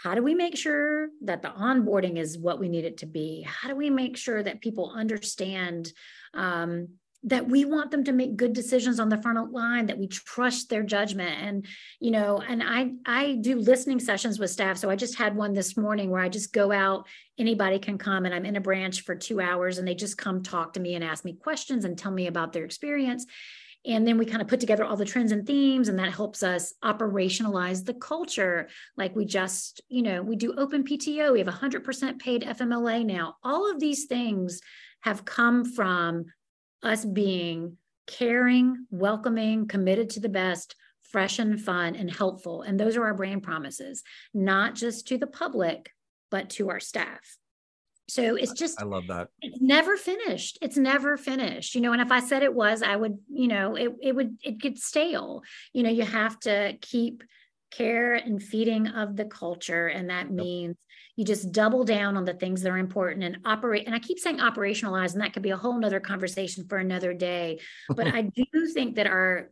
how 0.04 0.14
do 0.14 0.22
we 0.22 0.36
make 0.36 0.56
sure 0.56 1.10
that 1.24 1.42
the 1.42 1.50
onboarding 1.50 2.18
is 2.18 2.38
what 2.38 2.60
we 2.60 2.70
need 2.70 2.86
it 2.86 2.98
to 2.98 3.06
be? 3.06 3.42
How 3.48 3.68
do 3.68 3.76
we 3.76 3.90
make 3.90 4.16
sure 4.16 4.44
that 4.44 4.62
people 4.62 4.92
understand 4.96 5.92
um, 6.34 6.90
that 7.24 7.48
we 7.50 7.66
want 7.66 7.92
them 7.92 8.04
to 8.04 8.12
make 8.12 8.38
good 8.38 8.54
decisions 8.54 9.00
on 9.00 9.10
the 9.10 9.22
front 9.22 9.52
line 9.52 9.88
that 9.88 9.98
we 9.98 10.08
trust 10.08 10.70
their 10.70 10.84
judgment. 10.84 11.42
And 11.42 11.66
you 12.00 12.12
know 12.12 12.42
and 12.48 12.62
i 12.64 12.92
i 13.06 13.38
do 13.42 13.58
listening 13.58 14.00
sessions 14.00 14.40
with 14.40 14.52
staff. 14.52 14.78
So 14.78 14.90
i 14.90 14.96
just 14.96 15.18
had 15.18 15.36
one 15.36 15.54
this 15.54 15.76
morning 15.76 16.10
where 16.10 16.22
i 16.22 16.30
just 16.30 16.54
go 16.54 16.72
out 16.72 17.08
anybody 17.40 17.80
can 17.80 17.98
come 17.98 18.26
and 18.26 18.34
i'm 18.34 18.46
in 18.46 18.56
a 18.56 18.62
branch 18.62 19.02
for 19.02 19.16
two 19.16 19.42
hours 19.42 19.78
and 19.78 19.88
they 19.88 19.96
just 19.96 20.18
come 20.18 20.44
talk 20.44 20.74
to 20.74 20.80
me 20.80 20.96
and 20.96 21.04
ask 21.04 21.26
me 21.26 21.34
questions 21.34 21.86
and 21.86 21.98
tell 21.98 22.12
me 22.12 22.28
about 22.28 22.54
their 22.54 22.66
experience. 22.66 23.26
And 23.86 24.06
then 24.06 24.18
we 24.18 24.26
kind 24.26 24.42
of 24.42 24.50
put 24.50 24.60
together 24.60 24.84
all 24.84 24.98
the 24.98 25.06
trends 25.06 25.32
and 25.32 25.48
themes 25.48 25.88
and 25.88 25.98
that 25.98 26.12
helps 26.12 26.44
us 26.44 26.74
operationalize 26.84 27.86
the 27.86 27.94
culture. 27.94 28.70
Like 28.96 29.16
we 29.16 29.26
just 29.26 29.82
you 29.90 30.04
know 30.04 30.22
we 30.22 30.36
do 30.36 30.54
open 30.56 30.84
pto 30.84 31.34
we 31.34 31.40
have 31.40 31.48
100% 31.48 32.20
paid 32.20 32.44
fmla 32.44 33.06
now. 33.06 33.38
All 33.44 33.72
of 33.72 33.80
these 33.80 34.06
things 34.06 34.62
have 35.02 35.26
come 35.26 35.64
from 35.66 36.26
us 36.84 37.06
being 37.06 37.78
caring, 38.06 38.86
welcoming, 38.90 39.68
committed 39.68 40.10
to 40.12 40.20
the 40.20 40.30
best, 40.30 40.76
fresh 41.02 41.40
and 41.40 41.62
fun 41.62 41.96
and 41.96 42.12
helpful. 42.12 42.62
And 42.62 42.80
those 42.80 42.98
are 42.98 43.06
our 43.06 43.14
brand 43.14 43.44
promises, 43.44 44.04
not 44.34 44.76
just 44.76 45.08
to 45.08 45.18
the 45.18 45.28
public, 45.28 45.92
but 46.30 46.50
to 46.52 46.70
our 46.70 46.80
staff. 46.80 47.38
So 48.10 48.36
it's 48.36 48.54
just, 48.54 48.80
I 48.82 48.86
love 48.86 49.08
that. 49.08 49.28
It's 49.42 49.62
never 49.62 49.98
finished. 49.98 50.58
It's 50.62 50.78
never 50.78 51.18
finished, 51.18 51.76
you 51.76 51.82
know. 51.82 51.92
And 51.92 52.02
if 52.02 52.12
I 52.12 52.22
said 52.22 52.42
it 52.42 52.54
was, 52.54 52.82
I 52.82 52.96
would, 52.96 53.18
you 53.30 53.50
know, 53.50 53.76
it, 53.76 53.92
it 54.02 54.16
would, 54.16 54.38
it 54.44 54.60
gets 54.60 54.86
stale. 54.86 55.44
You 55.74 55.84
know, 55.84 55.90
you 55.90 56.04
have 56.04 56.40
to 56.42 56.78
keep 56.80 57.24
care 57.72 58.16
and 58.16 58.42
feeding 58.42 58.88
of 58.88 59.16
the 59.16 59.26
culture. 59.26 59.88
And 59.88 60.10
that 60.10 60.32
means 60.32 60.76
you 61.16 61.26
just 61.26 61.52
double 61.52 61.84
down 61.84 62.16
on 62.16 62.26
the 62.26 62.34
things 62.34 62.62
that 62.62 62.70
are 62.70 62.78
important 62.78 63.24
and 63.24 63.40
operate 63.44 63.88
and 63.88 63.96
i 63.96 64.00
keep 64.00 64.20
saying 64.20 64.38
operationalize 64.38 65.14
and 65.14 65.22
that 65.22 65.34
could 65.34 65.42
be 65.42 65.50
a 65.50 65.58
whole 65.58 65.78
nother 65.80 66.00
conversation 66.00 66.66
for 66.70 66.78
another 66.78 67.14
day. 67.14 67.60
But 67.90 68.08
i 68.14 68.22
do 68.22 68.46
think 68.74 68.96
that 68.96 69.08
our 69.08 69.50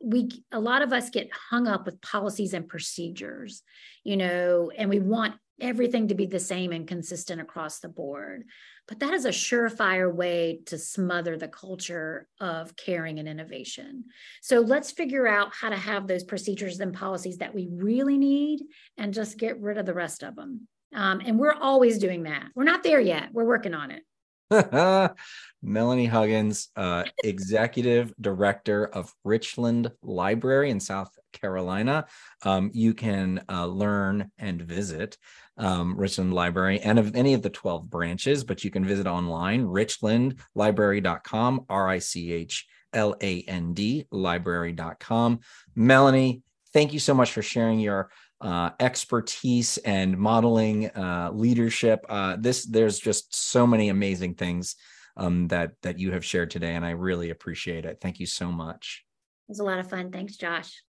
we 0.00 0.30
a 0.52 0.60
lot 0.60 0.82
of 0.82 0.92
us 0.92 1.10
get 1.10 1.30
hung 1.32 1.66
up 1.66 1.86
with 1.86 2.00
policies 2.02 2.52
and 2.52 2.68
procedures 2.68 3.62
you 4.04 4.16
know 4.16 4.70
and 4.76 4.90
we 4.90 5.00
want 5.00 5.34
everything 5.60 6.08
to 6.08 6.14
be 6.14 6.26
the 6.26 6.40
same 6.40 6.72
and 6.72 6.86
consistent 6.86 7.40
across 7.40 7.78
the 7.78 7.88
board 7.88 8.44
but 8.86 9.00
that 9.00 9.14
is 9.14 9.24
a 9.24 9.30
surefire 9.30 10.12
way 10.12 10.60
to 10.66 10.78
smother 10.78 11.36
the 11.36 11.48
culture 11.48 12.28
of 12.40 12.76
caring 12.76 13.18
and 13.18 13.28
innovation 13.28 14.04
so 14.42 14.60
let's 14.60 14.90
figure 14.90 15.26
out 15.26 15.54
how 15.54 15.68
to 15.68 15.76
have 15.76 16.06
those 16.06 16.24
procedures 16.24 16.80
and 16.80 16.94
policies 16.94 17.38
that 17.38 17.54
we 17.54 17.68
really 17.70 18.18
need 18.18 18.60
and 18.98 19.14
just 19.14 19.38
get 19.38 19.60
rid 19.60 19.78
of 19.78 19.86
the 19.86 19.94
rest 19.94 20.22
of 20.22 20.36
them 20.36 20.66
um, 20.94 21.20
and 21.24 21.38
we're 21.38 21.54
always 21.54 21.98
doing 21.98 22.22
that. 22.22 22.46
We're 22.54 22.64
not 22.64 22.82
there 22.82 23.00
yet. 23.00 23.30
We're 23.32 23.44
working 23.44 23.74
on 23.74 23.90
it. 23.90 24.02
Melanie 25.62 26.06
Huggins, 26.06 26.68
uh, 26.76 27.04
executive 27.24 28.14
director 28.20 28.86
of 28.86 29.12
Richland 29.24 29.90
Library 30.02 30.70
in 30.70 30.78
South 30.78 31.10
Carolina. 31.34 32.06
Um, 32.42 32.70
you 32.72 32.94
can 32.94 33.42
uh, 33.48 33.66
learn 33.66 34.30
and 34.38 34.62
visit 34.62 35.18
um, 35.56 35.96
Richland 35.96 36.32
Library 36.32 36.80
and 36.80 36.98
of 36.98 37.14
any 37.14 37.34
of 37.34 37.42
the 37.42 37.50
12 37.50 37.88
branches, 37.88 38.44
but 38.44 38.64
you 38.64 38.70
can 38.70 38.84
visit 38.84 39.06
online, 39.06 39.64
richlandlibrary.com, 39.64 41.66
R 41.68 41.88
I 41.88 41.98
C 41.98 42.32
H 42.32 42.66
L 42.92 43.14
A 43.20 43.42
N 43.42 43.74
D, 43.74 44.06
library.com. 44.10 45.40
Melanie, 45.74 46.42
thank 46.72 46.92
you 46.92 46.98
so 46.98 47.14
much 47.14 47.32
for 47.32 47.42
sharing 47.42 47.78
your 47.78 48.10
uh, 48.40 48.70
expertise 48.80 49.78
and 49.78 50.18
modeling 50.18 50.90
uh, 50.90 51.30
leadership. 51.32 52.04
Uh, 52.08 52.36
this 52.38 52.64
there's 52.64 52.98
just 52.98 53.34
so 53.34 53.66
many 53.66 53.88
amazing 53.88 54.34
things 54.34 54.76
um, 55.16 55.48
that 55.48 55.72
that 55.82 55.98
you 55.98 56.12
have 56.12 56.24
shared 56.24 56.50
today, 56.50 56.74
and 56.74 56.84
I 56.84 56.90
really 56.90 57.30
appreciate 57.30 57.84
it. 57.84 57.98
Thank 58.00 58.20
you 58.20 58.26
so 58.26 58.50
much. 58.50 59.04
It 59.48 59.52
was 59.52 59.60
a 59.60 59.64
lot 59.64 59.78
of 59.78 59.88
fun. 59.88 60.10
Thanks, 60.10 60.36
Josh. 60.36 60.82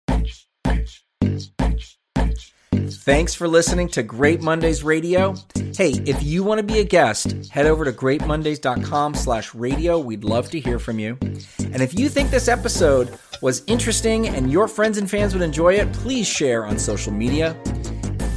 Thanks 3.04 3.34
for 3.34 3.46
listening 3.46 3.88
to 3.88 4.02
Great 4.02 4.40
Mondays 4.40 4.82
Radio. 4.82 5.34
Hey, 5.76 5.90
if 6.06 6.22
you 6.22 6.42
want 6.42 6.58
to 6.58 6.62
be 6.62 6.78
a 6.78 6.84
guest, 6.84 7.48
head 7.50 7.66
over 7.66 7.84
to 7.84 7.92
greatmondays.com 7.92 9.14
slash 9.14 9.54
radio. 9.54 9.98
We'd 9.98 10.24
love 10.24 10.48
to 10.50 10.60
hear 10.60 10.78
from 10.78 10.98
you. 10.98 11.18
And 11.20 11.82
if 11.82 11.98
you 11.98 12.08
think 12.08 12.30
this 12.30 12.48
episode 12.48 13.18
was 13.42 13.62
interesting 13.66 14.28
and 14.28 14.50
your 14.50 14.68
friends 14.68 14.96
and 14.96 15.10
fans 15.10 15.34
would 15.34 15.42
enjoy 15.42 15.74
it, 15.74 15.92
please 15.92 16.26
share 16.26 16.64
on 16.64 16.78
social 16.78 17.12
media. 17.12 17.54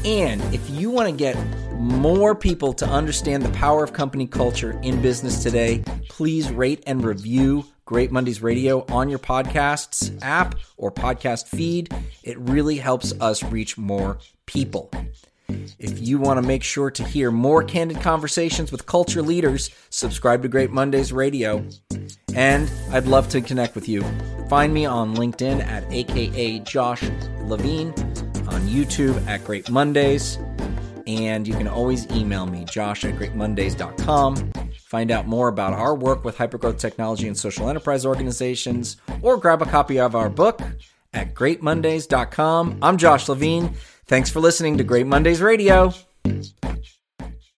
And 0.04 0.42
if 0.54 0.70
you 0.70 0.90
want 0.90 1.10
to 1.10 1.16
get 1.16 1.38
more 1.74 2.36
people 2.36 2.74
to 2.74 2.86
understand 2.86 3.44
the 3.44 3.52
power 3.52 3.84
of 3.84 3.94
company 3.94 4.28
culture 4.28 4.78
in 4.82 5.02
business 5.02 5.44
today, 5.44 5.84
please 6.10 6.52
rate 6.52 6.84
and 6.88 7.06
review 7.06 7.66
Great 7.88 8.12
Mondays 8.12 8.42
Radio 8.42 8.86
on 8.90 9.08
your 9.08 9.18
podcasts 9.18 10.20
app 10.22 10.56
or 10.76 10.92
podcast 10.92 11.48
feed. 11.48 11.90
It 12.22 12.38
really 12.38 12.76
helps 12.76 13.14
us 13.22 13.42
reach 13.44 13.78
more 13.78 14.18
people. 14.46 14.92
If 15.80 16.06
you 16.06 16.20
want 16.20 16.38
to 16.38 16.46
make 16.46 16.64
sure 16.64 16.92
to 16.92 17.04
hear 17.06 17.32
more 17.32 17.64
candid 17.64 18.02
conversations 18.02 18.74
with 18.74 18.86
culture 18.86 19.22
leaders, 19.22 19.70
subscribe 19.90 20.42
to 20.42 20.50
Great 20.50 20.70
Mondays 20.70 21.14
Radio. 21.14 21.66
And 22.36 22.70
I'd 22.92 23.08
love 23.08 23.30
to 23.30 23.40
connect 23.40 23.74
with 23.74 23.88
you. 23.88 24.04
Find 24.50 24.74
me 24.74 24.86
on 24.86 25.16
LinkedIn 25.16 25.66
at 25.66 25.90
AKA 25.90 26.60
Josh 26.60 27.04
Levine, 27.44 27.94
on 28.50 28.68
YouTube 28.68 29.26
at 29.28 29.46
Great 29.46 29.70
Mondays, 29.70 30.38
and 31.08 31.48
you 31.48 31.54
can 31.54 31.68
always 31.68 32.06
email 32.12 32.46
me, 32.46 32.66
josh 32.66 33.06
at 33.06 33.16
greatmondays.com. 33.16 34.52
Find 34.80 35.12
out 35.12 35.28
more 35.28 35.48
about 35.48 35.74
our 35.74 35.96
work 35.96 36.24
with 36.24 36.38
hypergrowth 36.38 36.78
technology 36.78 37.28
and 37.28 37.38
social 37.38 37.70
enterprise 37.70 38.06
organizations, 38.06 38.98
or 39.22 39.38
grab 39.38 39.62
a 39.62 39.66
copy 39.66 40.00
of 40.00 40.16
our 40.16 40.30
book 40.30 40.62
at 41.14 41.34
greatmondays.com. 41.34 42.80
I'm 42.82 42.98
Josh 42.98 43.28
Levine. 43.28 43.74
Thanks 44.06 44.30
for 44.30 44.40
listening 44.40 44.78
to 44.78 44.84
Great 44.84 45.08
Mondays 45.08 45.42
Radio. 45.42 45.94